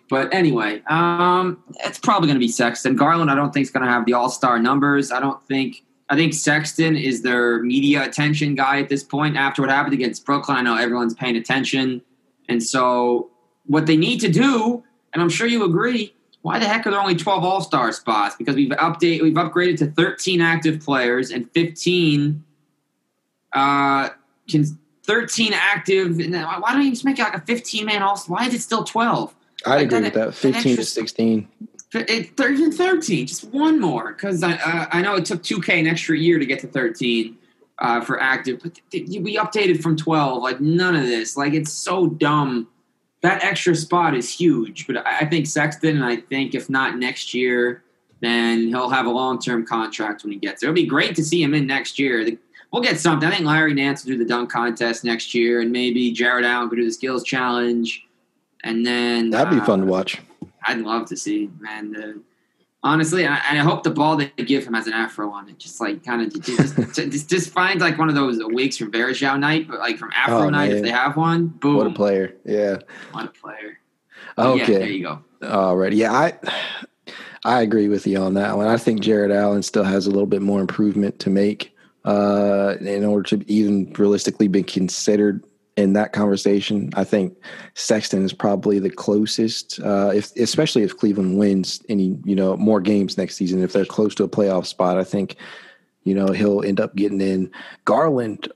But 0.08 0.32
anyway, 0.34 0.82
um, 0.88 1.62
it's 1.84 1.98
probably 1.98 2.26
going 2.26 2.36
to 2.36 2.44
be 2.44 2.48
Sexton. 2.48 2.96
Garland, 2.96 3.30
I 3.30 3.34
don't 3.34 3.52
think 3.52 3.64
is 3.64 3.70
going 3.70 3.86
to 3.86 3.90
have 3.90 4.06
the 4.06 4.14
All 4.14 4.28
Star 4.28 4.58
numbers. 4.58 5.12
I 5.12 5.20
don't 5.20 5.42
think. 5.46 5.84
I 6.08 6.16
think 6.16 6.34
Sexton 6.34 6.96
is 6.96 7.22
their 7.22 7.62
media 7.62 8.04
attention 8.04 8.56
guy 8.56 8.80
at 8.80 8.88
this 8.88 9.04
point. 9.04 9.36
After 9.36 9.62
what 9.62 9.70
happened 9.70 9.94
against 9.94 10.26
Brooklyn, 10.26 10.56
I 10.56 10.62
know 10.62 10.76
everyone's 10.76 11.14
paying 11.14 11.36
attention, 11.36 12.02
and 12.48 12.60
so 12.60 13.29
what 13.70 13.86
they 13.86 13.96
need 13.96 14.18
to 14.20 14.28
do, 14.28 14.82
and 15.12 15.22
I'm 15.22 15.28
sure 15.28 15.46
you 15.46 15.62
agree, 15.64 16.12
why 16.42 16.58
the 16.58 16.66
heck 16.66 16.86
are 16.86 16.90
there 16.90 17.00
only 17.00 17.14
12 17.14 17.44
All 17.44 17.60
Star 17.60 17.92
spots? 17.92 18.34
Because 18.34 18.56
we've 18.56 18.70
update 18.70 19.22
we've 19.22 19.34
upgraded 19.34 19.78
to 19.78 19.86
13 19.86 20.40
active 20.40 20.80
players 20.80 21.30
and 21.30 21.48
15 21.52 22.42
uh 23.52 24.08
can 24.48 24.64
13 25.04 25.52
active. 25.54 26.16
Why 26.18 26.72
don't 26.72 26.82
you 26.82 26.90
just 26.90 27.04
make 27.04 27.18
it 27.18 27.22
like 27.22 27.36
a 27.36 27.40
15 27.40 27.86
man 27.86 28.02
All 28.02 28.18
Why 28.26 28.46
is 28.46 28.54
it 28.54 28.60
still 28.60 28.82
12? 28.82 29.34
I 29.66 29.76
like 29.76 29.86
agree 29.86 30.00
that, 30.00 30.14
with 30.14 30.40
that. 30.42 30.54
15 30.54 30.76
to 30.76 30.84
16. 30.84 31.48
It, 31.92 32.36
13, 32.36 32.72
13, 32.72 33.26
just 33.26 33.44
one 33.52 33.80
more 33.80 34.12
because 34.12 34.42
I 34.42 34.54
uh, 34.54 34.86
I 34.90 35.02
know 35.02 35.14
it 35.14 35.24
took 35.24 35.42
2K 35.42 35.80
an 35.80 35.86
extra 35.86 36.18
year 36.18 36.40
to 36.40 36.46
get 36.46 36.58
to 36.60 36.66
13 36.66 37.36
uh, 37.78 38.00
for 38.00 38.20
active, 38.20 38.60
but 38.62 38.74
th- 38.90 39.06
th- 39.06 39.20
we 39.20 39.36
updated 39.36 39.80
from 39.80 39.96
12. 39.96 40.42
Like 40.42 40.60
none 40.60 40.96
of 40.96 41.02
this. 41.02 41.36
Like 41.36 41.52
it's 41.52 41.72
so 41.72 42.08
dumb 42.08 42.68
that 43.22 43.44
extra 43.44 43.74
spot 43.74 44.14
is 44.14 44.32
huge. 44.32 44.86
But 44.86 45.06
I 45.06 45.26
think 45.26 45.46
Sexton, 45.46 45.96
and 45.96 46.04
I 46.04 46.16
think 46.16 46.54
if 46.54 46.70
not 46.70 46.98
next 46.98 47.34
year, 47.34 47.82
then 48.20 48.68
he'll 48.68 48.90
have 48.90 49.06
a 49.06 49.10
long 49.10 49.38
term 49.38 49.66
contract 49.66 50.22
when 50.22 50.32
he 50.32 50.38
gets 50.38 50.60
there. 50.60 50.70
It'll 50.70 50.74
be 50.74 50.86
great 50.86 51.14
to 51.16 51.24
see 51.24 51.42
him 51.42 51.54
in 51.54 51.66
next 51.66 51.98
year. 51.98 52.26
We'll 52.72 52.82
get 52.82 53.00
something. 53.00 53.28
I 53.28 53.34
think 53.34 53.46
Larry 53.46 53.74
Nance 53.74 54.04
will 54.04 54.12
do 54.12 54.18
the 54.18 54.24
dunk 54.24 54.50
contest 54.50 55.04
next 55.04 55.34
year, 55.34 55.60
and 55.60 55.72
maybe 55.72 56.12
Jarrett 56.12 56.44
Allen 56.44 56.68
could 56.68 56.76
do 56.76 56.84
the 56.84 56.92
skills 56.92 57.24
challenge. 57.24 58.06
And 58.62 58.86
then 58.86 59.30
that'd 59.30 59.52
be 59.52 59.60
uh, 59.60 59.64
fun 59.64 59.80
to 59.80 59.86
watch. 59.86 60.20
I'd 60.64 60.78
love 60.78 61.08
to 61.08 61.16
see, 61.16 61.50
man. 61.58 61.92
The, 61.92 62.20
honestly, 62.82 63.26
I, 63.26 63.34
I, 63.34 63.56
hope 63.56 63.82
the 63.82 63.90
ball 63.90 64.16
they 64.16 64.28
give 64.36 64.66
him 64.66 64.74
has 64.74 64.86
an 64.86 64.92
afro 64.92 65.30
on 65.30 65.48
it. 65.48 65.58
Just 65.58 65.80
like 65.80 66.04
kind 66.04 66.22
of 66.22 66.42
just, 66.42 66.94
just, 66.94 67.28
just 67.28 67.50
find 67.50 67.80
like 67.80 67.98
one 67.98 68.08
of 68.08 68.14
those 68.14 68.42
weeks 68.44 68.76
from 68.76 68.90
Varejao 68.90 69.38
night, 69.38 69.68
but 69.68 69.78
like 69.78 69.98
from 69.98 70.10
Afro 70.14 70.46
oh, 70.46 70.50
night 70.50 70.68
man. 70.68 70.78
if 70.78 70.82
they 70.82 70.90
have 70.90 71.16
one. 71.16 71.48
Boom! 71.48 71.76
What 71.76 71.86
a 71.86 71.90
player! 71.90 72.34
Yeah. 72.44 72.78
What 73.12 73.26
a 73.26 73.28
player. 73.28 73.78
okay. 74.38 74.72
Yeah, 74.72 74.78
there 74.78 74.88
you 74.88 75.02
go. 75.02 75.22
All 75.48 75.76
right. 75.76 75.92
Yeah, 75.92 76.12
I 76.12 76.38
I 77.44 77.62
agree 77.62 77.88
with 77.88 78.06
you 78.06 78.18
on 78.18 78.34
that 78.34 78.56
one. 78.56 78.66
I 78.66 78.76
think 78.76 79.00
Jarrett 79.00 79.30
Allen 79.30 79.62
still 79.62 79.84
has 79.84 80.06
a 80.06 80.10
little 80.10 80.26
bit 80.26 80.42
more 80.42 80.60
improvement 80.60 81.18
to 81.20 81.30
make 81.30 81.74
uh, 82.04 82.74
in 82.80 83.04
order 83.04 83.36
to 83.36 83.50
even 83.50 83.92
realistically 83.92 84.48
be 84.48 84.62
considered 84.62 85.44
in 85.80 85.94
that 85.94 86.12
conversation. 86.12 86.90
I 86.94 87.04
think 87.04 87.36
Sexton 87.74 88.24
is 88.24 88.32
probably 88.32 88.78
the 88.78 88.90
closest, 88.90 89.80
uh, 89.80 90.12
if 90.14 90.34
especially 90.36 90.82
if 90.82 90.96
Cleveland 90.96 91.38
wins 91.38 91.82
any 91.88 92.18
you 92.24 92.36
know 92.36 92.56
more 92.56 92.80
games 92.80 93.18
next 93.18 93.36
season. 93.36 93.62
If 93.62 93.72
they're 93.72 93.84
close 93.84 94.14
to 94.16 94.24
a 94.24 94.28
playoff 94.28 94.66
spot, 94.66 94.98
I 94.98 95.04
think 95.04 95.36
you 96.04 96.14
know 96.14 96.28
he'll 96.28 96.62
end 96.62 96.80
up 96.80 96.94
getting 96.94 97.20
in. 97.20 97.50
Garland. 97.84 98.52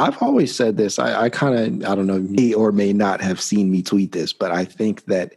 I've 0.00 0.22
always 0.22 0.54
said 0.54 0.76
this. 0.76 1.00
I, 1.00 1.22
I 1.22 1.28
kind 1.28 1.82
of, 1.82 1.90
I 1.90 1.96
don't 1.96 2.06
know, 2.06 2.20
may 2.20 2.54
or 2.54 2.70
may 2.70 2.92
not 2.92 3.20
have 3.20 3.40
seen 3.40 3.68
me 3.68 3.82
tweet 3.82 4.12
this, 4.12 4.32
but 4.32 4.52
I 4.52 4.64
think 4.64 5.06
that 5.06 5.34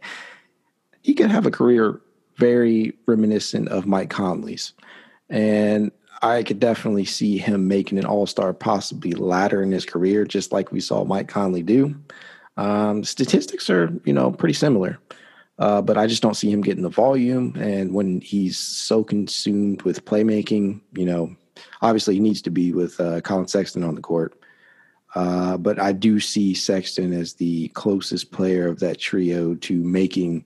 he 1.02 1.14
could 1.14 1.32
have 1.32 1.46
a 1.46 1.50
career 1.50 2.00
very 2.36 2.92
reminiscent 3.06 3.68
of 3.70 3.86
Mike 3.86 4.08
Conley's. 4.08 4.72
And 5.28 5.90
I 6.22 6.44
could 6.44 6.60
definitely 6.60 7.04
see 7.04 7.36
him 7.36 7.66
making 7.66 7.98
an 7.98 8.06
all 8.06 8.26
star 8.26 8.52
possibly 8.52 9.12
later 9.12 9.62
in 9.62 9.72
his 9.72 9.84
career, 9.84 10.24
just 10.24 10.52
like 10.52 10.70
we 10.70 10.80
saw 10.80 11.04
Mike 11.04 11.28
Conley 11.28 11.62
do. 11.62 11.96
Um, 12.56 13.02
statistics 13.02 13.68
are, 13.68 13.92
you 14.04 14.12
know, 14.12 14.30
pretty 14.30 14.54
similar, 14.54 14.98
uh, 15.58 15.82
but 15.82 15.98
I 15.98 16.06
just 16.06 16.22
don't 16.22 16.36
see 16.36 16.50
him 16.50 16.60
getting 16.60 16.82
the 16.82 16.88
volume. 16.88 17.56
And 17.56 17.92
when 17.92 18.20
he's 18.20 18.58
so 18.58 19.02
consumed 19.02 19.82
with 19.82 20.04
playmaking, 20.04 20.80
you 20.92 21.06
know, 21.06 21.34
obviously 21.80 22.14
he 22.14 22.20
needs 22.20 22.42
to 22.42 22.50
be 22.50 22.72
with 22.72 23.00
uh, 23.00 23.20
Collin 23.22 23.48
Sexton 23.48 23.82
on 23.82 23.96
the 23.96 24.00
court. 24.00 24.38
Uh, 25.14 25.56
but 25.56 25.78
I 25.78 25.92
do 25.92 26.20
see 26.20 26.54
Sexton 26.54 27.12
as 27.12 27.34
the 27.34 27.68
closest 27.68 28.32
player 28.32 28.68
of 28.68 28.80
that 28.80 28.98
trio 28.98 29.54
to 29.56 29.74
making 29.74 30.44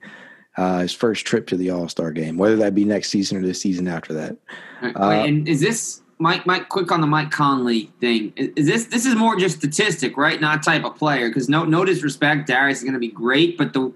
uh, 0.56 0.80
his 0.80 0.92
first 0.92 1.26
trip 1.26 1.46
to 1.48 1.56
the 1.56 1.70
All 1.70 1.88
Star 1.88 2.10
game, 2.10 2.36
whether 2.36 2.56
that 2.56 2.74
be 2.74 2.84
next 2.84 3.10
season 3.10 3.38
or 3.38 3.46
the 3.46 3.54
season 3.54 3.88
after 3.88 4.12
that. 4.14 4.36
Uh, 4.82 5.10
and 5.10 5.48
is 5.48 5.60
this 5.60 6.02
Mike? 6.18 6.46
Mike, 6.46 6.68
quick 6.68 6.90
on 6.90 7.00
the 7.00 7.06
Mike 7.06 7.30
Conley 7.30 7.92
thing. 8.00 8.32
Is, 8.36 8.50
is 8.56 8.66
this 8.66 8.84
this 8.86 9.06
is 9.06 9.14
more 9.14 9.36
just 9.36 9.58
statistic, 9.58 10.16
right? 10.16 10.40
Not 10.40 10.62
type 10.62 10.84
of 10.84 10.96
player. 10.96 11.28
Because 11.28 11.48
no, 11.48 11.64
no 11.64 11.84
disrespect, 11.84 12.46
Darius 12.46 12.78
is 12.78 12.84
going 12.84 12.94
to 12.94 13.00
be 13.00 13.08
great, 13.08 13.58
but 13.58 13.72
the 13.72 13.92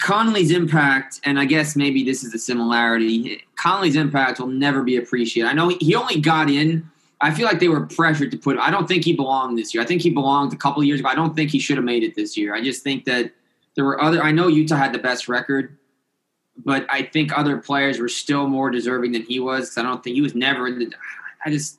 Conley's 0.00 0.50
impact, 0.50 1.20
and 1.24 1.38
I 1.38 1.46
guess 1.46 1.74
maybe 1.74 2.04
this 2.04 2.22
is 2.22 2.34
a 2.34 2.38
similarity. 2.38 3.42
Conley's 3.56 3.96
impact 3.96 4.38
will 4.38 4.48
never 4.48 4.82
be 4.82 4.96
appreciated. 4.96 5.48
I 5.48 5.54
know 5.54 5.68
he 5.68 5.94
only 5.94 6.20
got 6.20 6.50
in. 6.50 6.90
I 7.20 7.32
feel 7.32 7.46
like 7.46 7.58
they 7.58 7.68
were 7.68 7.86
pressured 7.86 8.30
to 8.32 8.36
put. 8.36 8.58
I 8.58 8.70
don't 8.70 8.86
think 8.86 9.04
he 9.04 9.12
belonged 9.14 9.58
this 9.58 9.74
year. 9.74 9.82
I 9.82 9.86
think 9.86 10.02
he 10.02 10.10
belonged 10.10 10.52
a 10.52 10.56
couple 10.56 10.84
years 10.84 11.00
ago. 11.00 11.08
I 11.08 11.14
don't 11.14 11.34
think 11.34 11.50
he 11.50 11.58
should 11.58 11.76
have 11.76 11.84
made 11.84 12.04
it 12.04 12.14
this 12.14 12.36
year. 12.36 12.54
I 12.54 12.62
just 12.62 12.82
think 12.82 13.06
that 13.06 13.32
there 13.78 13.84
were 13.84 14.02
other. 14.02 14.20
I 14.20 14.32
know 14.32 14.48
Utah 14.48 14.74
had 14.74 14.92
the 14.92 14.98
best 14.98 15.28
record, 15.28 15.78
but 16.64 16.84
I 16.90 17.02
think 17.02 17.38
other 17.38 17.58
players 17.58 18.00
were 18.00 18.08
still 18.08 18.48
more 18.48 18.70
deserving 18.70 19.12
than 19.12 19.22
he 19.22 19.38
was. 19.38 19.78
I 19.78 19.82
don't 19.82 20.02
think 20.02 20.14
he 20.16 20.20
was 20.20 20.34
never 20.34 20.66
in 20.66 20.80
the. 20.80 20.92
I 21.46 21.50
just. 21.50 21.78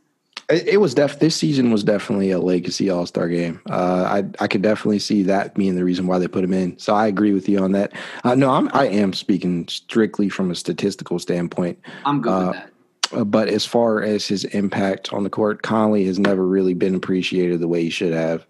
It, 0.49 0.65
it 0.65 0.77
was 0.77 0.93
def. 0.93 1.19
This 1.19 1.35
season 1.35 1.71
was 1.71 1.83
definitely 1.83 2.31
a 2.31 2.39
legacy 2.39 2.89
All 2.89 3.05
Star 3.05 3.27
game. 3.27 3.59
Uh, 3.69 4.21
I 4.39 4.43
I 4.43 4.47
could 4.47 4.61
definitely 4.61 4.99
see 4.99 5.23
that 5.23 5.55
being 5.55 5.75
the 5.75 5.83
reason 5.83 6.07
why 6.07 6.19
they 6.19 6.29
put 6.29 6.45
him 6.45 6.53
in. 6.53 6.79
So 6.79 6.95
I 6.95 7.07
agree 7.07 7.33
with 7.33 7.49
you 7.49 7.59
on 7.59 7.73
that. 7.73 7.91
Uh, 8.23 8.33
no, 8.33 8.49
I'm 8.49 8.69
I 8.71 8.87
am 8.87 9.11
speaking 9.11 9.67
strictly 9.67 10.29
from 10.29 10.51
a 10.51 10.55
statistical 10.55 11.19
standpoint. 11.19 11.79
I'm 12.05 12.21
good 12.21 12.29
uh, 12.31 12.45
with 12.45 12.55
that. 12.55 12.69
Uh, 13.11 13.23
but 13.25 13.49
as 13.49 13.65
far 13.65 14.03
as 14.03 14.25
his 14.25 14.45
impact 14.45 15.11
on 15.11 15.25
the 15.25 15.29
court, 15.29 15.63
Conley 15.63 16.05
has 16.05 16.17
never 16.17 16.45
really 16.45 16.75
been 16.75 16.95
appreciated 16.95 17.59
the 17.59 17.67
way 17.67 17.83
he 17.83 17.89
should 17.89 18.13
have. 18.13 18.45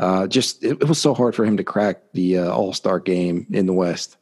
Uh, 0.00 0.26
just 0.26 0.64
it, 0.64 0.80
it, 0.80 0.88
was 0.88 0.98
so 0.98 1.12
hard 1.12 1.34
for 1.34 1.44
him 1.44 1.58
to 1.58 1.62
crack 1.62 2.00
the 2.14 2.38
uh, 2.38 2.50
All 2.50 2.72
Star 2.72 2.98
game 2.98 3.46
in 3.50 3.66
the 3.66 3.74
West. 3.74 4.16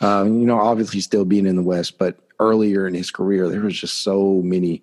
Uh, 0.00 0.24
you 0.24 0.44
know, 0.44 0.58
obviously 0.58 1.00
still 1.00 1.24
being 1.24 1.46
in 1.46 1.54
the 1.54 1.62
West, 1.62 1.98
but 1.98 2.18
earlier 2.40 2.88
in 2.88 2.94
his 2.94 3.12
career, 3.12 3.48
there 3.48 3.60
was 3.60 3.78
just 3.78 4.02
so 4.02 4.42
many, 4.42 4.82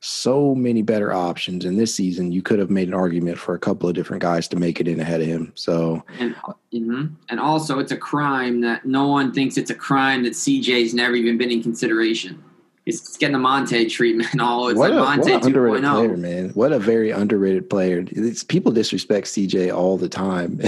so 0.00 0.52
many 0.52 0.82
better 0.82 1.12
options. 1.12 1.64
And 1.64 1.78
this 1.78 1.94
season, 1.94 2.32
you 2.32 2.42
could 2.42 2.58
have 2.58 2.70
made 2.70 2.88
an 2.88 2.94
argument 2.94 3.38
for 3.38 3.54
a 3.54 3.58
couple 3.58 3.88
of 3.88 3.94
different 3.94 4.20
guys 4.20 4.48
to 4.48 4.56
make 4.56 4.80
it 4.80 4.88
in 4.88 4.98
ahead 4.98 5.20
of 5.20 5.28
him. 5.28 5.52
So, 5.54 6.02
and, 6.18 6.34
mm-hmm. 6.34 7.14
and 7.28 7.38
also, 7.38 7.78
it's 7.78 7.92
a 7.92 7.96
crime 7.96 8.60
that 8.62 8.84
no 8.84 9.06
one 9.06 9.32
thinks 9.32 9.56
it's 9.56 9.70
a 9.70 9.76
crime 9.76 10.24
that 10.24 10.32
CJ's 10.32 10.92
never 10.92 11.14
even 11.14 11.38
been 11.38 11.52
in 11.52 11.62
consideration. 11.62 12.42
It's 12.88 13.16
getting 13.16 13.34
the 13.34 13.38
Monte 13.38 13.88
treatment. 13.88 14.40
All 14.40 14.68
it's 14.68 14.78
what 14.78 14.90
like 14.90 14.98
a, 14.98 15.02
Monte 15.02 15.32
what 15.32 15.44
underrated 15.44 15.84
2.0. 15.84 15.94
player, 15.94 16.16
man. 16.16 16.48
What 16.50 16.72
a 16.72 16.78
very 16.78 17.10
underrated 17.10 17.68
player. 17.68 18.04
It's, 18.08 18.42
people 18.42 18.72
disrespect 18.72 19.26
CJ 19.28 19.74
all 19.74 19.96
the 19.96 20.08
time. 20.08 20.60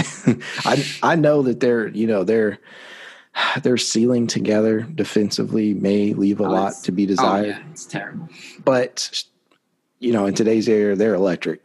I 0.65 0.85
I 1.03 1.17
know 1.17 1.43
that 1.43 1.61
they're 1.61 1.89
you 1.89 2.07
know 2.07 2.25
they're 2.25 2.59
their 3.63 3.77
ceiling 3.77 4.27
together 4.27 4.81
defensively 4.81 5.75
may 5.75 6.13
leave 6.15 6.41
a 6.41 6.45
oh, 6.45 6.51
lot 6.51 6.75
to 6.83 6.93
be 6.93 7.07
desired. 7.07 7.47
Oh, 7.47 7.49
yeah, 7.49 7.63
it's 7.71 7.87
terrible. 7.87 8.29
But 8.65 9.25
you 9.99 10.13
know, 10.13 10.27
in 10.27 10.35
today's 10.35 10.69
era, 10.69 10.97
they're 10.97 11.15
electric. 11.15 11.65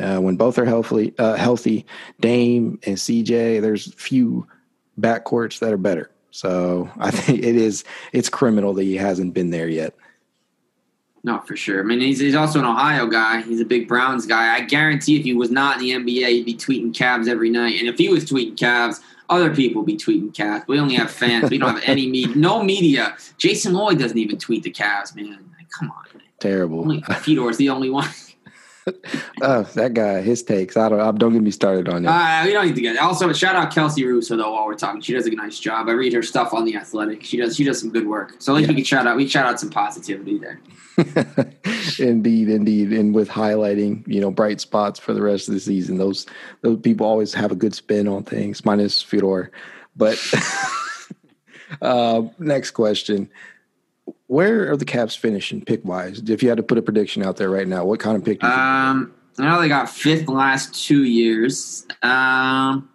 Uh, 0.00 0.18
when 0.18 0.36
both 0.36 0.58
are 0.58 0.64
healthy, 0.64 1.12
uh, 1.18 1.34
healthy, 1.34 1.84
Dame 2.20 2.78
and 2.84 2.96
CJ, 2.96 3.60
there's 3.60 3.92
few 3.94 4.46
backcourts 4.98 5.58
that 5.58 5.72
are 5.72 5.78
better. 5.78 6.10
So 6.32 6.90
I 6.98 7.10
think 7.12 7.38
it 7.44 7.54
is 7.54 7.84
it's 8.12 8.28
criminal 8.28 8.74
that 8.74 8.82
he 8.82 8.96
hasn't 8.96 9.34
been 9.34 9.50
there 9.50 9.68
yet. 9.68 9.94
No, 11.24 11.38
for 11.38 11.56
sure. 11.56 11.78
I 11.78 11.84
mean, 11.84 12.00
he's, 12.00 12.18
he's 12.18 12.34
also 12.34 12.58
an 12.58 12.64
Ohio 12.64 13.06
guy. 13.06 13.42
He's 13.42 13.60
a 13.60 13.64
big 13.64 13.86
Browns 13.86 14.26
guy. 14.26 14.56
I 14.56 14.62
guarantee 14.62 15.16
if 15.16 15.22
he 15.22 15.34
was 15.34 15.52
not 15.52 15.80
in 15.80 15.82
the 15.82 15.90
NBA, 15.90 16.28
he'd 16.28 16.46
be 16.46 16.54
tweeting 16.54 16.92
Cavs 16.92 17.28
every 17.28 17.48
night. 17.48 17.78
And 17.78 17.88
if 17.88 17.96
he 17.96 18.08
was 18.08 18.24
tweeting 18.24 18.56
Cavs, 18.56 18.98
other 19.30 19.54
people 19.54 19.84
be 19.84 19.96
tweeting 19.96 20.34
Cavs. 20.34 20.66
We 20.66 20.80
only 20.80 20.96
have 20.96 21.12
fans. 21.12 21.48
we 21.48 21.58
don't 21.58 21.74
have 21.74 21.84
any 21.88 22.08
media. 22.08 22.34
No 22.36 22.60
media. 22.64 23.16
Jason 23.38 23.72
Lloyd 23.72 24.00
doesn't 24.00 24.18
even 24.18 24.36
tweet 24.36 24.64
the 24.64 24.72
Cavs, 24.72 25.14
man. 25.14 25.28
Like, 25.56 25.70
come 25.70 25.92
on. 25.92 26.02
Man. 26.12 26.24
Terrible. 26.40 26.80
Only 26.80 27.02
Fedor's 27.02 27.56
the 27.56 27.68
only 27.68 27.88
one. 27.88 28.08
oh, 29.42 29.62
that 29.62 29.94
guy, 29.94 30.20
his 30.20 30.42
takes. 30.42 30.76
I 30.76 30.88
don't. 30.88 31.18
Don't 31.18 31.32
get 31.32 31.42
me 31.42 31.50
started 31.50 31.88
on 31.88 32.04
it. 32.04 32.08
Uh, 32.08 32.42
we 32.44 32.52
don't 32.52 32.66
need 32.66 32.74
to 32.74 32.80
get. 32.80 32.98
Also, 32.98 33.32
shout 33.32 33.54
out 33.54 33.72
Kelsey 33.72 34.04
Russo 34.04 34.36
though. 34.36 34.52
While 34.52 34.66
we're 34.66 34.74
talking, 34.74 35.00
she 35.00 35.12
does 35.12 35.26
a 35.26 35.30
nice 35.30 35.58
job. 35.58 35.88
I 35.88 35.92
read 35.92 36.12
her 36.12 36.22
stuff 36.22 36.52
on 36.52 36.64
the 36.64 36.76
Athletic. 36.76 37.22
She 37.22 37.36
does. 37.36 37.56
She 37.56 37.64
does 37.64 37.80
some 37.80 37.90
good 37.90 38.06
work. 38.06 38.34
So, 38.38 38.52
like, 38.52 38.62
yeah. 38.62 38.68
we 38.68 38.74
can 38.76 38.84
shout 38.84 39.06
out. 39.06 39.16
We 39.16 39.28
shout 39.28 39.46
out 39.46 39.60
some 39.60 39.70
positivity 39.70 40.38
there. 40.38 40.60
indeed, 41.98 42.48
indeed, 42.48 42.92
and 42.92 43.14
with 43.14 43.28
highlighting, 43.28 44.06
you 44.06 44.20
know, 44.20 44.30
bright 44.30 44.60
spots 44.60 44.98
for 44.98 45.14
the 45.14 45.22
rest 45.22 45.48
of 45.48 45.54
the 45.54 45.60
season. 45.60 45.98
Those 45.98 46.26
those 46.62 46.80
people 46.80 47.06
always 47.06 47.32
have 47.34 47.52
a 47.52 47.56
good 47.56 47.74
spin 47.74 48.08
on 48.08 48.24
things. 48.24 48.64
Minus 48.64 49.00
Fedor, 49.00 49.52
but 49.96 50.18
uh, 51.82 52.22
next 52.38 52.72
question 52.72 53.30
where 54.32 54.70
are 54.70 54.78
the 54.78 54.86
Cavs 54.86 55.16
finishing 55.16 55.62
pick 55.62 55.84
wise? 55.84 56.22
If 56.26 56.42
you 56.42 56.48
had 56.48 56.56
to 56.56 56.62
put 56.62 56.78
a 56.78 56.82
prediction 56.82 57.22
out 57.22 57.36
there 57.36 57.50
right 57.50 57.68
now, 57.68 57.84
what 57.84 58.00
kind 58.00 58.16
of 58.16 58.24
pick? 58.24 58.42
um, 58.42 59.12
I 59.38 59.44
know 59.44 59.60
they 59.60 59.68
got 59.68 59.90
fifth 59.90 60.26
last 60.26 60.74
two 60.86 61.04
years. 61.04 61.86
Um, 62.02 62.88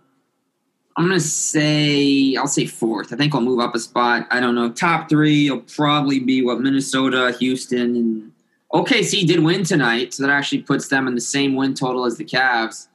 I'm 0.96 1.08
gonna 1.08 1.20
say 1.20 2.36
I'll 2.36 2.48
say 2.48 2.66
fourth. 2.66 3.14
I 3.14 3.18
think 3.18 3.36
I'll 3.36 3.42
move 3.42 3.60
up 3.60 3.76
a 3.76 3.80
spot. 3.80 4.26
I 4.32 4.40
don't 4.40 4.56
know. 4.56 4.72
Top 4.72 5.10
three 5.10 5.52
will 5.52 5.60
probably 5.60 6.20
be 6.20 6.44
what 6.44 6.60
Minnesota, 6.60 7.36
Houston, 7.40 7.96
and 7.96 8.32
OKC 8.74 9.28
did 9.28 9.44
win 9.44 9.64
tonight, 9.64 10.16
so 10.16 10.24
that 10.24 10.32
actually 10.32 10.64
puts 10.64 10.88
them 10.88 11.08
in 11.08 11.14
the 11.14 11.22
same 11.22 11.56
win 11.56 11.76
total 11.76 12.06
as 12.06 12.18
the 12.18 12.26
Cavs. 12.26 12.88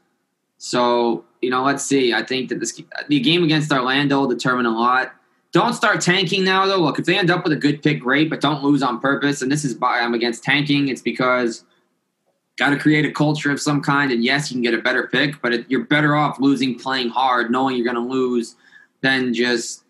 So 0.58 1.24
you 1.42 1.50
know, 1.50 1.62
let's 1.62 1.84
see. 1.84 2.12
I 2.12 2.24
think 2.24 2.48
that 2.48 2.58
this 2.58 2.80
the 3.08 3.20
game 3.20 3.44
against 3.44 3.70
Orlando 3.70 4.18
will 4.18 4.28
determine 4.28 4.66
a 4.66 4.76
lot. 4.76 5.14
Don't 5.52 5.74
start 5.74 6.00
tanking 6.00 6.44
now, 6.44 6.66
though. 6.66 6.78
Look, 6.78 6.98
if 6.98 7.04
they 7.04 7.18
end 7.18 7.30
up 7.30 7.44
with 7.44 7.52
a 7.52 7.56
good 7.56 7.82
pick, 7.82 8.00
great, 8.00 8.30
but 8.30 8.40
don't 8.40 8.62
lose 8.62 8.82
on 8.82 9.00
purpose. 9.00 9.42
And 9.42 9.52
this 9.52 9.64
is 9.64 9.76
why 9.76 10.00
I'm 10.00 10.14
against 10.14 10.42
tanking. 10.42 10.88
It's 10.88 11.02
because 11.02 11.64
got 12.56 12.70
to 12.70 12.78
create 12.78 13.04
a 13.04 13.12
culture 13.12 13.50
of 13.50 13.60
some 13.60 13.82
kind. 13.82 14.10
And 14.10 14.24
yes, 14.24 14.50
you 14.50 14.54
can 14.54 14.62
get 14.62 14.72
a 14.72 14.80
better 14.82 15.08
pick, 15.08 15.42
but 15.42 15.52
it, 15.52 15.66
you're 15.68 15.84
better 15.84 16.14
off 16.14 16.40
losing 16.40 16.78
playing 16.78 17.10
hard, 17.10 17.50
knowing 17.50 17.76
you're 17.76 17.84
going 17.84 17.96
to 17.96 18.12
lose, 18.12 18.56
than 19.02 19.34
just. 19.34 19.84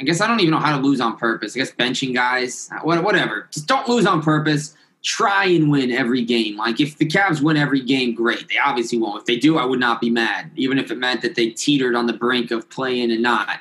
I 0.00 0.02
guess 0.02 0.20
I 0.20 0.26
don't 0.26 0.40
even 0.40 0.50
know 0.50 0.58
how 0.58 0.76
to 0.76 0.82
lose 0.82 1.00
on 1.00 1.16
purpose. 1.16 1.54
I 1.54 1.60
guess 1.60 1.70
benching 1.70 2.12
guys, 2.12 2.68
whatever. 2.82 3.46
Just 3.52 3.68
don't 3.68 3.88
lose 3.88 4.06
on 4.06 4.20
purpose. 4.20 4.74
Try 5.04 5.44
and 5.44 5.70
win 5.70 5.92
every 5.92 6.24
game. 6.24 6.56
Like 6.56 6.80
if 6.80 6.98
the 6.98 7.06
Cavs 7.06 7.40
win 7.40 7.56
every 7.56 7.80
game, 7.80 8.12
great. 8.12 8.48
They 8.48 8.58
obviously 8.58 8.98
won't. 8.98 9.20
If 9.20 9.26
they 9.26 9.36
do, 9.36 9.56
I 9.56 9.64
would 9.64 9.78
not 9.78 10.00
be 10.00 10.10
mad, 10.10 10.50
even 10.56 10.78
if 10.78 10.90
it 10.90 10.98
meant 10.98 11.22
that 11.22 11.36
they 11.36 11.50
teetered 11.50 11.94
on 11.94 12.06
the 12.06 12.12
brink 12.12 12.50
of 12.50 12.68
playing 12.70 13.12
and 13.12 13.22
not 13.22 13.60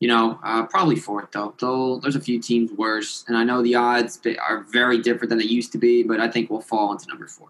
you 0.00 0.08
know, 0.08 0.38
uh, 0.44 0.64
probably 0.66 0.96
fourth 0.96 1.28
though. 1.32 1.98
There's 2.02 2.16
a 2.16 2.20
few 2.20 2.40
teams 2.40 2.70
worse, 2.72 3.24
and 3.28 3.36
I 3.36 3.44
know 3.44 3.62
the 3.62 3.74
odds 3.74 4.20
are 4.46 4.64
very 4.70 4.98
different 4.98 5.30
than 5.30 5.38
they 5.38 5.44
used 5.44 5.72
to 5.72 5.78
be, 5.78 6.02
but 6.02 6.20
I 6.20 6.28
think 6.28 6.50
we'll 6.50 6.60
fall 6.60 6.92
into 6.92 7.06
number 7.08 7.26
four. 7.26 7.48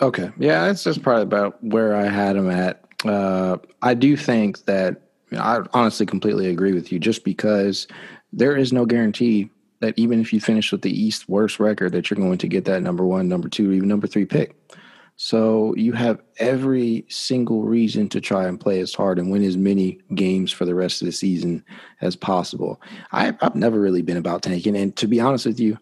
Okay, 0.00 0.30
yeah, 0.38 0.66
that's 0.66 0.84
just 0.84 1.02
probably 1.02 1.22
about 1.22 1.62
where 1.64 1.96
I 1.96 2.06
had 2.06 2.36
them 2.36 2.50
at. 2.50 2.84
Uh, 3.04 3.56
I 3.82 3.94
do 3.94 4.16
think 4.16 4.64
that 4.66 5.00
you 5.30 5.38
know, 5.38 5.42
I 5.42 5.60
honestly 5.72 6.06
completely 6.06 6.48
agree 6.48 6.72
with 6.72 6.92
you, 6.92 6.98
just 6.98 7.24
because 7.24 7.86
there 8.32 8.56
is 8.56 8.72
no 8.72 8.84
guarantee 8.84 9.50
that 9.80 9.98
even 9.98 10.20
if 10.20 10.32
you 10.32 10.40
finish 10.40 10.72
with 10.72 10.82
the 10.82 10.90
East 10.90 11.28
worst 11.28 11.60
record, 11.60 11.92
that 11.92 12.10
you're 12.10 12.16
going 12.16 12.38
to 12.38 12.48
get 12.48 12.64
that 12.66 12.82
number 12.82 13.04
one, 13.04 13.28
number 13.28 13.48
two, 13.48 13.72
even 13.72 13.88
number 13.88 14.06
three 14.06 14.24
pick. 14.24 14.54
So 15.16 15.74
you 15.76 15.92
have 15.92 16.20
every 16.38 17.06
single 17.08 17.62
reason 17.62 18.08
to 18.10 18.20
try 18.20 18.46
and 18.46 18.60
play 18.60 18.80
as 18.80 18.92
hard 18.92 19.18
and 19.18 19.30
win 19.30 19.42
as 19.42 19.56
many 19.56 19.98
games 20.14 20.52
for 20.52 20.66
the 20.66 20.74
rest 20.74 21.00
of 21.00 21.06
the 21.06 21.12
season 21.12 21.64
as 22.02 22.14
possible. 22.14 22.80
I, 23.12 23.34
have 23.40 23.54
never 23.54 23.80
really 23.80 24.02
been 24.02 24.18
about 24.18 24.42
tanking, 24.42 24.76
and 24.76 24.94
to 24.96 25.06
be 25.06 25.18
honest 25.18 25.46
with 25.46 25.58
you, 25.58 25.78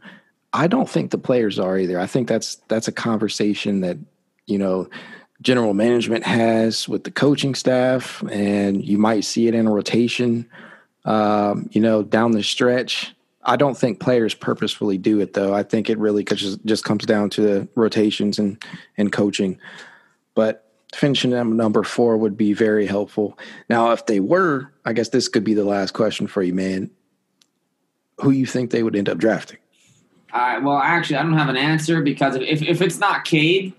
I 0.52 0.68
don't 0.68 0.88
think 0.88 1.10
the 1.10 1.18
players 1.18 1.58
are 1.58 1.78
either. 1.78 1.98
I 1.98 2.06
think 2.06 2.28
that's 2.28 2.56
that's 2.68 2.86
a 2.86 2.92
conversation 2.92 3.80
that 3.80 3.98
you 4.46 4.56
know 4.56 4.88
general 5.42 5.74
management 5.74 6.24
has 6.24 6.88
with 6.88 7.02
the 7.02 7.10
coaching 7.10 7.56
staff, 7.56 8.22
and 8.30 8.84
you 8.84 8.98
might 8.98 9.24
see 9.24 9.48
it 9.48 9.54
in 9.54 9.66
a 9.66 9.72
rotation. 9.72 10.48
Um, 11.04 11.68
you 11.72 11.80
know, 11.80 12.02
down 12.02 12.30
the 12.30 12.42
stretch, 12.42 13.13
I 13.44 13.56
don't 13.56 13.76
think 13.76 14.00
players 14.00 14.34
purposefully 14.34 14.98
do 14.98 15.20
it 15.20 15.34
though. 15.34 15.54
I 15.54 15.62
think 15.62 15.90
it 15.90 15.98
really 15.98 16.24
just 16.24 16.64
just 16.64 16.84
comes 16.84 17.04
down 17.04 17.30
to 17.30 17.40
the 17.40 17.68
rotations 17.74 18.38
and 18.38 18.62
and 18.96 19.12
coaching. 19.12 19.58
But 20.34 20.70
finishing 20.94 21.30
them 21.30 21.56
number 21.56 21.82
four 21.82 22.16
would 22.16 22.36
be 22.36 22.52
very 22.52 22.86
helpful. 22.86 23.38
Now, 23.68 23.92
if 23.92 24.06
they 24.06 24.20
were, 24.20 24.72
I 24.84 24.92
guess 24.92 25.10
this 25.10 25.28
could 25.28 25.44
be 25.44 25.54
the 25.54 25.64
last 25.64 25.92
question 25.92 26.26
for 26.26 26.42
you, 26.42 26.54
man. 26.54 26.90
Who 28.20 28.30
you 28.30 28.46
think 28.46 28.70
they 28.70 28.82
would 28.82 28.96
end 28.96 29.08
up 29.08 29.18
drafting? 29.18 29.58
Well, 30.32 30.78
actually, 30.78 31.16
I 31.16 31.22
don't 31.22 31.38
have 31.38 31.48
an 31.48 31.56
answer 31.56 32.02
because 32.02 32.36
if 32.36 32.62
if 32.62 32.80
it's 32.80 32.98
not 32.98 33.24
Cade, 33.24 33.72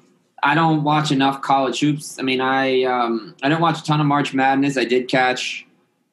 I 0.43 0.55
don't 0.55 0.83
watch 0.83 1.11
enough 1.11 1.41
college 1.41 1.79
hoops. 1.79 2.17
I 2.19 2.21
mean, 2.21 2.39
I 2.39 2.83
um, 2.83 3.35
I 3.41 3.49
don't 3.49 3.61
watch 3.61 3.79
a 3.79 3.83
ton 3.83 3.99
of 3.99 4.05
March 4.05 4.33
Madness. 4.33 4.77
I 4.77 4.85
did 4.85 5.07
catch 5.07 5.65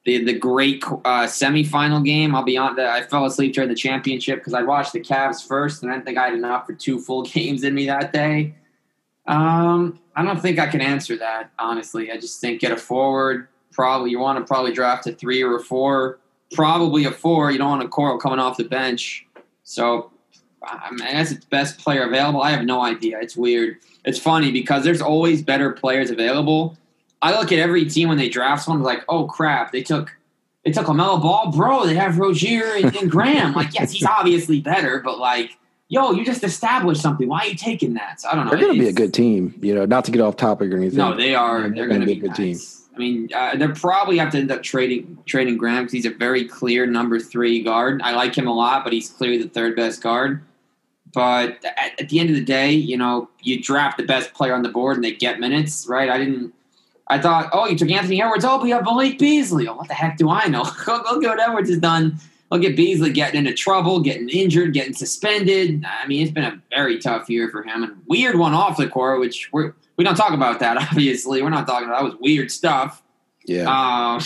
the 0.04 0.24
the 0.24 0.32
great 0.32 0.82
uh, 0.84 1.26
semifinal 1.26 2.04
game. 2.04 2.34
I'll 2.34 2.42
be 2.42 2.56
on. 2.56 2.76
The, 2.76 2.90
I 2.90 3.02
fell 3.02 3.24
asleep 3.24 3.54
during 3.54 3.68
the 3.68 3.74
championship 3.74 4.40
because 4.40 4.54
I 4.54 4.62
watched 4.62 4.92
the 4.92 5.00
Cavs 5.00 5.46
first, 5.46 5.82
and 5.82 5.90
I 5.90 5.94
didn't 5.94 6.06
think 6.06 6.18
I 6.18 6.26
had 6.26 6.34
enough 6.34 6.66
for 6.66 6.74
two 6.74 7.00
full 7.00 7.22
games 7.22 7.64
in 7.64 7.74
me 7.74 7.86
that 7.86 8.12
day. 8.12 8.54
Um, 9.26 10.00
I 10.16 10.24
don't 10.24 10.40
think 10.40 10.58
I 10.58 10.66
can 10.66 10.80
answer 10.80 11.16
that 11.18 11.50
honestly. 11.58 12.10
I 12.10 12.16
just 12.16 12.40
think 12.40 12.60
get 12.60 12.72
a 12.72 12.76
forward. 12.76 13.48
Probably 13.70 14.10
you 14.10 14.18
want 14.18 14.38
to 14.38 14.44
probably 14.44 14.72
draft 14.72 15.06
a 15.06 15.12
three 15.12 15.42
or 15.42 15.56
a 15.56 15.60
four. 15.60 16.18
Probably 16.52 17.04
a 17.04 17.10
four. 17.10 17.50
You 17.50 17.58
don't 17.58 17.70
want 17.70 17.82
a 17.82 17.88
Coral 17.88 18.18
coming 18.18 18.38
off 18.38 18.56
the 18.56 18.64
bench. 18.64 19.26
So 19.62 20.10
I 20.64 20.90
mean, 20.90 20.98
guess 20.98 21.30
it's 21.32 21.44
best 21.44 21.78
player 21.78 22.04
available. 22.04 22.42
I 22.42 22.50
have 22.50 22.64
no 22.64 22.82
idea. 22.82 23.18
It's 23.20 23.36
weird. 23.36 23.78
It's 24.04 24.18
funny 24.18 24.50
because 24.50 24.84
there's 24.84 25.00
always 25.00 25.42
better 25.42 25.70
players 25.72 26.10
available 26.10 26.76
I 27.22 27.38
look 27.38 27.52
at 27.52 27.58
every 27.58 27.86
team 27.86 28.08
when 28.08 28.18
they 28.18 28.28
draft 28.28 28.64
someone 28.64 28.82
like, 28.82 29.04
oh 29.08 29.26
crap, 29.26 29.72
they 29.72 29.82
took 29.82 30.14
they 30.64 30.70
took 30.70 30.86
LaMelo 30.86 31.20
Ball, 31.20 31.50
bro. 31.50 31.86
They 31.86 31.94
have 31.94 32.18
Rozier 32.18 32.74
and, 32.76 32.94
and 32.96 33.10
Graham. 33.10 33.52
like, 33.54 33.74
yes, 33.74 33.92
he's 33.92 34.04
obviously 34.04 34.60
better, 34.60 35.00
but 35.00 35.18
like, 35.18 35.56
yo, 35.88 36.12
you 36.12 36.24
just 36.24 36.44
established 36.44 37.00
something. 37.00 37.28
Why 37.28 37.40
are 37.40 37.46
you 37.46 37.54
taking 37.54 37.94
that? 37.94 38.20
So 38.20 38.28
I 38.28 38.34
don't 38.34 38.44
know. 38.44 38.50
They're 38.50 38.60
going 38.60 38.74
to 38.74 38.80
be 38.80 38.88
a 38.88 38.92
good 38.92 39.12
team. 39.12 39.58
You 39.60 39.74
know, 39.74 39.86
not 39.86 40.04
to 40.04 40.10
get 40.10 40.20
off 40.20 40.36
topic 40.36 40.72
or 40.72 40.76
anything. 40.76 40.98
No, 40.98 41.16
they 41.16 41.34
are. 41.34 41.62
They're, 41.62 41.70
they're 41.70 41.88
going 41.88 42.00
to 42.00 42.06
be 42.06 42.12
a 42.12 42.20
good 42.20 42.38
nice. 42.38 42.76
team. 42.76 42.82
I 42.94 42.98
mean, 42.98 43.28
uh, 43.34 43.56
they 43.56 43.68
probably 43.68 44.18
have 44.18 44.30
to 44.32 44.38
end 44.38 44.50
up 44.50 44.62
trading 44.62 45.18
trading 45.26 45.56
Graham 45.56 45.84
because 45.84 45.92
he's 45.92 46.06
a 46.06 46.10
very 46.10 46.44
clear 46.44 46.86
number 46.86 47.18
three 47.18 47.62
guard. 47.62 48.02
I 48.02 48.12
like 48.12 48.36
him 48.36 48.46
a 48.46 48.54
lot, 48.54 48.84
but 48.84 48.92
he's 48.92 49.08
clearly 49.08 49.42
the 49.42 49.48
third 49.48 49.76
best 49.76 50.02
guard. 50.02 50.42
But 51.14 51.64
at, 51.64 52.00
at 52.00 52.08
the 52.08 52.20
end 52.20 52.30
of 52.30 52.36
the 52.36 52.44
day, 52.44 52.70
you 52.70 52.96
know, 52.96 53.28
you 53.40 53.62
draft 53.62 53.96
the 53.96 54.04
best 54.04 54.32
player 54.34 54.54
on 54.54 54.62
the 54.62 54.68
board 54.68 54.96
and 54.96 55.04
they 55.04 55.12
get 55.12 55.40
minutes, 55.40 55.86
right? 55.86 56.08
I 56.08 56.18
didn't 56.18 56.54
I 57.08 57.18
thought, 57.18 57.50
oh, 57.52 57.66
you 57.66 57.76
took 57.76 57.90
Anthony 57.90 58.22
Edwards. 58.22 58.44
Oh, 58.44 58.62
we 58.62 58.70
have 58.70 58.84
Malik 58.84 59.18
Beasley. 59.18 59.68
Oh, 59.68 59.76
what 59.76 59.88
the 59.88 59.94
heck 59.94 60.16
do 60.16 60.30
I 60.30 60.46
know? 60.46 60.62
Look 60.86 61.24
at 61.24 61.28
what 61.28 61.40
Edwards 61.40 61.68
has 61.68 61.78
done. 61.78 62.18
Look 62.50 62.64
at 62.64 62.76
Beasley 62.76 63.12
getting 63.12 63.38
into 63.38 63.54
trouble, 63.54 64.00
getting 64.00 64.28
injured, 64.28 64.74
getting 64.74 64.92
suspended. 64.92 65.84
I 65.86 66.06
mean, 66.06 66.22
it's 66.22 66.32
been 66.32 66.44
a 66.44 66.60
very 66.70 66.98
tough 66.98 67.30
year 67.30 67.48
for 67.48 67.62
him 67.62 67.82
and 67.82 67.96
weird 68.06 68.38
one 68.38 68.52
off 68.52 68.76
the 68.76 68.88
court, 68.88 69.20
which 69.20 69.48
we're 69.52 69.72
we 69.96 70.04
don't 70.04 70.16
talk 70.16 70.32
about 70.32 70.60
that. 70.60 70.76
Obviously, 70.90 71.42
we're 71.42 71.50
not 71.50 71.66
talking 71.66 71.88
about 71.88 72.02
that 72.02 72.04
was 72.04 72.20
weird 72.20 72.50
stuff. 72.50 73.02
Yeah. 73.46 73.70
Uh, 73.70 74.20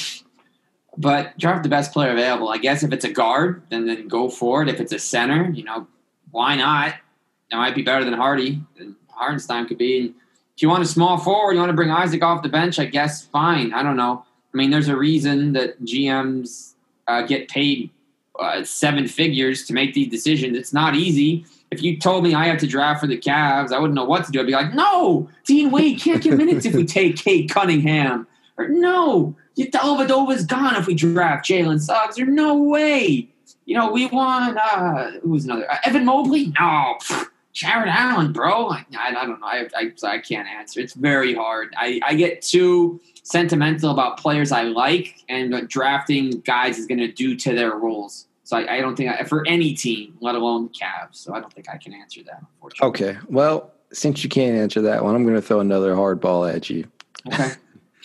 but 0.97 1.39
draft 1.39 1.63
the 1.63 1.69
best 1.69 1.93
player 1.93 2.11
available. 2.11 2.49
I 2.49 2.59
guess 2.59 2.83
if 2.83 2.93
it's 2.93 3.05
a 3.05 3.11
guard, 3.11 3.63
then 3.71 3.87
then 3.87 4.09
go 4.09 4.29
for 4.29 4.63
it. 4.63 4.69
If 4.69 4.81
it's 4.81 4.93
a 4.93 4.99
center, 4.99 5.49
you 5.51 5.63
know, 5.63 5.87
why 6.33 6.57
not? 6.57 6.95
It 7.53 7.57
might 7.57 7.75
be 7.75 7.83
better 7.83 8.05
than 8.05 8.15
Hardy. 8.15 8.61
Hartenstein 9.09 9.67
could 9.67 9.79
be. 9.79 10.15
If 10.57 10.63
you 10.63 10.71
want 10.71 10.83
a 10.83 10.87
small 10.87 11.19
forward, 11.19 11.53
you 11.53 11.59
want 11.59 11.69
to 11.69 11.77
bring 11.77 11.91
Isaac 11.91 12.23
off 12.23 12.43
the 12.43 12.49
bench, 12.49 12.79
I 12.79 12.87
guess 12.87 13.27
fine. 13.27 13.75
I 13.75 13.83
don't 13.83 13.97
know. 13.97 14.25
I 14.55 14.57
mean, 14.57 14.71
there's 14.71 14.89
a 14.89 14.97
reason 14.97 15.53
that 15.53 15.83
GMs 15.85 16.73
uh, 17.07 17.23
get 17.23 17.49
paid 17.49 17.91
uh, 18.39 18.65
seven 18.65 19.07
figures 19.07 19.67
to 19.67 19.75
make 19.75 19.93
these 19.93 20.09
decisions. 20.09 20.57
It's 20.57 20.73
not 20.73 20.95
easy. 20.95 21.45
If 21.71 21.83
you 21.83 21.99
told 21.99 22.25
me 22.25 22.33
I 22.33 22.47
have 22.47 22.59
to 22.61 22.67
draft 22.67 23.01
for 23.01 23.07
the 23.07 23.19
Cavs, 23.19 23.71
I 23.71 23.79
wouldn't 23.79 23.95
know 23.95 24.05
what 24.05 24.25
to 24.25 24.33
do. 24.33 24.41
I'd 24.41 24.47
be 24.47 24.53
like, 24.53 24.73
no, 24.73 25.29
Dean 25.45 25.71
Wade 25.71 26.01
can't 26.01 26.23
get 26.23 26.39
minutes 26.39 26.65
if 26.65 26.75
we 26.75 26.85
take 26.87 27.17
Cade 27.17 27.51
Cunningham. 27.51 28.27
Or 28.57 28.69
no, 28.69 29.37
Dellavedova's 29.59 30.47
gone 30.47 30.77
if 30.77 30.87
we 30.87 30.95
draft 30.95 31.47
Jalen 31.47 31.81
Suggs. 31.81 32.19
Or 32.19 32.25
no 32.25 32.57
way. 32.57 33.29
You 33.67 33.77
know, 33.77 33.91
we 33.91 34.07
want, 34.07 34.57
uh, 34.57 35.11
who's 35.23 35.45
another? 35.45 35.71
Uh, 35.71 35.77
Evan 35.85 36.07
Mobley? 36.07 36.53
No. 36.59 36.97
Jarrett 37.57 37.89
Allen, 37.89 38.33
bro. 38.33 38.69
I, 38.69 38.85
I, 38.99 39.25
don't 39.25 39.41
know. 39.41 39.47
I, 39.47 39.67
I, 39.75 39.91
I, 40.07 40.19
can't 40.19 40.47
answer. 40.47 40.79
It's 40.79 40.93
very 40.93 41.35
hard. 41.35 41.75
I, 41.79 41.99
I 42.05 42.15
get 42.15 42.43
too 42.43 43.01
sentimental 43.23 43.91
about 43.91 44.19
players 44.19 44.53
I 44.53 44.65
like, 44.65 45.25
and 45.31 45.67
drafting 45.67 46.41
guys 46.41 46.79
is 46.79 46.87
going 46.87 46.99
to 46.99 47.11
do 47.11 47.35
to 47.35 47.55
their 47.55 47.75
roles. 47.77 48.27
So 48.45 48.59
I, 48.59 48.75
I 48.75 48.81
don't 48.83 48.95
think 48.95 49.11
I, 49.11 49.25
for 49.25 49.43
any 49.47 49.73
team, 49.73 50.19
let 50.21 50.35
alone 50.35 50.65
the 50.65 50.69
Cavs. 50.69 51.15
So 51.17 51.33
I 51.33 51.41
don't 51.41 51.51
think 51.51 51.71
I 51.71 51.79
can 51.79 51.95
answer 51.95 52.23
that. 52.25 52.43
Unfortunately. 52.57 52.89
Okay. 52.89 53.19
Well, 53.31 53.73
since 53.91 54.23
you 54.23 54.29
can't 54.29 54.55
answer 54.55 54.83
that 54.83 55.03
one, 55.03 55.15
I'm 55.15 55.23
going 55.23 55.35
to 55.35 55.41
throw 55.41 55.61
another 55.61 55.95
hardball 55.95 56.53
at 56.55 56.69
you. 56.69 56.87
Okay. 57.27 57.53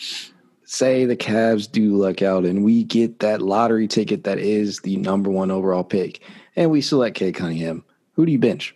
Say 0.64 1.04
the 1.04 1.14
Cavs 1.14 1.70
do 1.70 1.94
luck 1.98 2.22
out, 2.22 2.46
and 2.46 2.64
we 2.64 2.84
get 2.84 3.18
that 3.18 3.42
lottery 3.42 3.86
ticket 3.86 4.24
that 4.24 4.38
is 4.38 4.80
the 4.80 4.96
number 4.96 5.28
one 5.28 5.50
overall 5.50 5.84
pick, 5.84 6.22
and 6.56 6.70
we 6.70 6.80
select 6.80 7.18
Cade 7.18 7.34
Cunningham. 7.34 7.84
Who 8.14 8.24
do 8.24 8.32
you 8.32 8.38
bench? 8.38 8.74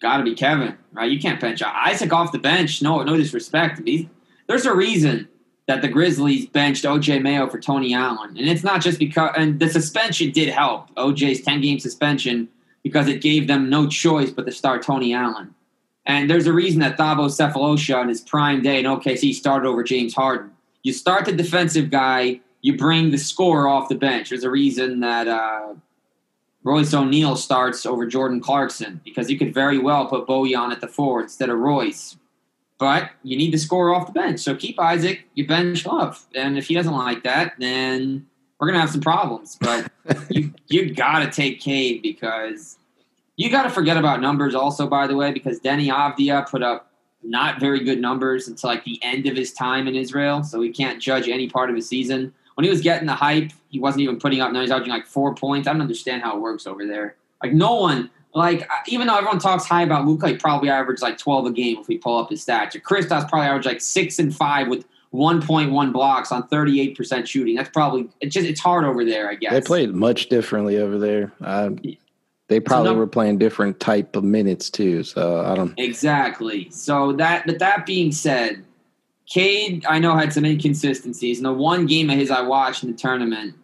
Got 0.00 0.18
to 0.18 0.22
be 0.22 0.34
Kevin, 0.34 0.76
right? 0.92 1.10
You 1.10 1.18
can't 1.18 1.40
bench 1.40 1.62
Isaac 1.62 2.12
off 2.12 2.32
the 2.32 2.38
bench. 2.38 2.82
No, 2.82 3.02
no 3.02 3.16
disrespect. 3.16 3.80
He's, 3.84 4.06
there's 4.46 4.64
a 4.64 4.74
reason 4.74 5.28
that 5.66 5.82
the 5.82 5.88
Grizzlies 5.88 6.46
benched 6.46 6.84
OJ 6.84 7.20
Mayo 7.20 7.48
for 7.48 7.58
Tony 7.58 7.94
Allen, 7.94 8.36
and 8.36 8.48
it's 8.48 8.64
not 8.64 8.80
just 8.80 8.98
because. 8.98 9.32
And 9.36 9.58
the 9.58 9.68
suspension 9.68 10.30
did 10.30 10.48
help 10.48 10.94
OJ's 10.94 11.42
10 11.42 11.60
game 11.60 11.78
suspension 11.78 12.48
because 12.82 13.08
it 13.08 13.20
gave 13.20 13.48
them 13.48 13.68
no 13.68 13.88
choice 13.88 14.30
but 14.30 14.46
to 14.46 14.52
start 14.52 14.82
Tony 14.82 15.12
Allen. 15.12 15.54
And 16.06 16.30
there's 16.30 16.46
a 16.46 16.52
reason 16.52 16.80
that 16.80 16.96
Thabo 16.96 17.26
Sefolosha 17.28 17.94
on 17.96 18.08
his 18.08 18.22
prime 18.22 18.62
day 18.62 18.78
in 18.78 18.86
OKC 18.86 19.34
started 19.34 19.68
over 19.68 19.82
James 19.82 20.14
Harden. 20.14 20.50
You 20.82 20.94
start 20.94 21.26
the 21.26 21.32
defensive 21.32 21.90
guy, 21.90 22.40
you 22.62 22.78
bring 22.78 23.10
the 23.10 23.18
scorer 23.18 23.68
off 23.68 23.90
the 23.90 23.94
bench. 23.94 24.30
There's 24.30 24.44
a 24.44 24.50
reason 24.50 25.00
that 25.00 25.28
uh, 25.28 25.74
Royce 26.68 26.92
O'Neale 26.92 27.34
starts 27.34 27.86
over 27.86 28.06
Jordan 28.06 28.40
Clarkson 28.40 29.00
because 29.02 29.30
you 29.30 29.38
could 29.38 29.54
very 29.54 29.78
well 29.78 30.04
put 30.04 30.26
Bojan 30.26 30.70
at 30.70 30.82
the 30.82 30.86
four 30.86 31.22
instead 31.22 31.48
of 31.48 31.58
Royce. 31.58 32.18
but 32.78 33.10
you 33.22 33.38
need 33.38 33.52
to 33.52 33.58
score 33.58 33.94
off 33.94 34.06
the 34.06 34.12
bench. 34.12 34.38
So 34.40 34.54
keep 34.54 34.78
Isaac, 34.78 35.24
you 35.34 35.46
bench 35.46 35.86
Love. 35.86 36.26
And 36.34 36.58
if 36.58 36.68
he 36.68 36.74
doesn't 36.74 36.94
like 36.94 37.22
that, 37.22 37.54
then 37.58 38.26
we're 38.60 38.66
gonna 38.68 38.80
have 38.80 38.90
some 38.90 39.00
problems. 39.00 39.56
But 39.58 39.90
you 40.28 40.52
you 40.66 40.94
gotta 40.94 41.30
take 41.30 41.58
Cade 41.58 42.02
because 42.02 42.76
you 43.36 43.50
gotta 43.50 43.70
forget 43.70 43.96
about 43.96 44.20
numbers 44.20 44.54
also, 44.54 44.86
by 44.86 45.06
the 45.06 45.16
way, 45.16 45.32
because 45.32 45.58
Deni 45.60 45.88
Avdija 45.90 46.50
put 46.50 46.62
up 46.62 46.92
not 47.22 47.58
very 47.58 47.82
good 47.82 47.98
numbers 47.98 48.46
until 48.46 48.68
like 48.68 48.84
the 48.84 49.02
end 49.02 49.26
of 49.26 49.36
his 49.36 49.54
time 49.54 49.88
in 49.88 49.94
Israel. 49.96 50.44
So 50.44 50.58
we 50.58 50.70
can't 50.70 51.00
judge 51.00 51.28
any 51.28 51.48
part 51.48 51.70
of 51.70 51.76
his 51.76 51.88
season. 51.88 52.34
When 52.58 52.64
he 52.64 52.70
was 52.70 52.80
getting 52.80 53.06
the 53.06 53.14
hype, 53.14 53.52
he 53.68 53.78
wasn't 53.78 54.00
even 54.00 54.18
putting 54.18 54.40
up. 54.40 54.50
Now 54.50 54.62
he's 54.62 54.72
averaging 54.72 54.92
like 54.92 55.06
four 55.06 55.32
points. 55.32 55.68
I 55.68 55.72
don't 55.72 55.80
understand 55.80 56.22
how 56.22 56.36
it 56.36 56.40
works 56.40 56.66
over 56.66 56.84
there. 56.84 57.14
Like 57.40 57.52
no 57.52 57.76
one 57.76 58.10
like 58.34 58.68
even 58.88 59.06
though 59.06 59.14
everyone 59.16 59.38
talks 59.38 59.64
high 59.64 59.82
about 59.82 60.06
Luka, 60.06 60.26
he 60.26 60.36
probably 60.36 60.68
averaged 60.68 61.00
like 61.00 61.18
twelve 61.18 61.46
a 61.46 61.52
game 61.52 61.78
if 61.78 61.86
we 61.86 61.98
pull 61.98 62.18
up 62.18 62.30
his 62.30 62.44
stats. 62.44 62.74
Or 62.74 62.80
Kristaps 62.80 63.28
probably 63.28 63.46
averaged 63.46 63.66
like 63.66 63.80
six 63.80 64.18
and 64.18 64.34
five 64.34 64.66
with 64.66 64.84
one 65.10 65.40
point 65.40 65.70
one 65.70 65.92
blocks 65.92 66.32
on 66.32 66.48
thirty 66.48 66.80
eight 66.80 66.96
percent 66.96 67.28
shooting. 67.28 67.54
That's 67.54 67.70
probably 67.70 68.08
it's 68.20 68.34
just 68.34 68.48
it's 68.48 68.58
hard 68.58 68.84
over 68.84 69.04
there. 69.04 69.30
I 69.30 69.36
guess 69.36 69.52
they 69.52 69.60
played 69.60 69.94
much 69.94 70.28
differently 70.28 70.78
over 70.78 70.98
there. 70.98 71.32
Uh, 71.40 71.70
they 72.48 72.58
probably 72.58 72.88
so 72.88 72.94
no, 72.94 72.98
were 72.98 73.06
playing 73.06 73.38
different 73.38 73.78
type 73.78 74.16
of 74.16 74.24
minutes 74.24 74.68
too. 74.68 75.04
So 75.04 75.44
I 75.44 75.54
don't 75.54 75.78
exactly. 75.78 76.68
So 76.70 77.12
that 77.12 77.46
but 77.46 77.60
that 77.60 77.86
being 77.86 78.10
said, 78.10 78.64
Cade 79.28 79.84
I 79.86 79.98
know 79.98 80.16
had 80.16 80.32
some 80.32 80.44
inconsistencies. 80.44 81.38
And 81.38 81.46
the 81.46 81.52
one 81.52 81.86
game 81.86 82.10
of 82.10 82.16
his 82.16 82.30
I 82.30 82.40
watched 82.40 82.82
in 82.82 82.90
the 82.90 82.96
tournament 82.96 83.54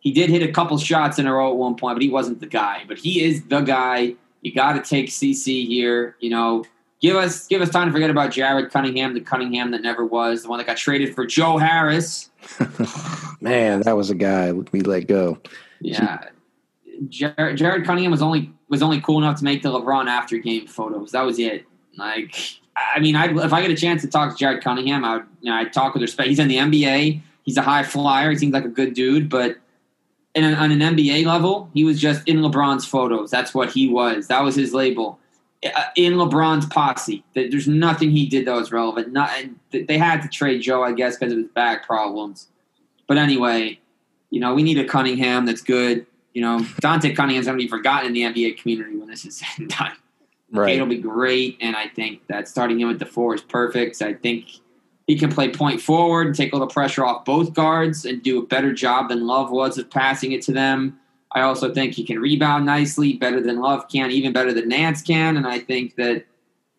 he 0.00 0.12
did 0.12 0.30
hit 0.30 0.42
a 0.42 0.50
couple 0.50 0.76
shots 0.78 1.18
in 1.18 1.26
a 1.26 1.32
row 1.32 1.50
at 1.50 1.56
one 1.56 1.76
point, 1.76 1.94
but 1.94 2.02
he 2.02 2.08
wasn't 2.08 2.40
the 2.40 2.46
guy. 2.46 2.84
But 2.88 2.98
he 2.98 3.22
is 3.22 3.44
the 3.44 3.60
guy. 3.60 4.14
You 4.40 4.52
got 4.52 4.72
to 4.72 4.82
take 4.82 5.10
CC 5.10 5.66
here. 5.66 6.16
You 6.20 6.30
know, 6.30 6.64
give 7.00 7.16
us 7.16 7.46
give 7.46 7.60
us 7.60 7.68
time 7.68 7.86
to 7.86 7.92
forget 7.92 8.10
about 8.10 8.32
Jared 8.32 8.70
Cunningham, 8.70 9.12
the 9.12 9.20
Cunningham 9.20 9.70
that 9.72 9.82
never 9.82 10.04
was, 10.04 10.42
the 10.42 10.48
one 10.48 10.58
that 10.58 10.66
got 10.66 10.78
traded 10.78 11.14
for 11.14 11.26
Joe 11.26 11.58
Harris. 11.58 12.30
Man, 13.40 13.82
that 13.82 13.96
was 13.96 14.08
a 14.10 14.14
guy 14.14 14.52
we 14.52 14.80
let 14.80 15.06
go. 15.06 15.38
Yeah, 15.80 16.24
Jared, 17.08 17.58
Jared 17.58 17.84
Cunningham 17.84 18.10
was 18.10 18.22
only 18.22 18.50
was 18.70 18.82
only 18.82 19.02
cool 19.02 19.18
enough 19.18 19.38
to 19.38 19.44
make 19.44 19.62
the 19.62 19.68
LeBron 19.68 20.06
after 20.06 20.38
game 20.38 20.66
photos. 20.66 21.12
That 21.12 21.22
was 21.22 21.38
it. 21.38 21.66
Like, 21.98 22.34
I 22.76 23.00
mean, 23.00 23.16
I'd, 23.16 23.36
if 23.36 23.52
I 23.52 23.62
get 23.62 23.70
a 23.70 23.76
chance 23.76 24.02
to 24.02 24.08
talk 24.08 24.30
to 24.30 24.36
Jared 24.36 24.62
Cunningham, 24.62 25.04
I 25.04 25.16
would 25.16 25.26
you 25.40 25.50
know, 25.50 25.56
I'd 25.56 25.72
talk 25.72 25.94
with 25.94 26.02
respect. 26.02 26.28
He's 26.28 26.38
in 26.38 26.48
the 26.48 26.56
NBA. 26.56 27.20
He's 27.42 27.56
a 27.56 27.62
high 27.62 27.82
flyer. 27.82 28.30
He 28.30 28.36
seems 28.36 28.52
like 28.52 28.64
a 28.64 28.68
good 28.68 28.94
dude, 28.94 29.28
but 29.28 29.56
in 30.34 30.44
an, 30.44 30.54
on 30.54 30.70
an 30.70 30.80
NBA 30.80 31.26
level, 31.26 31.70
he 31.74 31.84
was 31.84 32.00
just 32.00 32.26
in 32.28 32.38
LeBron's 32.38 32.84
photos. 32.84 33.30
That's 33.30 33.54
what 33.54 33.70
he 33.70 33.88
was. 33.88 34.28
That 34.28 34.42
was 34.42 34.54
his 34.54 34.72
label. 34.72 35.18
Uh, 35.64 35.84
in 35.94 36.14
LeBron's 36.14 36.64
posse. 36.66 37.22
There's 37.34 37.68
nothing 37.68 38.10
he 38.10 38.26
did 38.26 38.46
that 38.46 38.54
was 38.54 38.72
relevant. 38.72 39.12
Not, 39.12 39.30
they 39.70 39.98
had 39.98 40.22
to 40.22 40.28
trade 40.28 40.62
Joe, 40.62 40.82
I 40.82 40.92
guess, 40.92 41.18
because 41.18 41.32
of 41.32 41.38
his 41.38 41.48
back 41.48 41.84
problems. 41.86 42.48
But 43.06 43.18
anyway, 43.18 43.78
you 44.30 44.40
know, 44.40 44.54
we 44.54 44.62
need 44.62 44.78
a 44.78 44.84
Cunningham 44.84 45.44
that's 45.44 45.60
good. 45.60 46.06
You 46.32 46.42
know, 46.42 46.64
Dante 46.78 47.12
Cunningham's 47.12 47.46
going 47.46 47.58
to 47.58 47.62
be 47.62 47.68
forgotten 47.68 48.06
in 48.06 48.12
the 48.14 48.22
NBA 48.22 48.58
community 48.58 48.96
when 48.96 49.08
this 49.08 49.26
is 49.26 49.42
done. 49.68 49.92
Right. 50.52 50.74
It'll 50.74 50.86
be 50.86 50.98
great, 50.98 51.58
and 51.60 51.76
I 51.76 51.88
think 51.88 52.26
that 52.26 52.48
starting 52.48 52.80
him 52.80 52.90
at 52.90 52.98
the 52.98 53.06
four 53.06 53.34
is 53.34 53.40
perfect. 53.40 54.02
I 54.02 54.14
think 54.14 54.46
he 55.06 55.16
can 55.16 55.30
play 55.30 55.50
point 55.50 55.80
forward 55.80 56.26
and 56.26 56.36
take 56.36 56.52
all 56.52 56.60
the 56.60 56.66
pressure 56.66 57.04
off 57.04 57.24
both 57.24 57.52
guards 57.52 58.04
and 58.04 58.22
do 58.22 58.38
a 58.38 58.46
better 58.46 58.72
job 58.72 59.08
than 59.08 59.26
Love 59.26 59.50
was 59.50 59.78
of 59.78 59.90
passing 59.90 60.32
it 60.32 60.42
to 60.42 60.52
them. 60.52 60.98
I 61.32 61.42
also 61.42 61.72
think 61.72 61.94
he 61.94 62.04
can 62.04 62.18
rebound 62.18 62.66
nicely, 62.66 63.12
better 63.14 63.40
than 63.40 63.60
Love 63.60 63.88
can, 63.88 64.10
even 64.10 64.32
better 64.32 64.52
than 64.52 64.68
Nance 64.68 65.02
can. 65.02 65.36
And 65.36 65.46
I 65.46 65.60
think 65.60 65.94
that 65.96 66.24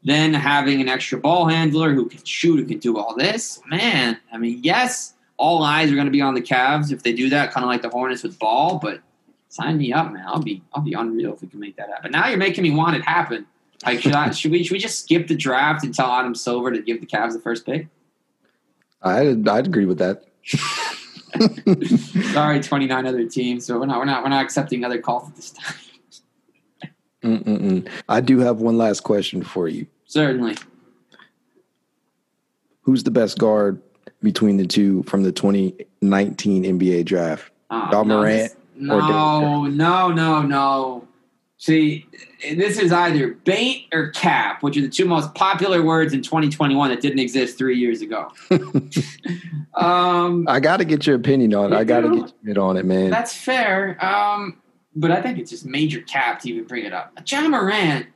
then 0.04 0.34
having 0.34 0.82
an 0.82 0.90
extra 0.90 1.18
ball 1.18 1.48
handler 1.48 1.94
who 1.94 2.10
can 2.10 2.24
shoot, 2.26 2.58
who 2.58 2.66
can 2.66 2.80
do 2.80 2.98
all 2.98 3.16
this, 3.16 3.62
man, 3.68 4.18
I 4.34 4.38
mean, 4.38 4.60
yes, 4.64 5.14
all 5.38 5.64
eyes 5.64 5.92
are 5.92 5.96
going 5.96 6.06
to 6.06 6.12
be 6.12 6.22
on 6.22 6.34
the 6.34 6.42
Cavs 6.42 6.92
if 6.92 7.04
they 7.04 7.14
do 7.14 7.30
that, 7.30 7.52
kind 7.52 7.64
of 7.64 7.70
like 7.70 7.82
the 7.82 7.90
Hornets 7.90 8.24
with 8.24 8.38
ball, 8.38 8.80
but 8.80 9.02
sign 9.50 9.78
me 9.78 9.94
up, 9.94 10.12
man. 10.12 10.24
I'll 10.28 10.42
be 10.42 10.62
I'll 10.74 10.82
be 10.82 10.94
unreal 10.94 11.34
if 11.34 11.42
we 11.42 11.48
can 11.48 11.60
make 11.60 11.76
that 11.78 11.90
happen. 11.90 12.12
Now 12.12 12.28
you're 12.28 12.38
making 12.38 12.64
me 12.64 12.72
want 12.72 12.96
it 12.96 13.04
happen. 13.04 13.46
Like, 13.86 14.02
should, 14.02 14.14
I, 14.14 14.32
should 14.32 14.52
we 14.52 14.64
should 14.64 14.74
we 14.74 14.80
just 14.80 15.04
skip 15.04 15.28
the 15.28 15.36
draft 15.36 15.84
and 15.84 15.94
tell 15.94 16.12
Adam 16.12 16.36
Silver 16.36 16.72
to 16.72 16.82
give 16.82 17.00
the 17.00 17.08
Cavs 17.08 17.34
the 17.34 17.40
first 17.40 17.66
pick? 17.66 17.88
I'd 19.02 19.48
I'd 19.48 19.68
agree 19.68 19.86
with 19.86 19.98
that. 20.00 20.26
Sorry, 22.34 22.60
twenty 22.62 22.86
nine 22.86 23.08
other 23.08 23.26
teams. 23.28 23.66
So 23.66 23.80
we're 23.80 23.86
not 23.86 24.00
we're 24.00 24.06
not 24.06 24.24
we're 24.24 24.30
not 24.30 24.44
accepting 24.44 24.84
other 24.84 25.00
calls 25.00 25.30
at 25.30 25.36
this 25.36 25.52
time. 25.52 25.76
Mm-mm-mm. 27.24 27.88
I 28.10 28.20
do 28.20 28.40
have 28.40 28.62
one 28.62 28.78
last 28.78 29.02
question 29.02 29.44
for 29.44 29.68
you. 29.68 29.86
Certainly. 30.06 30.58
Who's 32.82 33.04
the 33.04 33.12
best 33.12 33.38
guard 33.38 33.80
between 34.24 34.58
the 34.58 34.66
two 34.66 35.04
from 35.04 35.22
the 35.22 35.32
2019 35.32 36.64
NBA 36.64 37.06
draft? 37.06 37.52
Ah, 37.70 37.90
oh, 37.90 37.92
Ja 37.92 38.04
Morant 38.04 38.52
no, 38.82 39.00
no, 39.00 39.66
no, 39.68 40.12
no, 40.12 40.42
no. 40.42 41.08
See, 41.62 42.08
this 42.56 42.80
is 42.80 42.92
either 42.92 43.36
bait 43.36 43.86
or 43.94 44.10
cap, 44.10 44.64
which 44.64 44.76
are 44.78 44.82
the 44.82 44.90
two 44.90 45.06
most 45.06 45.32
popular 45.36 45.84
words 45.84 46.12
in 46.12 46.24
2021 46.24 46.90
that 46.90 47.02
didn't 47.02 47.20
exist 47.20 47.56
three 47.56 47.78
years 47.78 48.02
ago. 48.02 48.32
um, 49.76 50.48
I 50.48 50.60
got 50.60 50.78
to 50.78 50.86
get 50.86 51.06
your 51.06 51.16
opinion 51.16 51.54
on 51.54 51.72
it. 51.72 51.76
I 51.76 51.84
got 51.84 52.02
to 52.02 52.20
get 52.20 52.34
your 52.42 52.60
on 52.64 52.78
it, 52.78 52.86
man. 52.86 53.12
That's 53.12 53.36
fair. 53.36 54.04
Um, 54.04 54.60
but 54.96 55.12
I 55.12 55.22
think 55.22 55.38
it's 55.38 55.52
just 55.52 55.64
major 55.64 56.02
cap 56.02 56.40
to 56.40 56.50
even 56.50 56.64
bring 56.64 56.84
it 56.84 56.94
up. 56.94 57.14
Ja 57.28 57.48
Morant, 57.48 58.08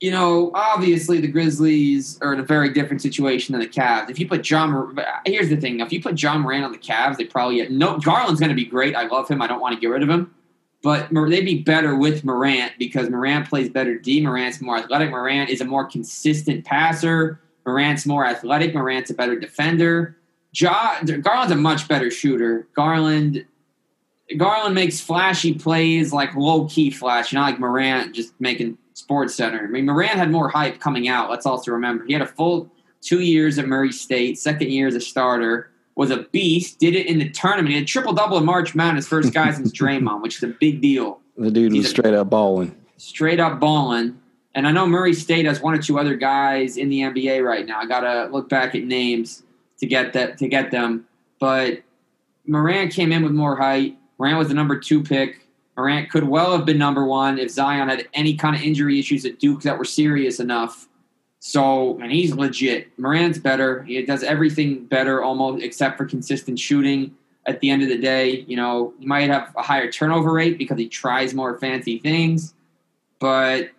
you 0.00 0.10
know, 0.10 0.50
obviously 0.52 1.20
the 1.20 1.28
Grizzlies 1.28 2.18
are 2.20 2.32
in 2.32 2.40
a 2.40 2.44
very 2.44 2.72
different 2.72 3.00
situation 3.00 3.52
than 3.52 3.60
the 3.60 3.68
Cavs. 3.68 4.10
If 4.10 4.18
you 4.18 4.26
put 4.26 4.42
John, 4.42 4.98
here's 5.24 5.50
the 5.50 5.56
thing: 5.56 5.78
if 5.78 5.92
you 5.92 6.02
put 6.02 6.20
Ja 6.20 6.36
Morant 6.36 6.64
on 6.64 6.72
the 6.72 6.78
Cavs, 6.78 7.16
they 7.16 7.26
probably 7.26 7.68
no. 7.68 7.98
Garland's 8.00 8.40
going 8.40 8.50
to 8.50 8.56
be 8.56 8.64
great. 8.64 8.96
I 8.96 9.06
love 9.06 9.28
him. 9.28 9.40
I 9.40 9.46
don't 9.46 9.60
want 9.60 9.76
to 9.76 9.80
get 9.80 9.86
rid 9.86 10.02
of 10.02 10.10
him 10.10 10.34
but 10.82 11.08
they'd 11.12 11.44
be 11.44 11.62
better 11.62 11.96
with 11.96 12.24
Morant 12.24 12.72
because 12.78 13.08
Morant 13.10 13.48
plays 13.48 13.68
better 13.68 13.98
D. 13.98 14.20
Morant's 14.20 14.60
more 14.60 14.78
athletic. 14.78 15.10
Morant 15.10 15.50
is 15.50 15.60
a 15.60 15.64
more 15.64 15.84
consistent 15.84 16.64
passer. 16.64 17.40
Morant's 17.64 18.06
more 18.06 18.24
athletic. 18.24 18.74
Morant's 18.74 19.10
a 19.10 19.14
better 19.14 19.38
defender. 19.38 20.16
Ja, 20.52 21.00
Garland's 21.02 21.52
a 21.52 21.56
much 21.56 21.88
better 21.88 22.10
shooter. 22.10 22.68
Garland 22.74 23.44
Garland 24.36 24.74
makes 24.74 25.00
flashy 25.00 25.54
plays, 25.54 26.12
like 26.12 26.34
low 26.34 26.66
key 26.66 26.90
flash, 26.90 27.32
not 27.32 27.50
like 27.50 27.60
Morant 27.60 28.14
just 28.14 28.32
making 28.40 28.76
Sports 28.94 29.34
Center. 29.34 29.64
I 29.64 29.68
mean, 29.68 29.86
Morant 29.86 30.14
had 30.14 30.30
more 30.30 30.48
hype 30.48 30.80
coming 30.80 31.08
out. 31.08 31.30
Let's 31.30 31.46
also 31.46 31.70
remember 31.70 32.04
he 32.04 32.12
had 32.12 32.22
a 32.22 32.26
full 32.26 32.72
two 33.00 33.20
years 33.20 33.58
at 33.58 33.66
Murray 33.66 33.92
State, 33.92 34.38
second 34.38 34.70
year 34.70 34.88
as 34.88 34.94
a 34.94 35.00
starter 35.00 35.70
was 35.96 36.10
a 36.10 36.18
beast. 36.30 36.78
Did 36.78 36.94
it 36.94 37.06
in 37.06 37.18
the 37.18 37.28
tournament. 37.30 37.70
He 37.70 37.76
had 37.76 37.88
triple 37.88 38.12
double 38.12 38.38
in 38.38 38.44
March 38.44 38.74
Madness, 38.74 39.08
first 39.08 39.32
guy 39.32 39.50
since 39.52 39.72
Draymond, 39.72 40.22
which 40.22 40.36
is 40.36 40.42
a 40.44 40.48
big 40.48 40.80
deal. 40.80 41.20
The 41.36 41.50
dude 41.50 41.72
He's 41.72 41.84
was 41.84 41.90
straight 41.90 42.14
up 42.14 42.30
balling. 42.30 42.76
Straight 42.98 43.40
up 43.40 43.58
balling. 43.58 44.20
And 44.54 44.66
I 44.66 44.72
know 44.72 44.86
Murray 44.86 45.12
State 45.12 45.44
has 45.46 45.60
one 45.60 45.74
or 45.74 45.82
two 45.82 45.98
other 45.98 46.14
guys 46.14 46.76
in 46.76 46.88
the 46.88 47.00
NBA 47.00 47.44
right 47.44 47.66
now. 47.66 47.80
I 47.80 47.86
gotta 47.86 48.30
look 48.30 48.48
back 48.48 48.74
at 48.74 48.84
names 48.84 49.42
to 49.80 49.86
get 49.86 50.12
that 50.12 50.38
to 50.38 50.48
get 50.48 50.70
them. 50.70 51.06
But 51.38 51.82
Morant 52.46 52.92
came 52.92 53.12
in 53.12 53.22
with 53.22 53.32
more 53.32 53.56
height. 53.56 53.98
Morant 54.18 54.38
was 54.38 54.48
the 54.48 54.54
number 54.54 54.78
two 54.78 55.02
pick. 55.02 55.46
Morant 55.76 56.10
could 56.10 56.24
well 56.24 56.56
have 56.56 56.64
been 56.64 56.78
number 56.78 57.04
one 57.04 57.38
if 57.38 57.50
Zion 57.50 57.88
had 57.88 58.08
any 58.14 58.34
kind 58.34 58.56
of 58.56 58.62
injury 58.62 58.98
issues 58.98 59.26
at 59.26 59.38
Duke 59.38 59.62
that 59.62 59.76
were 59.76 59.84
serious 59.84 60.40
enough. 60.40 60.88
So, 61.46 61.96
and 62.00 62.10
he's 62.10 62.34
legit. 62.34 62.88
Morant's 62.98 63.38
better. 63.38 63.84
He 63.84 64.02
does 64.02 64.24
everything 64.24 64.84
better 64.84 65.22
almost 65.22 65.62
except 65.62 65.96
for 65.96 66.04
consistent 66.04 66.58
shooting. 66.58 67.14
At 67.46 67.60
the 67.60 67.70
end 67.70 67.84
of 67.84 67.88
the 67.88 67.98
day, 67.98 68.44
you 68.48 68.56
know, 68.56 68.92
he 68.98 69.06
might 69.06 69.30
have 69.30 69.54
a 69.56 69.62
higher 69.62 69.88
turnover 69.88 70.32
rate 70.32 70.58
because 70.58 70.76
he 70.76 70.88
tries 70.88 71.34
more 71.34 71.56
fancy 71.60 72.00
things. 72.00 72.52
But, 73.20 73.70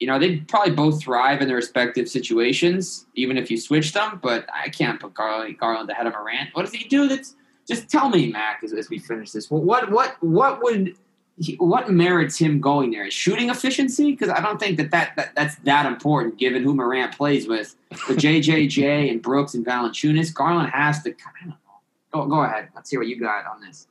you 0.00 0.06
know, 0.06 0.18
they'd 0.18 0.46
probably 0.48 0.74
both 0.74 1.02
thrive 1.02 1.40
in 1.40 1.48
their 1.48 1.56
respective 1.56 2.10
situations, 2.10 3.06
even 3.14 3.38
if 3.38 3.50
you 3.50 3.56
switch 3.56 3.94
them. 3.94 4.20
But 4.22 4.46
I 4.52 4.68
can't 4.68 5.00
put 5.00 5.14
Garland, 5.14 5.58
Garland 5.58 5.88
ahead 5.88 6.06
of 6.06 6.12
Morant. 6.12 6.50
What 6.52 6.66
does 6.66 6.74
he 6.74 6.86
do 6.88 7.08
that's 7.08 7.36
just 7.66 7.88
tell 7.88 8.10
me, 8.10 8.30
Mac, 8.30 8.60
as, 8.62 8.74
as 8.74 8.90
we 8.90 8.98
finish 8.98 9.30
this. 9.30 9.50
What 9.50 9.90
what 9.90 10.22
what 10.22 10.62
would 10.62 10.94
what 11.58 11.90
merits 11.90 12.38
him 12.38 12.60
going 12.60 12.92
there? 12.92 13.10
Shooting 13.10 13.50
efficiency? 13.50 14.12
Because 14.12 14.28
I 14.28 14.40
don't 14.40 14.58
think 14.60 14.76
that, 14.76 14.90
that, 14.92 15.16
that 15.16 15.34
that's 15.34 15.56
that 15.56 15.86
important 15.86 16.38
given 16.38 16.62
who 16.62 16.74
Morant 16.74 17.16
plays 17.16 17.48
with. 17.48 17.74
With 18.08 18.18
JJJ 18.18 19.10
and 19.10 19.20
Brooks 19.20 19.54
and 19.54 19.66
Valanciunas, 19.66 20.32
Garland 20.32 20.70
has 20.70 21.02
to. 21.02 21.10
I 21.10 21.40
don't 21.40 21.48
know. 21.48 21.56
Go, 22.12 22.26
go 22.26 22.42
ahead. 22.42 22.68
Let's 22.74 22.88
see 22.88 22.96
what 22.96 23.08
you 23.08 23.18
got 23.18 23.46
on 23.46 23.60
this. 23.60 23.88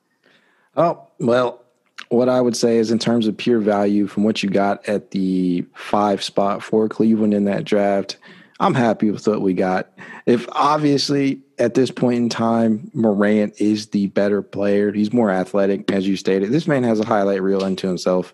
Oh, 0.78 1.08
well, 1.20 1.64
what 2.10 2.30
I 2.30 2.40
would 2.40 2.56
say 2.56 2.78
is 2.78 2.92
in 2.92 3.00
terms 3.00 3.28
of 3.28 3.36
pure 3.36 3.60
value 3.60 4.08
from 4.08 4.24
what 4.24 4.42
you 4.42 4.50
got 4.50 4.88
at 4.88 5.12
the 5.12 5.66
five 5.76 6.24
spot 6.24 6.64
for 6.64 6.88
Cleveland 6.88 7.34
in 7.34 7.44
that 7.46 7.66
draft, 7.66 8.18
I'm 8.60 8.74
happy 8.74 9.12
with 9.12 9.28
what 9.28 9.42
we 9.42 9.54
got. 9.54 9.92
If 10.26 10.48
obviously 10.54 11.42
at 11.64 11.76
this 11.76 11.92
point 11.92 12.18
in 12.18 12.28
time, 12.28 12.92
Morant 12.94 13.62
is 13.62 13.88
the 13.88 14.08
better 14.08 14.42
player. 14.42 14.92
He's 14.92 15.14
more 15.14 15.32
athletic, 15.32 15.90
as 15.94 16.06
you 16.06 16.18
stated. 16.18 16.52
This 16.52 16.68
man 16.68 16.84
has 16.84 17.00
a 17.00 17.06
highlight 17.06 17.42
reel 17.42 17.64
into 17.64 17.88
himself. 17.88 18.34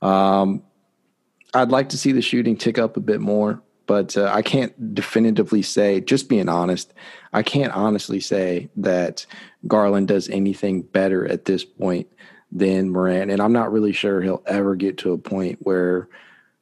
Um, 0.00 0.62
I'd 1.52 1.72
like 1.72 1.88
to 1.88 1.98
see 1.98 2.12
the 2.12 2.22
shooting 2.22 2.56
tick 2.56 2.78
up 2.78 2.96
a 2.96 3.00
bit 3.00 3.20
more, 3.20 3.60
but 3.86 4.16
uh, 4.16 4.30
I 4.32 4.42
can't 4.42 4.94
definitively 4.94 5.62
say. 5.62 6.00
Just 6.00 6.28
being 6.28 6.48
honest, 6.48 6.94
I 7.32 7.42
can't 7.42 7.72
honestly 7.72 8.20
say 8.20 8.68
that 8.76 9.26
Garland 9.66 10.06
does 10.06 10.28
anything 10.28 10.82
better 10.82 11.26
at 11.26 11.46
this 11.46 11.64
point 11.64 12.06
than 12.52 12.90
Morant, 12.90 13.32
and 13.32 13.42
I'm 13.42 13.52
not 13.52 13.72
really 13.72 13.92
sure 13.92 14.22
he'll 14.22 14.44
ever 14.46 14.76
get 14.76 14.98
to 14.98 15.12
a 15.12 15.18
point 15.18 15.58
where 15.62 16.08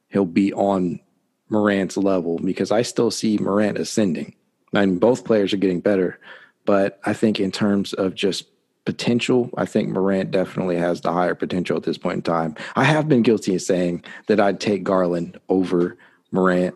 he'll 0.07 0.25
be 0.25 0.53
on 0.53 1.01
Morant's 1.49 1.97
level 1.97 2.39
because 2.39 2.71
I 2.71 2.81
still 2.81 3.11
see 3.11 3.37
Morant 3.37 3.77
ascending. 3.77 4.33
I 4.73 4.85
mean, 4.85 4.99
both 4.99 5.25
players 5.25 5.53
are 5.53 5.57
getting 5.57 5.79
better, 5.79 6.19
but 6.65 6.99
I 7.05 7.13
think 7.13 7.39
in 7.39 7.51
terms 7.51 7.93
of 7.93 8.15
just 8.15 8.45
potential, 8.85 9.49
I 9.57 9.65
think 9.65 9.89
Morant 9.89 10.31
definitely 10.31 10.77
has 10.77 11.01
the 11.01 11.11
higher 11.11 11.35
potential 11.35 11.77
at 11.77 11.83
this 11.83 11.97
point 11.97 12.17
in 12.17 12.21
time. 12.21 12.55
I 12.75 12.83
have 12.83 13.07
been 13.07 13.21
guilty 13.21 13.55
of 13.55 13.61
saying 13.61 14.03
that 14.27 14.39
I'd 14.39 14.59
take 14.59 14.83
Garland 14.83 15.39
over 15.49 15.97
Morant, 16.31 16.75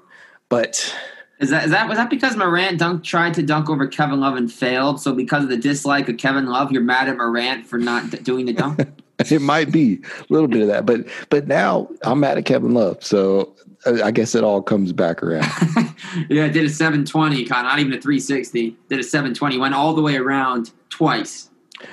but 0.50 0.96
is 1.40 1.50
that 1.50 1.66
is 1.66 1.72
that 1.72 1.90
was 1.90 1.98
that 1.98 2.10
because 2.10 2.36
Morant 2.36 2.80
dunk 2.80 3.04
tried 3.04 3.34
to 3.34 3.44
dunk 3.44 3.70
over 3.70 3.88
Kevin 3.88 4.20
Love 4.20 4.36
and 4.36 4.52
failed? 4.52 5.02
So 5.02 5.14
because 5.14 5.44
of 5.44 5.50
the 5.50 5.58
dislike 5.58 6.08
of 6.08 6.18
Kevin 6.18 6.46
Love, 6.46 6.72
you're 6.72 6.82
mad 6.82 7.10
at 7.10 7.18
Morant 7.18 7.66
for 7.66 7.78
not 7.78 8.24
doing 8.24 8.46
the 8.46 8.54
dunk. 8.54 8.80
it 9.20 9.42
might 9.42 9.72
be 9.72 10.00
a 10.20 10.26
little 10.34 10.48
bit 10.48 10.62
of 10.62 10.68
that, 10.68 10.86
but 10.86 11.06
but 11.30 11.48
now 11.48 11.90
I'm 12.04 12.20
mad 12.20 12.38
at 12.38 12.46
Kevin 12.46 12.74
Love, 12.74 13.04
so 13.04 13.54
I 13.86 14.12
guess 14.12 14.36
it 14.36 14.44
all 14.44 14.62
comes 14.62 14.94
back 14.94 15.22
around. 15.22 15.46
yeah, 16.30 16.46
I 16.46 16.50
did 16.50 16.66
a 16.66 16.70
720, 16.70 17.46
kind 17.46 17.66
not 17.66 17.80
even 17.80 17.94
a 17.94 18.02
360. 18.02 18.76
Did 18.90 19.00
a 19.00 19.04
720, 19.04 19.58
went 19.58 19.74
all 19.74 19.94
the 19.94 20.02
way 20.02 20.16
around 20.16 20.72
twice. 20.90 21.50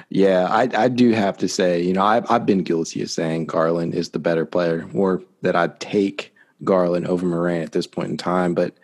Yeah, 0.09 0.47
I, 0.49 0.68
I 0.74 0.88
do 0.88 1.11
have 1.12 1.36
to 1.38 1.49
say, 1.49 1.82
you 1.82 1.93
know, 1.93 2.05
I've, 2.05 2.30
I've 2.30 2.47
been 2.47 2.62
guilty 2.62 3.03
of 3.03 3.11
saying 3.11 3.47
Garland 3.47 3.95
is 3.95 4.11
the 4.11 4.18
better 4.18 4.47
player, 4.47 4.88
or 4.95 5.22
that 5.43 5.57
I'd 5.57 5.80
take 5.80 6.32
Garland 6.64 7.07
over 7.07 7.26
Morant 7.26 7.64
at 7.64 7.72
this 7.72 7.86
point 7.86 8.11
in 8.11 8.16
time. 8.16 8.55
But 8.55 8.74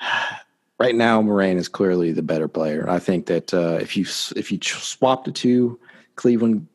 right 0.78 0.94
now, 0.94 1.20
Morant 1.22 1.58
is 1.58 1.68
clearly 1.68 2.12
the 2.12 2.22
better 2.22 2.48
player. 2.48 2.88
I 2.88 2.98
think 2.98 3.26
that 3.26 3.52
uh, 3.52 3.78
if 3.80 3.96
you 3.96 4.04
if 4.36 4.52
you 4.52 4.58
swap 4.62 5.24
the 5.24 5.32
two, 5.32 5.78
Cleveland 6.16 6.68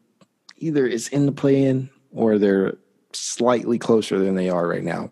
either 0.58 0.86
is 0.86 1.08
in 1.10 1.26
the 1.26 1.32
play-in 1.32 1.90
or 2.12 2.38
they're 2.38 2.78
slightly 3.12 3.78
closer 3.78 4.20
than 4.20 4.36
they 4.36 4.50
are 4.50 4.68
right 4.68 4.84
now. 4.84 5.12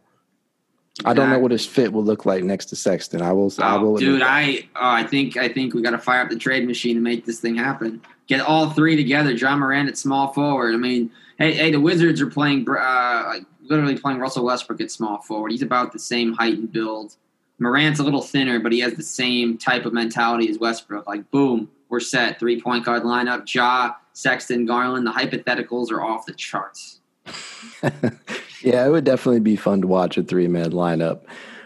I 1.06 1.14
don't 1.14 1.30
know 1.30 1.40
what 1.40 1.52
his 1.52 1.66
fit 1.66 1.94
will 1.94 2.04
look 2.04 2.26
like 2.26 2.44
next 2.44 2.66
to 2.66 2.76
Sexton. 2.76 3.22
I 3.22 3.32
will. 3.32 3.52
Oh, 3.58 3.64
I 3.64 3.78
will. 3.78 3.98
Dude, 3.98 4.22
I 4.22 4.68
oh, 4.76 4.90
I 4.90 5.04
think 5.04 5.38
I 5.38 5.48
think 5.48 5.74
we 5.74 5.82
got 5.82 5.92
to 5.92 5.98
fire 5.98 6.22
up 6.22 6.30
the 6.30 6.36
trade 6.36 6.68
machine 6.68 6.98
and 6.98 7.04
make 7.04 7.26
this 7.26 7.40
thing 7.40 7.56
happen. 7.56 8.02
Get 8.28 8.42
all 8.42 8.70
three 8.72 8.96
together. 8.96 9.32
Ja 9.32 9.56
Morant 9.56 9.90
at 9.90 9.98
small 9.98 10.34
forward. 10.34 10.74
I 10.74 10.78
mean, 10.78 11.10
hey, 11.38 11.54
hey, 11.54 11.72
the 11.72 11.80
Wizards 11.80 12.22
are 12.22 12.28
playing 12.28 12.68
uh, 12.70 13.24
like 13.28 13.44
literally 13.62 13.98
playing 13.98 14.20
Russell 14.20 14.46
Westbrook 14.46 14.82
at 14.82 14.92
small 14.92 15.22
forward. 15.22 15.52
He's 15.52 15.62
about 15.62 15.94
the 15.94 16.00
same 16.00 16.34
height 16.34 16.58
and 16.58 16.72
build. 16.72 17.16
Morant's 17.58 18.00
a 18.00 18.04
little 18.04 18.22
thinner, 18.22 18.60
but 18.60 18.72
he 18.72 18.80
has 18.80 18.96
the 18.96 19.04
same 19.04 19.58
type 19.58 19.86
of 19.86 19.94
mentality 19.94 20.50
as 20.50 20.58
Westbrook. 20.58 21.08
Like, 21.08 21.30
boom, 21.32 21.70
we're 21.90 22.00
set. 22.00 22.38
Three 22.38 22.60
point 22.60 22.84
guard 22.84 23.04
lineup. 23.04 23.52
Ja, 23.54 23.94
Sexton, 24.14 24.66
Garland. 24.66 25.08
The 25.08 25.12
hypotheticals 25.12 25.90
are 25.92 26.02
off 26.02 26.26
the 26.26 26.34
charts. 26.34 27.00
yeah, 28.64 28.86
it 28.86 28.90
would 28.90 29.04
definitely 29.04 29.40
be 29.40 29.56
fun 29.56 29.82
to 29.82 29.88
watch 29.88 30.18
a 30.18 30.24
three 30.24 30.48
man 30.48 30.72
lineup. 30.72 31.22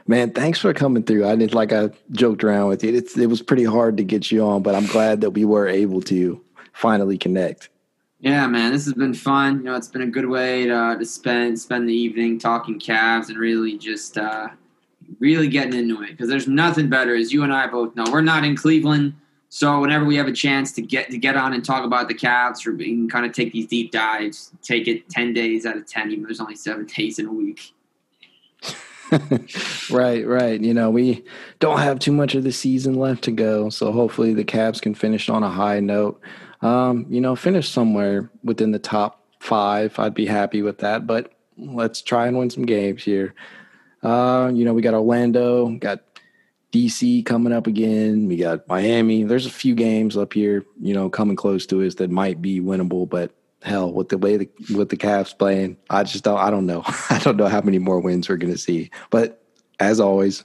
Man, 0.07 0.31
thanks 0.31 0.59
for 0.59 0.73
coming 0.73 1.03
through. 1.03 1.27
I 1.27 1.35
did 1.35 1.53
like 1.53 1.73
I 1.73 1.89
joked 2.11 2.43
around 2.43 2.69
with 2.69 2.83
you. 2.83 2.93
It's, 2.93 3.17
it 3.17 3.27
was 3.27 3.41
pretty 3.41 3.63
hard 3.63 3.97
to 3.97 4.03
get 4.03 4.31
you 4.31 4.45
on, 4.45 4.61
but 4.61 4.75
I'm 4.75 4.85
glad 4.85 5.21
that 5.21 5.31
we 5.31 5.45
were 5.45 5.67
able 5.67 6.01
to 6.03 6.39
finally 6.73 7.17
connect. 7.17 7.69
Yeah, 8.19 8.47
man, 8.47 8.71
this 8.71 8.85
has 8.85 8.93
been 8.93 9.13
fun. 9.13 9.57
You 9.57 9.63
know, 9.63 9.75
it's 9.75 9.87
been 9.87 10.03
a 10.03 10.07
good 10.07 10.27
way 10.27 10.65
to, 10.65 10.95
to 10.97 11.05
spend 11.05 11.59
spend 11.59 11.89
the 11.89 11.93
evening 11.93 12.39
talking 12.39 12.79
Cavs 12.79 13.29
and 13.29 13.37
really 13.37 13.77
just 13.77 14.17
uh, 14.17 14.47
really 15.19 15.47
getting 15.47 15.73
into 15.73 16.01
it 16.03 16.11
because 16.11 16.29
there's 16.29 16.47
nothing 16.47 16.89
better, 16.89 17.15
as 17.15 17.33
you 17.33 17.43
and 17.43 17.53
I 17.53 17.67
both 17.67 17.95
know. 17.95 18.05
We're 18.11 18.21
not 18.21 18.43
in 18.43 18.55
Cleveland, 18.55 19.15
so 19.55 19.79
whenever 19.79 20.03
we 20.03 20.17
have 20.17 20.27
a 20.27 20.33
chance 20.33 20.73
to 20.73 20.81
get 20.81 21.09
to 21.11 21.17
get 21.17 21.37
on 21.37 21.53
and 21.53 21.63
talk 21.63 21.85
about 21.85 22.09
the 22.09 22.13
Cavs, 22.13 22.67
or 22.67 22.73
we 22.73 22.87
can 22.87 23.09
kind 23.09 23.25
of 23.25 23.31
take 23.31 23.53
these 23.53 23.65
deep 23.67 23.89
dives, 23.89 24.51
take 24.61 24.85
it 24.85 25.07
ten 25.07 25.31
days 25.31 25.65
out 25.65 25.77
of 25.77 25.85
ten, 25.87 26.11
even 26.11 26.23
though 26.23 26.27
there's 26.27 26.41
only 26.41 26.57
seven 26.57 26.85
days 26.97 27.19
in 27.19 27.25
a 27.25 27.31
week. 27.31 27.73
right, 29.89 30.27
right. 30.27 30.59
You 30.59 30.73
know, 30.73 30.89
we 30.89 31.23
don't 31.59 31.79
have 31.79 31.99
too 31.99 32.11
much 32.11 32.35
of 32.35 32.43
the 32.43 32.51
season 32.51 32.95
left 32.95 33.23
to 33.23 33.31
go, 33.31 33.69
so 33.69 33.93
hopefully 33.93 34.33
the 34.33 34.43
Cavs 34.43 34.81
can 34.81 34.93
finish 34.93 35.29
on 35.29 35.41
a 35.41 35.49
high 35.49 35.79
note. 35.79 36.19
Um, 36.61 37.05
you 37.07 37.21
know, 37.21 37.37
finish 37.37 37.69
somewhere 37.69 38.29
within 38.43 38.71
the 38.71 38.79
top 38.79 39.23
five. 39.39 39.97
I'd 39.97 40.13
be 40.13 40.25
happy 40.25 40.63
with 40.63 40.79
that, 40.79 41.07
but 41.07 41.31
let's 41.57 42.01
try 42.01 42.27
and 42.27 42.37
win 42.37 42.49
some 42.49 42.65
games 42.65 43.05
here. 43.05 43.33
Uh, 44.03 44.51
you 44.53 44.65
know, 44.65 44.73
we 44.73 44.81
got 44.81 44.93
Orlando, 44.93 45.69
got 45.77 46.01
DC 46.75 47.25
coming 47.25 47.53
up 47.53 47.67
again. 47.67 48.27
We 48.27 48.35
got 48.35 48.67
Miami. 48.67 49.23
There's 49.23 49.45
a 49.45 49.51
few 49.51 49.75
games 49.75 50.17
up 50.17 50.33
here, 50.33 50.65
you 50.81 50.93
know, 50.93 51.09
coming 51.09 51.37
close 51.37 51.65
to 51.67 51.81
us 51.85 51.95
that 51.95 52.11
might 52.11 52.41
be 52.41 52.59
winnable, 52.59 53.07
but 53.07 53.31
hell, 53.61 53.91
with 53.93 54.09
the 54.09 54.17
way 54.17 54.35
the 54.37 54.49
with 54.75 54.89
the 54.89 54.97
Cavs 54.97 55.37
playing, 55.37 55.77
I 55.89 56.03
just 56.03 56.23
don't 56.23 56.37
I 56.37 56.49
don't 56.49 56.65
know. 56.65 56.83
I 57.09 57.19
don't 57.19 57.37
know 57.37 57.47
how 57.47 57.61
many 57.61 57.79
more 57.79 57.99
wins 57.99 58.27
we're 58.27 58.37
gonna 58.37 58.57
see. 58.57 58.91
But 59.09 59.41
as 59.79 59.99
always, 59.99 60.43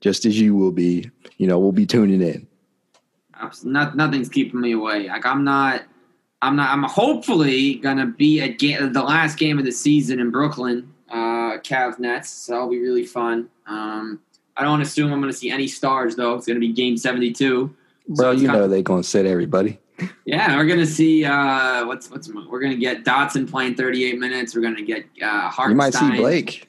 just 0.00 0.24
as 0.24 0.40
you 0.40 0.54
will 0.54 0.72
be, 0.72 1.10
you 1.38 1.46
know, 1.46 1.58
we'll 1.58 1.72
be 1.72 1.86
tuning 1.86 2.22
in. 2.22 2.46
Not, 3.64 3.96
nothing's 3.96 4.30
keeping 4.30 4.60
me 4.60 4.72
away. 4.72 5.08
Like 5.08 5.26
I'm 5.26 5.42
not 5.42 5.82
I'm 6.42 6.54
not 6.54 6.70
I'm 6.70 6.84
hopefully 6.84 7.74
gonna 7.76 8.06
be 8.06 8.40
at 8.40 8.58
the 8.58 9.02
last 9.02 9.36
game 9.36 9.58
of 9.58 9.64
the 9.64 9.72
season 9.72 10.20
in 10.20 10.30
Brooklyn 10.30 10.92
uh, 11.10 11.58
Cavs 11.58 11.98
Nets. 11.98 12.30
So 12.30 12.52
that'll 12.52 12.70
be 12.70 12.80
really 12.80 13.04
fun. 13.04 13.48
Um, 13.66 14.20
I 14.56 14.62
don't 14.62 14.80
assume 14.80 15.12
I'm 15.12 15.20
going 15.20 15.32
to 15.32 15.36
see 15.36 15.50
any 15.50 15.66
stars 15.66 16.16
though. 16.16 16.34
It's 16.34 16.46
going 16.46 16.56
to 16.56 16.60
be 16.60 16.72
Game 16.72 16.96
72. 16.96 17.74
Bro, 18.08 18.30
you 18.32 18.48
know 18.48 18.68
they're 18.68 18.82
going 18.82 19.02
to 19.02 19.08
sit 19.08 19.26
everybody. 19.26 19.78
Yeah, 20.26 20.56
we're 20.56 20.66
going 20.66 20.80
to 20.80 20.86
see 20.86 21.24
uh, 21.24 21.86
what's 21.86 22.10
what's 22.10 22.28
we're 22.28 22.60
going 22.60 22.72
to 22.72 22.76
get 22.76 23.04
Dotson 23.04 23.50
playing 23.50 23.76
38 23.76 24.18
minutes. 24.18 24.54
We're 24.54 24.60
going 24.60 24.76
to 24.76 24.82
get 24.82 25.06
uh, 25.22 25.48
Hartenstein. 25.48 25.70
You 25.70 25.74
might 25.76 25.94
see 25.94 26.20
Blake. 26.20 26.68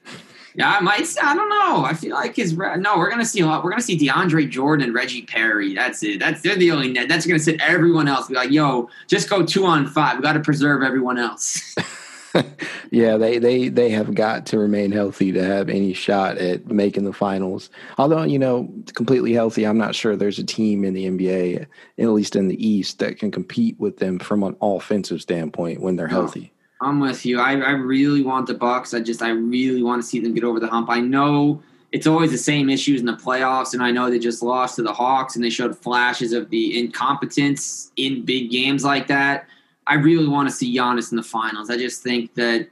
Yeah, 0.57 0.71
I 0.71 0.79
might. 0.79 1.07
I 1.21 1.35
don't 1.35 1.49
know. 1.49 1.85
I 1.85 1.93
feel 1.93 2.15
like 2.15 2.35
his 2.35 2.53
no. 2.53 2.97
We're 2.97 3.11
gonna 3.11 3.25
see 3.25 3.41
a 3.41 3.45
lot. 3.45 3.63
We're 3.63 3.69
gonna 3.69 3.83
see 3.83 3.95
DeAndre 3.95 4.49
Jordan 4.49 4.87
and 4.87 4.95
Reggie 4.95 5.21
Perry. 5.21 5.75
That's 5.75 6.01
it. 6.01 6.19
That's 6.19 6.41
they're 6.41 6.55
the 6.55 6.71
only 6.71 6.91
net. 6.91 7.07
That's 7.07 7.27
gonna 7.27 7.37
sit 7.37 7.61
everyone 7.61 8.07
else. 8.07 8.27
Be 8.27 8.33
like, 8.33 8.49
yo, 8.49 8.89
just 9.05 9.29
go 9.29 9.45
two 9.45 9.65
on 9.65 9.85
five. 9.85 10.17
We 10.17 10.23
got 10.23 10.33
to 10.33 10.39
preserve 10.39 10.81
everyone 10.81 11.19
else. 11.19 11.75
yeah, 12.91 13.17
they 13.17 13.37
they 13.39 13.69
they 13.69 13.89
have 13.89 14.13
got 14.13 14.45
to 14.47 14.59
remain 14.59 14.91
healthy 14.91 15.31
to 15.31 15.43
have 15.43 15.69
any 15.69 15.93
shot 15.93 16.37
at 16.37 16.67
making 16.67 17.05
the 17.05 17.13
finals. 17.13 17.69
Although 17.97 18.23
you 18.23 18.39
know, 18.39 18.71
completely 18.95 19.33
healthy, 19.33 19.65
I'm 19.65 19.77
not 19.77 19.95
sure 19.95 20.15
there's 20.15 20.39
a 20.39 20.43
team 20.43 20.83
in 20.83 20.93
the 20.93 21.05
NBA, 21.05 21.65
at 21.97 22.07
least 22.09 22.35
in 22.35 22.47
the 22.47 22.67
East, 22.67 22.99
that 22.99 23.17
can 23.17 23.31
compete 23.31 23.79
with 23.79 23.97
them 23.97 24.19
from 24.19 24.43
an 24.43 24.55
offensive 24.61 25.21
standpoint 25.21 25.81
when 25.81 25.95
they're 25.95 26.07
no, 26.07 26.21
healthy. 26.21 26.51
I'm 26.81 26.99
with 26.99 27.25
you. 27.25 27.39
I, 27.39 27.53
I 27.53 27.71
really 27.71 28.21
want 28.21 28.47
the 28.47 28.53
Bucks. 28.53 28.93
I 28.93 28.99
just 28.99 29.21
I 29.21 29.29
really 29.29 29.83
want 29.83 30.01
to 30.01 30.07
see 30.07 30.19
them 30.19 30.33
get 30.33 30.43
over 30.43 30.59
the 30.59 30.67
hump. 30.67 30.89
I 30.89 30.99
know 30.99 31.61
it's 31.91 32.07
always 32.07 32.31
the 32.31 32.37
same 32.37 32.69
issues 32.69 32.99
in 32.99 33.05
the 33.05 33.13
playoffs, 33.13 33.73
and 33.73 33.81
I 33.81 33.91
know 33.91 34.09
they 34.09 34.19
just 34.19 34.43
lost 34.43 34.75
to 34.75 34.83
the 34.83 34.93
Hawks, 34.93 35.35
and 35.35 35.43
they 35.43 35.49
showed 35.49 35.77
flashes 35.77 36.33
of 36.33 36.49
the 36.49 36.79
incompetence 36.79 37.91
in 37.95 38.25
big 38.25 38.51
games 38.51 38.83
like 38.83 39.07
that. 39.07 39.47
I 39.87 39.95
really 39.95 40.27
want 40.27 40.49
to 40.49 40.55
see 40.55 40.75
Giannis 40.75 41.11
in 41.11 41.17
the 41.17 41.23
finals. 41.23 41.69
I 41.69 41.77
just 41.77 42.03
think 42.03 42.33
that 42.35 42.67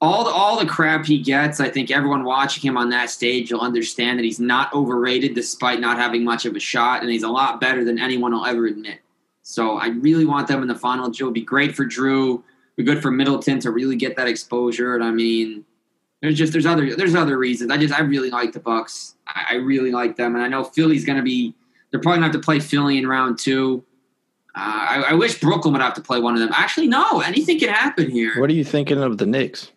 all 0.00 0.24
the, 0.24 0.30
all 0.30 0.58
the 0.58 0.66
crap 0.66 1.06
he 1.06 1.18
gets, 1.18 1.60
I 1.60 1.68
think 1.68 1.90
everyone 1.90 2.24
watching 2.24 2.68
him 2.68 2.76
on 2.76 2.90
that 2.90 3.08
stage 3.08 3.52
will 3.52 3.60
understand 3.60 4.18
that 4.18 4.24
he's 4.24 4.40
not 4.40 4.72
overrated 4.74 5.34
despite 5.34 5.80
not 5.80 5.96
having 5.96 6.24
much 6.24 6.44
of 6.44 6.56
a 6.56 6.60
shot, 6.60 7.02
and 7.02 7.10
he's 7.10 7.22
a 7.22 7.28
lot 7.28 7.60
better 7.60 7.84
than 7.84 7.98
anyone 7.98 8.32
will 8.32 8.44
ever 8.44 8.66
admit. 8.66 9.00
So 9.42 9.76
I 9.76 9.88
really 9.88 10.24
want 10.24 10.48
them 10.48 10.62
in 10.62 10.68
the 10.68 10.74
final. 10.74 11.06
It 11.06 11.20
would 11.20 11.34
be 11.34 11.42
great 11.42 11.74
for 11.74 11.84
Drew. 11.84 12.42
Be 12.76 12.84
good 12.84 13.02
for 13.02 13.10
Middleton 13.10 13.60
to 13.60 13.70
really 13.70 13.96
get 13.96 14.16
that 14.16 14.28
exposure. 14.28 14.94
And 14.94 15.04
I 15.04 15.10
mean, 15.10 15.64
there's 16.20 16.38
just 16.38 16.52
there's 16.52 16.66
other 16.66 16.94
there's 16.96 17.14
other 17.14 17.38
reasons. 17.38 17.70
I 17.70 17.76
just 17.76 17.92
I 17.92 18.00
really 18.00 18.30
like 18.30 18.52
the 18.52 18.60
Bucks. 18.60 19.16
I, 19.26 19.44
I 19.50 19.54
really 19.54 19.90
like 19.90 20.16
them, 20.16 20.34
and 20.34 20.42
I 20.42 20.48
know 20.48 20.64
Philly's 20.64 21.04
going 21.04 21.18
to 21.18 21.24
be. 21.24 21.54
They're 21.90 22.00
probably 22.00 22.20
going 22.20 22.30
to 22.32 22.38
have 22.38 22.42
to 22.42 22.44
play 22.44 22.58
Philly 22.58 22.98
in 22.98 23.06
round 23.06 23.38
two. 23.38 23.84
Uh, 24.54 24.58
I, 24.58 25.04
I, 25.10 25.12
wish 25.14 25.40
Brooklyn 25.40 25.72
would 25.72 25.80
have 25.80 25.94
to 25.94 26.02
play 26.02 26.20
one 26.20 26.34
of 26.34 26.40
them. 26.40 26.50
Actually, 26.52 26.86
no. 26.86 27.20
Anything 27.20 27.58
can 27.58 27.70
happen 27.70 28.10
here. 28.10 28.38
What 28.38 28.50
are 28.50 28.54
you 28.54 28.64
thinking 28.64 29.02
of 29.02 29.16
the 29.16 29.24
Knicks? 29.24 29.72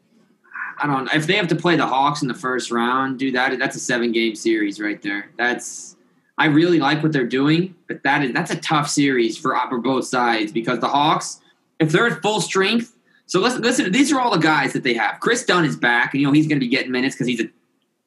I 0.80 0.88
don't. 0.88 1.06
Know. 1.06 1.12
If 1.14 1.28
they 1.28 1.36
have 1.36 1.48
to 1.48 1.56
play 1.56 1.78
the 1.78 1.88
Hawks 1.88 2.22
in 2.22 2.28
the 2.28 2.34
first 2.34 2.72
round, 2.72 3.18
do 3.18 3.32
that. 3.32 3.58
That's 3.58 3.78
a 3.78 3.80
seven 3.80 4.12
game 4.12 4.36
series 4.36 4.80
right 4.80 5.02
there. 5.02 5.30
That's. 5.38 5.96
I 6.38 6.48
really 6.48 6.80
like 6.80 7.02
what 7.02 7.14
they're 7.14 7.26
doing, 7.26 7.76
but 7.88 8.04
that 8.04 8.22
is 8.22 8.34
that's 8.34 8.52
a 8.52 8.58
tough 8.58 8.90
series 8.90 9.38
for 9.38 9.58
for 9.70 9.80
both 9.80 10.06
sides 10.06 10.52
because 10.52 10.80
the 10.80 10.90
Hawks, 10.90 11.40
if 11.80 11.92
they're 11.92 12.08
at 12.08 12.22
full 12.22 12.42
strength. 12.42 12.94
So 13.28 13.40
listen, 13.40 13.62
listen. 13.62 13.92
These 13.94 14.12
are 14.12 14.20
all 14.20 14.32
the 14.32 14.38
guys 14.38 14.74
that 14.74 14.84
they 14.84 14.94
have. 14.94 15.22
Chris 15.22 15.46
Dunn 15.46 15.64
is 15.64 15.78
back, 15.78 16.14
and 16.14 16.22
you 16.22 16.28
know 16.28 16.34
he's 16.34 16.48
going 16.48 16.60
to 16.60 16.66
be 16.66 16.68
getting 16.68 16.92
minutes 16.92 17.16
because 17.16 17.28
he's 17.28 17.42
a 17.42 17.50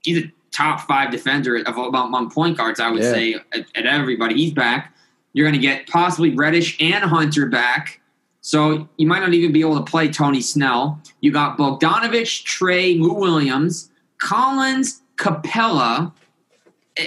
he's 0.02 0.22
a 0.22 0.32
top 0.50 0.82
five 0.82 1.10
defender 1.10 1.56
of 1.56 1.78
among 1.78 2.30
point 2.30 2.58
guards. 2.58 2.78
I 2.78 2.90
would 2.90 3.02
yeah. 3.02 3.12
say 3.12 3.34
at, 3.54 3.66
at 3.74 3.86
everybody. 3.86 4.34
He's 4.34 4.52
back. 4.52 4.94
You're 5.38 5.46
going 5.46 5.60
to 5.60 5.64
get 5.64 5.86
possibly 5.86 6.34
Reddish 6.34 6.76
and 6.80 7.04
Hunter 7.04 7.46
back. 7.46 8.00
So 8.40 8.88
you 8.96 9.06
might 9.06 9.20
not 9.20 9.32
even 9.34 9.52
be 9.52 9.60
able 9.60 9.76
to 9.76 9.88
play 9.88 10.08
Tony 10.08 10.40
Snell. 10.40 11.00
You 11.20 11.30
got 11.30 11.56
Bogdanovich, 11.56 12.44
Trae, 12.44 13.00
Lou 13.00 13.14
Williams, 13.14 13.88
Collins, 14.20 15.00
Capela, 15.14 16.10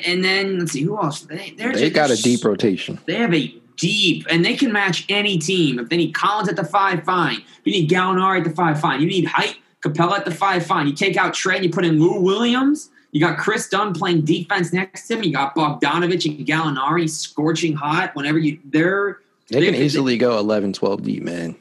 and 0.06 0.24
then 0.24 0.60
let's 0.60 0.72
see 0.72 0.84
who 0.84 0.98
else. 0.98 1.24
They 1.24 1.54
they're 1.58 1.74
They 1.74 1.90
just, 1.90 1.94
got 1.94 2.10
a 2.10 2.16
deep 2.16 2.46
rotation. 2.46 3.00
They 3.06 3.16
have 3.16 3.34
a 3.34 3.54
deep, 3.76 4.26
and 4.30 4.46
they 4.46 4.56
can 4.56 4.72
match 4.72 5.04
any 5.10 5.38
team. 5.38 5.78
If 5.78 5.90
they 5.90 5.98
need 5.98 6.14
Collins 6.14 6.48
at 6.48 6.56
the 6.56 6.64
five, 6.64 7.04
fine. 7.04 7.36
If 7.36 7.62
you 7.66 7.74
need 7.74 7.90
Gallinari 7.90 8.38
at 8.38 8.44
the 8.46 8.56
five, 8.56 8.80
fine. 8.80 9.02
You 9.02 9.08
need 9.08 9.26
height, 9.26 9.58
Capela 9.84 10.20
at 10.20 10.24
the 10.24 10.34
five, 10.34 10.66
fine. 10.66 10.88
You 10.88 10.94
take 10.94 11.18
out 11.18 11.34
Trae 11.34 11.56
and 11.56 11.66
you 11.66 11.70
put 11.70 11.84
in 11.84 12.00
Lou 12.00 12.22
Williams. 12.22 12.92
You 13.12 13.20
got 13.20 13.38
Chris 13.38 13.68
Dunn 13.68 13.94
playing 13.94 14.22
defense 14.24 14.72
next 14.72 15.08
to 15.08 15.16
him. 15.18 15.24
You 15.24 15.34
got 15.34 15.54
Bogdanovich 15.56 16.26
and 16.26 16.48
Gallinari 16.48 17.10
scorching 17.10 17.74
hot 17.74 18.16
whenever 18.16 18.40
you 18.40 18.60
they're 18.66 19.20
They 19.50 19.66
can 19.66 19.74
They- 19.74 19.84
easily 19.84 20.18
go 20.18 20.38
11, 20.40 20.72
12 20.74 21.04
deep, 21.04 21.24
man. 21.24 21.56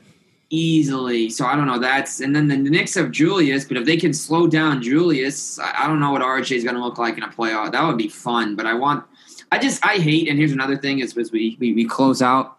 easily. 0.51 1.31
So 1.31 1.47
I 1.47 1.55
don't 1.57 1.67
know. 1.67 1.79
That's 1.79 2.21
and 2.21 2.35
then 2.35 2.49
the 2.49 2.57
Knicks 2.57 2.95
have 2.95 3.11
Julius, 3.11 3.65
but 3.65 3.77
if 3.77 3.85
they 3.85 3.97
can 3.97 4.13
slow 4.13 4.47
down 4.47 4.83
Julius, 4.83 5.59
I, 5.59 5.85
I 5.85 5.87
don't 5.87 6.01
know 6.01 6.11
what 6.11 6.23
RJ 6.23 6.57
is 6.57 6.65
going 6.65 6.77
to 6.77 6.83
look 6.83 6.99
like 6.99 7.17
in 7.17 7.23
a 7.23 7.29
playoff. 7.29 7.73
That 7.73 7.87
would 7.87 7.99
be 7.99 8.09
fun. 8.09 8.57
But 8.57 8.67
I 8.67 8.75
want, 8.75 9.05
I 9.53 9.59
just 9.59 9.85
I 9.85 9.99
hate. 9.99 10.29
And 10.29 10.39
here's 10.39 10.53
another 10.53 10.77
thing: 10.77 10.99
is 11.01 11.17
as 11.17 11.31
we 11.33 11.57
we, 11.61 11.73
we 11.73 11.85
close 11.85 12.21
out. 12.23 12.57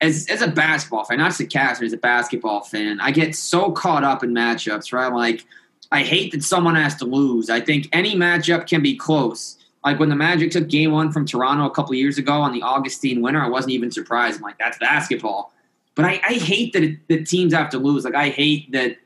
As, 0.00 0.26
as 0.28 0.42
a 0.42 0.48
basketball 0.48 1.04
fan, 1.04 1.16
not 1.18 1.28
just 1.28 1.40
a 1.40 1.46
caster, 1.46 1.84
as 1.84 1.94
a 1.94 1.96
basketball 1.96 2.60
fan, 2.62 3.00
I 3.00 3.10
get 3.10 3.34
so 3.34 3.72
caught 3.72 4.04
up 4.04 4.22
in 4.22 4.32
matchups, 4.34 4.92
right? 4.92 5.10
Like, 5.10 5.46
I 5.92 6.02
hate 6.02 6.32
that 6.32 6.42
someone 6.42 6.74
has 6.74 6.94
to 6.96 7.04
lose. 7.04 7.50
I 7.50 7.60
think 7.60 7.88
any 7.92 8.14
matchup 8.14 8.66
can 8.66 8.82
be 8.82 8.96
close. 8.96 9.56
Like 9.84 9.98
when 9.98 10.08
the 10.08 10.16
Magic 10.16 10.50
took 10.50 10.68
game 10.68 10.92
one 10.92 11.12
from 11.12 11.26
Toronto 11.26 11.66
a 11.66 11.70
couple 11.70 11.94
years 11.94 12.16
ago 12.16 12.40
on 12.40 12.52
the 12.52 12.62
Augustin 12.62 13.20
winner, 13.20 13.42
I 13.42 13.48
wasn't 13.48 13.72
even 13.72 13.90
surprised. 13.90 14.38
I'm 14.38 14.42
like, 14.42 14.58
that's 14.58 14.78
basketball. 14.78 15.52
But 15.94 16.06
I, 16.06 16.20
I 16.26 16.32
hate 16.34 16.72
that, 16.72 16.82
it, 16.82 17.06
that 17.08 17.26
teams 17.26 17.52
have 17.52 17.70
to 17.70 17.78
lose. 17.78 18.04
Like 18.04 18.14
I 18.14 18.30
hate 18.30 18.72
that 18.72 18.96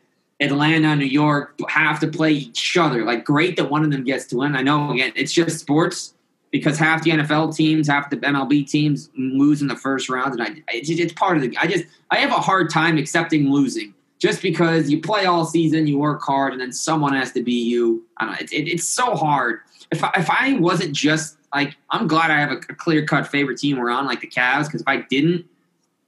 Atlanta, 0.41 0.95
New 0.95 1.05
York 1.05 1.59
have 1.69 1.99
to 2.01 2.07
play 2.07 2.33
each 2.33 2.77
other. 2.77 3.05
Like 3.05 3.25
great 3.25 3.57
that 3.57 3.71
one 3.71 3.85
of 3.85 3.91
them 3.91 4.05
gets 4.05 4.27
to 4.27 4.37
win. 4.37 4.55
I 4.55 4.63
know 4.63 4.93
again 4.93 5.13
it's 5.17 5.33
just 5.33 5.59
sports 5.59 6.15
because 6.51 6.79
half 6.79 7.03
the 7.03 7.11
NFL 7.11 7.55
teams, 7.55 7.89
half 7.89 8.09
the 8.09 8.17
MLB 8.17 8.67
teams 8.69 9.11
lose 9.17 9.61
in 9.61 9.69
the 9.69 9.77
first 9.77 10.09
round, 10.09 10.39
and 10.39 10.43
I 10.43 10.63
it's, 10.73 10.89
it's 10.89 11.13
part 11.13 11.37
of 11.37 11.43
the. 11.43 11.57
I 11.59 11.67
just 11.67 11.85
I 12.11 12.19
have 12.19 12.31
a 12.31 12.41
hard 12.41 12.71
time 12.71 12.99
accepting 12.99 13.51
losing 13.51 13.95
just 14.19 14.43
because 14.43 14.91
you 14.91 15.01
play 15.01 15.27
all 15.27 15.45
season, 15.45 15.87
you 15.87 15.99
work 15.99 16.23
hard, 16.23 16.53
and 16.53 16.61
then 16.61 16.73
someone 16.73 17.15
has 17.15 17.33
to 17.33 17.43
beat 17.43 17.67
you. 17.67 18.05
I 18.17 18.25
don't 18.25 18.33
know. 18.33 18.39
It, 18.41 18.53
it, 18.53 18.69
it's 18.69 18.85
so 18.85 19.15
hard. 19.15 19.61
If 19.91 20.03
I, 20.03 20.11
if 20.17 20.29
I 20.29 20.55
wasn't 20.55 20.93
just 20.93 21.39
like 21.55 21.77
I'm 21.91 22.07
glad 22.07 22.31
I 22.31 22.39
have 22.39 22.51
a, 22.51 22.57
a 22.57 22.75
clear 22.75 23.07
cut 23.07 23.27
favorite 23.27 23.59
team 23.59 23.79
we're 23.79 23.91
on, 23.91 24.07
like 24.07 24.21
the 24.21 24.27
Cavs, 24.27 24.67
because 24.67 24.83
if 24.83 24.89
I 24.89 24.99
didn't, 25.03 25.47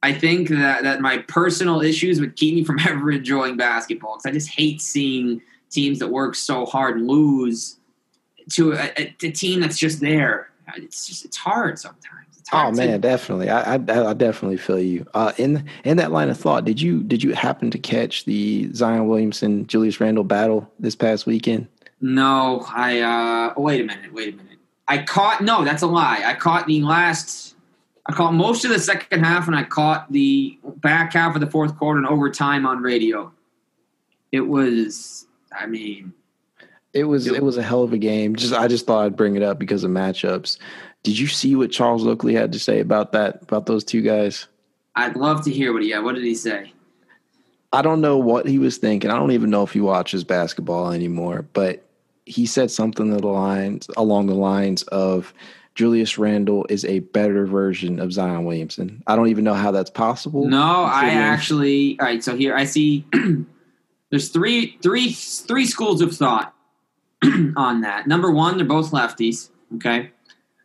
I 0.03 0.13
think 0.13 0.49
that, 0.49 0.83
that 0.83 1.01
my 1.01 1.19
personal 1.19 1.81
issues 1.81 2.21
would 2.21 2.37
keep 2.37 2.55
me 2.55 2.65
from 2.65 2.79
ever 2.89 3.11
enjoying 3.13 3.57
basketball 3.57 4.17
because 4.17 4.27
I 4.27 4.33
just 4.33 4.49
hate 4.49 4.81
seeing 4.81 5.41
teams 5.71 5.99
that 6.01 6.09
work 6.09 6.35
so 6.35 6.67
hard 6.67 7.01
lose 7.01 7.77
to 8.53 8.73
a, 8.73 8.93
a, 8.99 9.17
a 9.23 9.31
team 9.31 9.61
that's 9.61 9.79
just 9.79 10.01
there. 10.01 10.51
It's 10.77 11.07
just 11.07 11.25
it's 11.25 11.37
hard 11.37 11.79
sometimes. 11.79 12.30
Oh 12.53 12.57
hard 12.59 12.75
to- 12.75 12.87
man, 12.87 13.01
definitely. 13.01 13.49
I, 13.49 13.75
I 13.75 13.81
I 14.11 14.15
definitely 14.15 14.57
feel 14.57 14.79
you. 14.81 15.07
Uh, 15.15 15.33
in 15.39 15.69
in 15.85 15.97
that 15.99 16.11
line 16.13 16.29
of 16.29 16.37
thought, 16.39 16.65
did 16.65 16.81
you 16.81 17.03
did 17.03 17.23
you 17.23 17.33
happen 17.35 17.71
to 17.71 17.79
catch 17.79 18.25
the 18.25 18.73
Zion 18.73 19.07
Williamson 19.09 19.67
Julius 19.67 20.01
Randle 20.01 20.25
battle 20.25 20.71
this 20.79 20.95
past 20.97 21.27
weekend? 21.27 21.69
No, 22.01 22.65
I 22.75 23.01
uh 23.01 23.55
oh, 23.57 23.63
wait 23.63 23.81
a 23.81 23.85
minute, 23.85 24.13
wait 24.13 24.35
a 24.35 24.37
minute. 24.37 24.59
I 24.89 25.03
caught 25.03 25.43
no, 25.43 25.65
that's 25.65 25.83
a 25.83 25.87
lie. 25.87 26.23
I 26.25 26.35
caught 26.35 26.67
the 26.67 26.83
last 26.83 27.55
I 28.07 28.13
caught 28.13 28.35
most 28.35 28.65
of 28.65 28.71
the 28.71 28.79
second 28.81 29.23
half 29.23 29.47
and 29.47 29.55
I 29.55 29.63
caught 29.63 30.11
the 30.11 30.59
back 30.77 31.13
half 31.13 31.35
of 31.37 31.41
the 31.41 31.47
fourth 31.47 31.77
quarter 31.79 31.99
and 31.99 32.07
overtime 32.09 32.67
on 32.67 32.83
radio. 32.83 33.31
It 34.33 34.41
was 34.41 35.27
I 35.53 35.67
mean, 35.67 36.13
It 36.93 37.05
was 37.05 37.27
it 37.27 37.43
was 37.43 37.57
a 37.57 37.63
hell 37.63 37.83
of 37.83 37.93
a 37.93 37.99
game. 37.99 38.35
Just 38.35 38.55
I 38.55 38.67
just 38.67 38.87
thought 38.87 39.05
I'd 39.05 39.17
bring 39.17 39.37
it 39.37 39.43
up 39.43 39.59
because 39.59 39.85
of 39.85 39.91
matchups. 39.91 40.59
Did 41.03 41.19
you 41.19 41.27
see 41.27 41.57
what 41.57 41.71
Charles 41.71 42.07
Oakley 42.07 42.35
had 42.35 42.53
to 42.53 42.59
say 42.59 42.81
about 42.81 43.13
that 43.13 43.43
about 43.43 43.67
those 43.67 43.85
two 43.85 44.03
guys? 44.03 44.47
I'd 44.97 45.17
love 45.17 45.45
to 45.45 45.51
hear 45.51 45.73
what 45.73 45.83
he 45.83 45.91
had. 45.91 46.05
What 46.05 46.15
did 46.15 46.25
he 46.25 46.35
say? 46.35 46.73
I 47.73 47.83
don't 47.83 48.01
know 48.01 48.19
what 48.19 48.47
he 48.47 48.59
was 48.59 48.79
thinking. 48.79 49.11
I 49.11 49.17
don't 49.17 49.31
even 49.31 49.51
know 49.51 49.63
if 49.63 49.73
he 49.73 49.81
watches 49.81 50.25
basketball 50.25 50.93
anymore, 50.93 51.47
but 51.53 51.85
he 52.27 52.45
said 52.45 52.71
something 52.71 53.11
the 53.11 53.27
lines 53.27 53.89
along 53.97 54.27
the 54.27 54.35
lines 54.35 54.83
of 54.85 55.33
Julius 55.75 56.19
Randle 56.19 56.67
is 56.69 56.85
a 56.85 56.99
better 56.99 57.47
version 57.47 58.01
of 58.01 58.13
Zion 58.13 58.45
Williamson. 58.45 59.03
I 59.07 59.17
don't 59.17 59.29
even 59.29 59.45
know 59.45 59.55
how 59.55 59.71
that's 59.71 59.91
possible. 59.91 60.47
No, 60.47 60.83
I 60.83 61.11
actually. 61.11 61.99
All 62.01 62.07
right, 62.07 62.23
so 62.23 62.37
here 62.37 62.55
I 62.55 62.65
see. 62.65 63.07
there's 64.11 64.29
three, 64.29 64.77
three, 64.83 65.13
three 65.13 65.65
schools 65.65 66.01
of 66.03 66.15
thought 66.15 66.55
on 67.57 67.81
that. 67.83 68.07
Number 68.07 68.31
one, 68.31 68.57
they're 68.57 68.67
both 68.67 68.91
lefties. 68.91 69.51
Okay. 69.77 70.11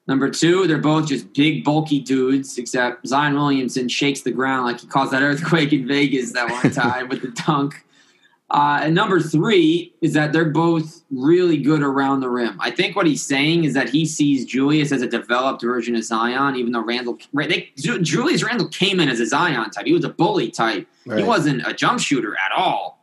Number 0.07 0.29
two, 0.29 0.67
they're 0.67 0.77
both 0.77 1.07
just 1.07 1.33
big, 1.33 1.63
bulky 1.63 1.99
dudes. 1.99 2.57
Except 2.57 3.07
Zion 3.07 3.33
Williamson 3.33 3.89
shakes 3.89 4.21
the 4.21 4.31
ground 4.31 4.65
like 4.65 4.79
he 4.79 4.87
caused 4.87 5.11
that 5.13 5.23
earthquake 5.23 5.73
in 5.73 5.87
Vegas 5.87 6.33
that 6.33 6.49
one 6.49 6.71
time 6.73 7.09
with 7.09 7.21
the 7.21 7.29
dunk. 7.45 7.85
Uh, 8.51 8.79
and 8.83 8.93
number 8.93 9.19
three 9.19 9.91
is 10.01 10.13
that 10.13 10.31
they're 10.31 10.45
both 10.45 11.03
really 11.09 11.57
good 11.57 11.81
around 11.81 12.19
the 12.19 12.29
rim. 12.29 12.55
I 12.61 12.69
think 12.69 12.95
what 12.95 13.07
he's 13.07 13.25
saying 13.25 13.63
is 13.63 13.73
that 13.73 13.89
he 13.89 14.05
sees 14.05 14.45
Julius 14.45 14.91
as 14.91 15.01
a 15.01 15.07
developed 15.07 15.63
version 15.63 15.95
of 15.95 16.03
Zion, 16.03 16.55
even 16.55 16.71
though 16.71 16.83
Randle, 16.83 17.17
they, 17.33 17.71
Julius 17.75 18.43
Randle 18.43 18.67
came 18.67 18.99
in 18.99 19.09
as 19.09 19.19
a 19.19 19.25
Zion 19.25 19.71
type. 19.71 19.87
He 19.87 19.93
was 19.93 20.05
a 20.05 20.09
bully 20.09 20.51
type. 20.51 20.87
He 21.17 21.23
wasn't 21.23 21.65
a 21.67 21.73
jump 21.73 21.99
shooter 21.99 22.35
at 22.35 22.51
all. 22.55 22.99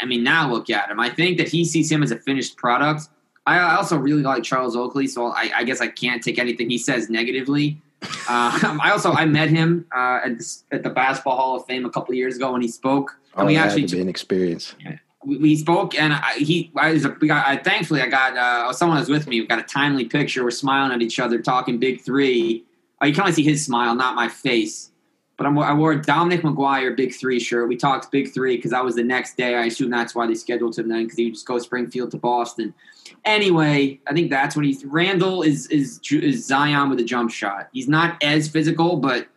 I 0.00 0.06
mean, 0.06 0.22
now 0.22 0.50
look 0.50 0.70
at 0.70 0.90
him. 0.90 1.00
I 1.00 1.10
think 1.10 1.38
that 1.38 1.48
he 1.48 1.64
sees 1.64 1.92
him 1.92 2.02
as 2.02 2.10
a 2.10 2.16
finished 2.16 2.56
product. 2.56 3.08
I 3.56 3.76
also 3.76 3.96
really 3.96 4.22
like 4.22 4.42
Charles 4.42 4.76
Oakley, 4.76 5.06
so 5.06 5.26
I, 5.26 5.50
I 5.56 5.64
guess 5.64 5.80
I 5.80 5.88
can't 5.88 6.22
take 6.22 6.38
anything 6.38 6.68
he 6.68 6.78
says 6.78 7.08
negatively. 7.08 7.80
Uh, 8.30 8.78
I 8.80 8.90
also 8.92 9.12
I 9.12 9.24
met 9.24 9.48
him 9.48 9.86
uh, 9.92 10.20
at, 10.24 10.38
the, 10.38 10.56
at 10.70 10.82
the 10.84 10.90
Basketball 10.90 11.36
Hall 11.36 11.56
of 11.56 11.66
Fame 11.66 11.84
a 11.84 11.90
couple 11.90 12.12
of 12.12 12.16
years 12.16 12.36
ago 12.36 12.52
when 12.52 12.62
he 12.62 12.68
spoke. 12.68 13.18
Oh, 13.34 13.40
And 13.40 13.48
we 13.48 13.56
actually 13.56 13.80
had 13.80 13.90
to 13.90 13.96
be 13.96 14.02
an 14.02 14.08
experience. 14.08 14.74
we, 15.24 15.38
we 15.38 15.56
spoke, 15.56 15.98
and 15.98 16.12
I, 16.12 16.34
he, 16.34 16.70
I 16.76 16.92
was, 16.92 17.06
we 17.20 17.26
got, 17.26 17.46
I, 17.46 17.56
thankfully, 17.56 18.02
I 18.02 18.06
got 18.06 18.36
uh, 18.36 18.72
someone 18.72 18.98
was 18.98 19.08
with 19.08 19.26
me. 19.26 19.40
We 19.40 19.46
got 19.46 19.58
a 19.58 19.64
timely 19.64 20.04
picture. 20.04 20.44
We're 20.44 20.50
smiling 20.50 20.92
at 20.92 21.02
each 21.02 21.18
other, 21.18 21.40
talking 21.40 21.78
big 21.78 22.02
three. 22.02 22.64
Uh, 23.02 23.06
you 23.06 23.14
can 23.14 23.22
only 23.22 23.32
see 23.32 23.42
his 23.42 23.64
smile, 23.64 23.94
not 23.94 24.14
my 24.14 24.28
face. 24.28 24.90
But 25.38 25.46
I'm, 25.46 25.58
I 25.58 25.72
wore 25.72 25.92
a 25.92 26.02
Dominic 26.02 26.42
McGuire 26.42 26.96
big 26.96 27.14
three 27.14 27.38
shirt. 27.38 27.68
We 27.68 27.76
talked 27.76 28.10
big 28.10 28.32
three 28.34 28.56
because 28.56 28.72
that 28.72 28.84
was 28.84 28.96
the 28.96 29.04
next 29.04 29.36
day. 29.36 29.54
I 29.54 29.66
assume 29.66 29.88
that's 29.88 30.14
why 30.14 30.26
they 30.26 30.34
scheduled 30.34 30.76
him 30.76 30.88
then 30.88 31.04
because 31.04 31.16
he 31.16 31.26
would 31.26 31.34
just 31.34 31.46
go 31.46 31.58
Springfield 31.58 32.10
to 32.10 32.16
Boston. 32.18 32.74
Anyway, 33.24 34.00
I 34.06 34.12
think 34.12 34.30
that's 34.30 34.56
what 34.56 34.64
he's. 34.64 34.84
Randle 34.84 35.42
is 35.42 35.66
is 35.68 36.00
is 36.10 36.46
Zion 36.46 36.90
with 36.90 37.00
a 37.00 37.04
jump 37.04 37.30
shot. 37.30 37.68
He's 37.72 37.88
not 37.88 38.22
as 38.22 38.48
physical, 38.48 38.96
but 38.96 39.28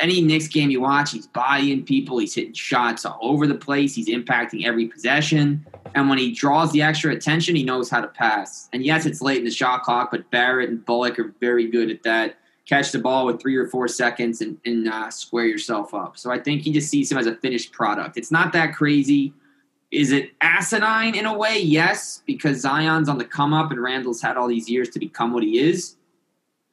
any 0.00 0.20
Knicks 0.20 0.48
game 0.48 0.70
you 0.70 0.80
watch, 0.80 1.12
he's 1.12 1.26
bodying 1.26 1.84
people. 1.84 2.18
He's 2.18 2.34
hitting 2.34 2.54
shots 2.54 3.04
all 3.04 3.18
over 3.20 3.46
the 3.46 3.54
place. 3.54 3.94
He's 3.94 4.08
impacting 4.08 4.64
every 4.64 4.86
possession. 4.86 5.64
And 5.94 6.08
when 6.08 6.18
he 6.18 6.32
draws 6.32 6.72
the 6.72 6.82
extra 6.82 7.12
attention, 7.12 7.54
he 7.54 7.62
knows 7.62 7.90
how 7.90 8.00
to 8.00 8.08
pass. 8.08 8.68
And 8.72 8.84
yes, 8.84 9.06
it's 9.06 9.20
late 9.20 9.38
in 9.38 9.44
the 9.44 9.50
shot 9.50 9.82
clock, 9.82 10.10
but 10.10 10.28
Barrett 10.30 10.70
and 10.70 10.84
Bullock 10.84 11.18
are 11.18 11.34
very 11.40 11.68
good 11.70 11.90
at 11.90 12.02
that. 12.04 12.36
Catch 12.66 12.92
the 12.92 12.98
ball 12.98 13.26
with 13.26 13.40
three 13.40 13.56
or 13.56 13.66
four 13.66 13.88
seconds 13.88 14.40
and, 14.40 14.58
and 14.64 14.88
uh, 14.88 15.10
square 15.10 15.46
yourself 15.46 15.92
up. 15.92 16.16
So 16.16 16.30
I 16.30 16.38
think 16.38 16.62
he 16.62 16.72
just 16.72 16.88
sees 16.88 17.10
him 17.10 17.18
as 17.18 17.26
a 17.26 17.34
finished 17.36 17.72
product. 17.72 18.16
It's 18.16 18.30
not 18.30 18.52
that 18.52 18.74
crazy. 18.74 19.32
Is 19.90 20.12
it 20.12 20.30
asinine 20.40 21.14
in 21.14 21.26
a 21.26 21.36
way? 21.36 21.58
Yes, 21.58 22.22
because 22.26 22.60
Zion's 22.60 23.08
on 23.08 23.18
the 23.18 23.24
come 23.24 23.52
up 23.52 23.70
and 23.70 23.82
Randle's 23.82 24.22
had 24.22 24.36
all 24.36 24.46
these 24.46 24.68
years 24.68 24.88
to 24.90 24.98
become 24.98 25.32
what 25.32 25.42
he 25.42 25.58
is. 25.58 25.96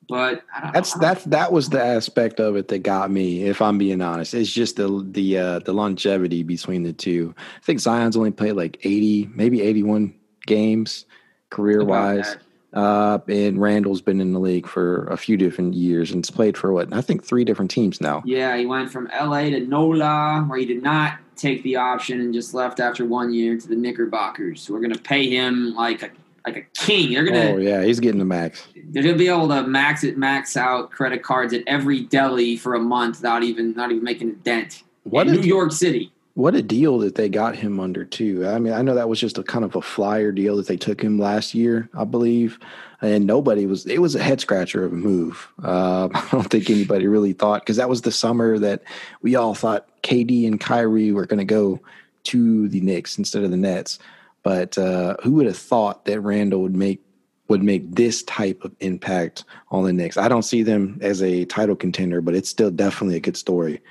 But 0.07 0.43
I 0.55 0.61
don't 0.61 0.73
That's 0.73 0.95
know. 0.95 1.01
that's 1.01 1.23
that 1.25 1.51
was 1.51 1.69
the 1.69 1.83
aspect 1.83 2.39
of 2.39 2.55
it 2.55 2.69
that 2.69 2.79
got 2.79 3.11
me, 3.11 3.43
if 3.43 3.61
I'm 3.61 3.77
being 3.77 4.01
honest. 4.01 4.33
It's 4.33 4.51
just 4.51 4.77
the 4.77 5.05
the 5.11 5.37
uh, 5.37 5.59
the 5.59 5.73
longevity 5.73 6.43
between 6.43 6.83
the 6.83 6.93
two. 6.93 7.35
I 7.37 7.65
think 7.65 7.79
Zion's 7.79 8.15
only 8.15 8.31
played 8.31 8.53
like 8.53 8.77
80, 8.83 9.31
maybe 9.33 9.61
81 9.61 10.13
games 10.45 11.05
career 11.49 11.83
wise. 11.83 12.37
That. 12.71 12.79
Uh, 12.79 13.19
and 13.27 13.61
Randle's 13.61 14.01
been 14.01 14.19
in 14.19 14.33
the 14.33 14.39
league 14.39 14.67
for 14.67 15.05
a 15.07 15.17
few 15.17 15.37
different 15.37 15.73
years 15.73 16.11
and 16.11 16.19
it's 16.19 16.31
played 16.31 16.57
for 16.57 16.73
what 16.73 16.93
I 16.93 17.01
think 17.01 17.23
three 17.23 17.43
different 17.43 17.71
teams 17.71 18.01
now. 18.01 18.21
Yeah, 18.25 18.55
he 18.57 18.65
went 18.65 18.91
from 18.91 19.09
LA 19.17 19.43
to 19.43 19.59
NOLA, 19.61 20.45
where 20.47 20.59
he 20.59 20.65
did 20.65 20.83
not 20.83 21.19
take 21.35 21.63
the 21.63 21.75
option 21.75 22.19
and 22.19 22.33
just 22.33 22.53
left 22.53 22.79
after 22.79 23.05
one 23.05 23.33
year 23.33 23.57
to 23.57 23.67
the 23.67 23.75
Knickerbockers. 23.75 24.61
So 24.61 24.73
we're 24.73 24.81
gonna 24.81 24.97
pay 24.97 25.29
him 25.29 25.73
like 25.75 26.03
a 26.03 26.09
like 26.45 26.57
a 26.57 26.61
king. 26.83 27.13
They're 27.13 27.25
gonna 27.25 27.53
Oh 27.53 27.57
yeah, 27.57 27.83
he's 27.83 27.99
getting 27.99 28.19
the 28.19 28.25
max. 28.25 28.67
they're 28.89 29.03
gonna 29.03 29.15
be 29.15 29.27
able 29.27 29.47
to 29.49 29.63
max 29.63 30.03
it 30.03 30.17
max 30.17 30.57
out 30.57 30.91
credit 30.91 31.23
cards 31.23 31.53
at 31.53 31.63
every 31.67 32.01
deli 32.01 32.57
for 32.57 32.75
a 32.75 32.79
month 32.79 33.17
without 33.17 33.43
even 33.43 33.73
not 33.73 33.91
even 33.91 34.03
making 34.03 34.29
a 34.29 34.33
dent. 34.33 34.83
What 35.03 35.27
in 35.27 35.35
New 35.35 35.41
York 35.41 35.71
City. 35.71 36.11
What 36.37 36.53
a 36.53 36.61
deal 36.61 36.99
that 36.99 37.15
they 37.15 37.29
got 37.29 37.55
him 37.55 37.79
under 37.79 38.05
too. 38.05 38.47
I 38.47 38.59
mean, 38.59 38.71
I 38.71 38.83
know 38.83 38.93
that 38.93 39.09
was 39.09 39.19
just 39.19 39.39
a 39.39 39.43
kind 39.43 39.65
of 39.65 39.75
a 39.75 39.81
flyer 39.81 40.31
deal 40.31 40.57
that 40.57 40.67
they 40.67 40.77
took 40.77 41.01
him 41.01 41.17
last 41.17 41.55
year, 41.55 41.89
I 41.97 42.03
believe, 42.03 42.59
and 43.01 43.25
nobody 43.25 43.65
was. 43.65 43.87
It 43.87 44.03
was 44.03 44.13
a 44.13 44.21
head 44.21 44.39
scratcher 44.39 44.85
of 44.85 44.93
a 44.93 44.95
move. 44.95 45.51
Uh, 45.63 46.09
I 46.13 46.27
don't 46.31 46.47
think 46.47 46.69
anybody 46.69 47.07
really 47.07 47.33
thought 47.33 47.63
because 47.63 47.77
that 47.77 47.89
was 47.89 48.03
the 48.03 48.11
summer 48.11 48.59
that 48.59 48.83
we 49.23 49.35
all 49.35 49.55
thought 49.55 49.87
KD 50.03 50.45
and 50.45 50.59
Kyrie 50.59 51.11
were 51.11 51.25
going 51.25 51.39
to 51.39 51.43
go 51.43 51.79
to 52.25 52.69
the 52.69 52.81
Knicks 52.81 53.17
instead 53.17 53.43
of 53.43 53.49
the 53.49 53.57
Nets. 53.57 53.97
But 54.43 54.77
uh, 54.77 55.15
who 55.23 55.31
would 55.31 55.47
have 55.47 55.57
thought 55.57 56.05
that 56.05 56.21
Randle 56.21 56.61
would 56.61 56.75
make 56.75 57.01
would 57.47 57.63
make 57.63 57.95
this 57.95 58.21
type 58.21 58.63
of 58.63 58.75
impact 58.79 59.43
on 59.71 59.85
the 59.85 59.93
Knicks. 59.93 60.17
I 60.17 60.27
don't 60.27 60.43
see 60.43 60.61
them 60.61 60.99
as 61.01 61.23
a 61.23 61.45
title 61.45 61.75
contender, 61.75 62.21
but 62.21 62.35
it's 62.35 62.49
still 62.49 62.69
definitely 62.69 63.15
a 63.15 63.21
good 63.21 63.37
story. 63.37 63.81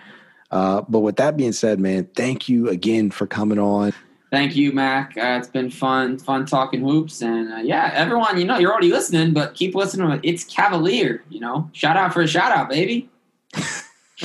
Uh, 0.51 0.83
but 0.89 1.01
with 1.01 1.17
that 1.17 1.37
being 1.37 1.53
said, 1.53 1.81
man, 1.81 2.09
thank 2.15 2.49
you 2.49 2.69
again 2.69 3.11
for 3.11 3.27
coming 3.27 3.59
on. 3.59 3.93
Thank 4.31 4.57
you, 4.57 4.73
Mac. 4.73 5.17
Uh, 5.17 5.39
it's 5.39 5.49
been 5.49 5.71
fun, 5.71 6.19
fun 6.19 6.47
talking 6.47 6.81
hoops, 6.81 7.23
and 7.23 7.53
uh, 7.53 7.59
yeah, 7.59 7.91
everyone, 7.95 8.39
you 8.39 8.45
know, 8.45 8.59
you're 8.59 8.73
already 8.73 8.91
listening, 8.91 9.33
but 9.33 9.55
keep 9.55 9.75
listening. 9.75 10.21
It's 10.23 10.45
Cavalier, 10.45 11.23
you 11.31 11.41
know. 11.41 11.71
Shout 11.73 11.97
out 11.97 12.13
for 12.13 12.23
a 12.23 12.27
shout 12.27 12.51
out, 12.51 12.69
baby. 12.69 13.09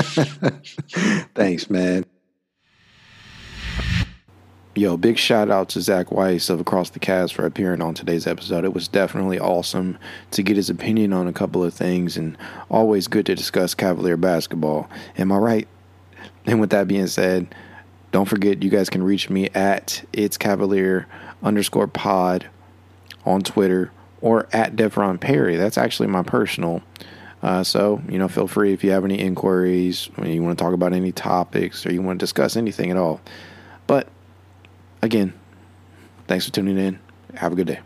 Thanks, 1.36 1.70
man. 1.70 2.06
Yo, 4.74 4.96
big 4.96 5.18
shout 5.18 5.52
out 5.52 5.68
to 5.70 5.82
Zach 5.82 6.12
Weiss 6.12 6.50
of 6.50 6.62
Across 6.62 6.92
the 6.92 7.00
Cast 7.00 7.34
for 7.36 7.46
appearing 7.46 7.82
on 7.82 7.94
today's 7.94 8.26
episode. 8.26 8.64
It 8.64 8.74
was 8.74 8.88
definitely 8.88 9.38
awesome 9.38 9.98
to 10.32 10.42
get 10.42 10.56
his 10.56 10.70
opinion 10.70 11.12
on 11.12 11.28
a 11.28 11.34
couple 11.34 11.62
of 11.62 11.74
things 11.74 12.16
and 12.16 12.38
always 12.70 13.08
good 13.08 13.26
to 13.26 13.36
discuss 13.36 13.76
Cavalier 13.76 14.16
basketball. 14.16 14.90
Am 15.18 15.32
I 15.32 15.38
right? 15.38 15.68
And 16.46 16.60
with 16.60 16.72
that 16.72 16.88
being 16.88 17.08
said, 17.08 17.54
don't 18.12 18.28
forget 18.28 18.64
you 18.64 18.70
guys 18.70 18.90
can 18.90 19.04
reach 19.04 19.30
me 19.30 19.50
at 19.50 20.04
it's 20.12 20.38
Cavalier 20.38 21.08
underscore 21.44 21.88
pod 21.88 22.48
on 23.26 23.42
Twitter 23.42 23.92
or 24.22 24.48
at 24.54 24.76
Devron 24.76 25.20
Perry. 25.20 25.56
That's 25.56 25.78
actually 25.78 26.08
my 26.08 26.24
personal. 26.24 26.82
Uh, 27.42 27.64
so, 27.64 28.02
you 28.08 28.20
know, 28.20 28.28
feel 28.28 28.48
free 28.48 28.74
if 28.74 28.84
you 28.84 28.92
have 28.92 29.04
any 29.04 29.20
inquiries, 29.20 30.10
you 30.24 30.44
want 30.44 30.58
to 30.58 30.64
talk 30.64 30.74
about 30.74 30.94
any 30.94 31.12
topics, 31.12 31.86
or 31.86 31.92
you 31.92 32.02
want 32.02 32.20
to 32.20 32.24
discuss 32.24 32.56
anything 32.56 32.92
at 32.92 32.98
all. 32.98 33.20
But 33.88 34.08
again, 35.02 35.34
thanks 36.28 36.46
for 36.46 36.52
tuning 36.52 36.78
in. 36.78 37.00
Have 37.36 37.54
a 37.54 37.56
good 37.56 37.68
day. 37.68 37.80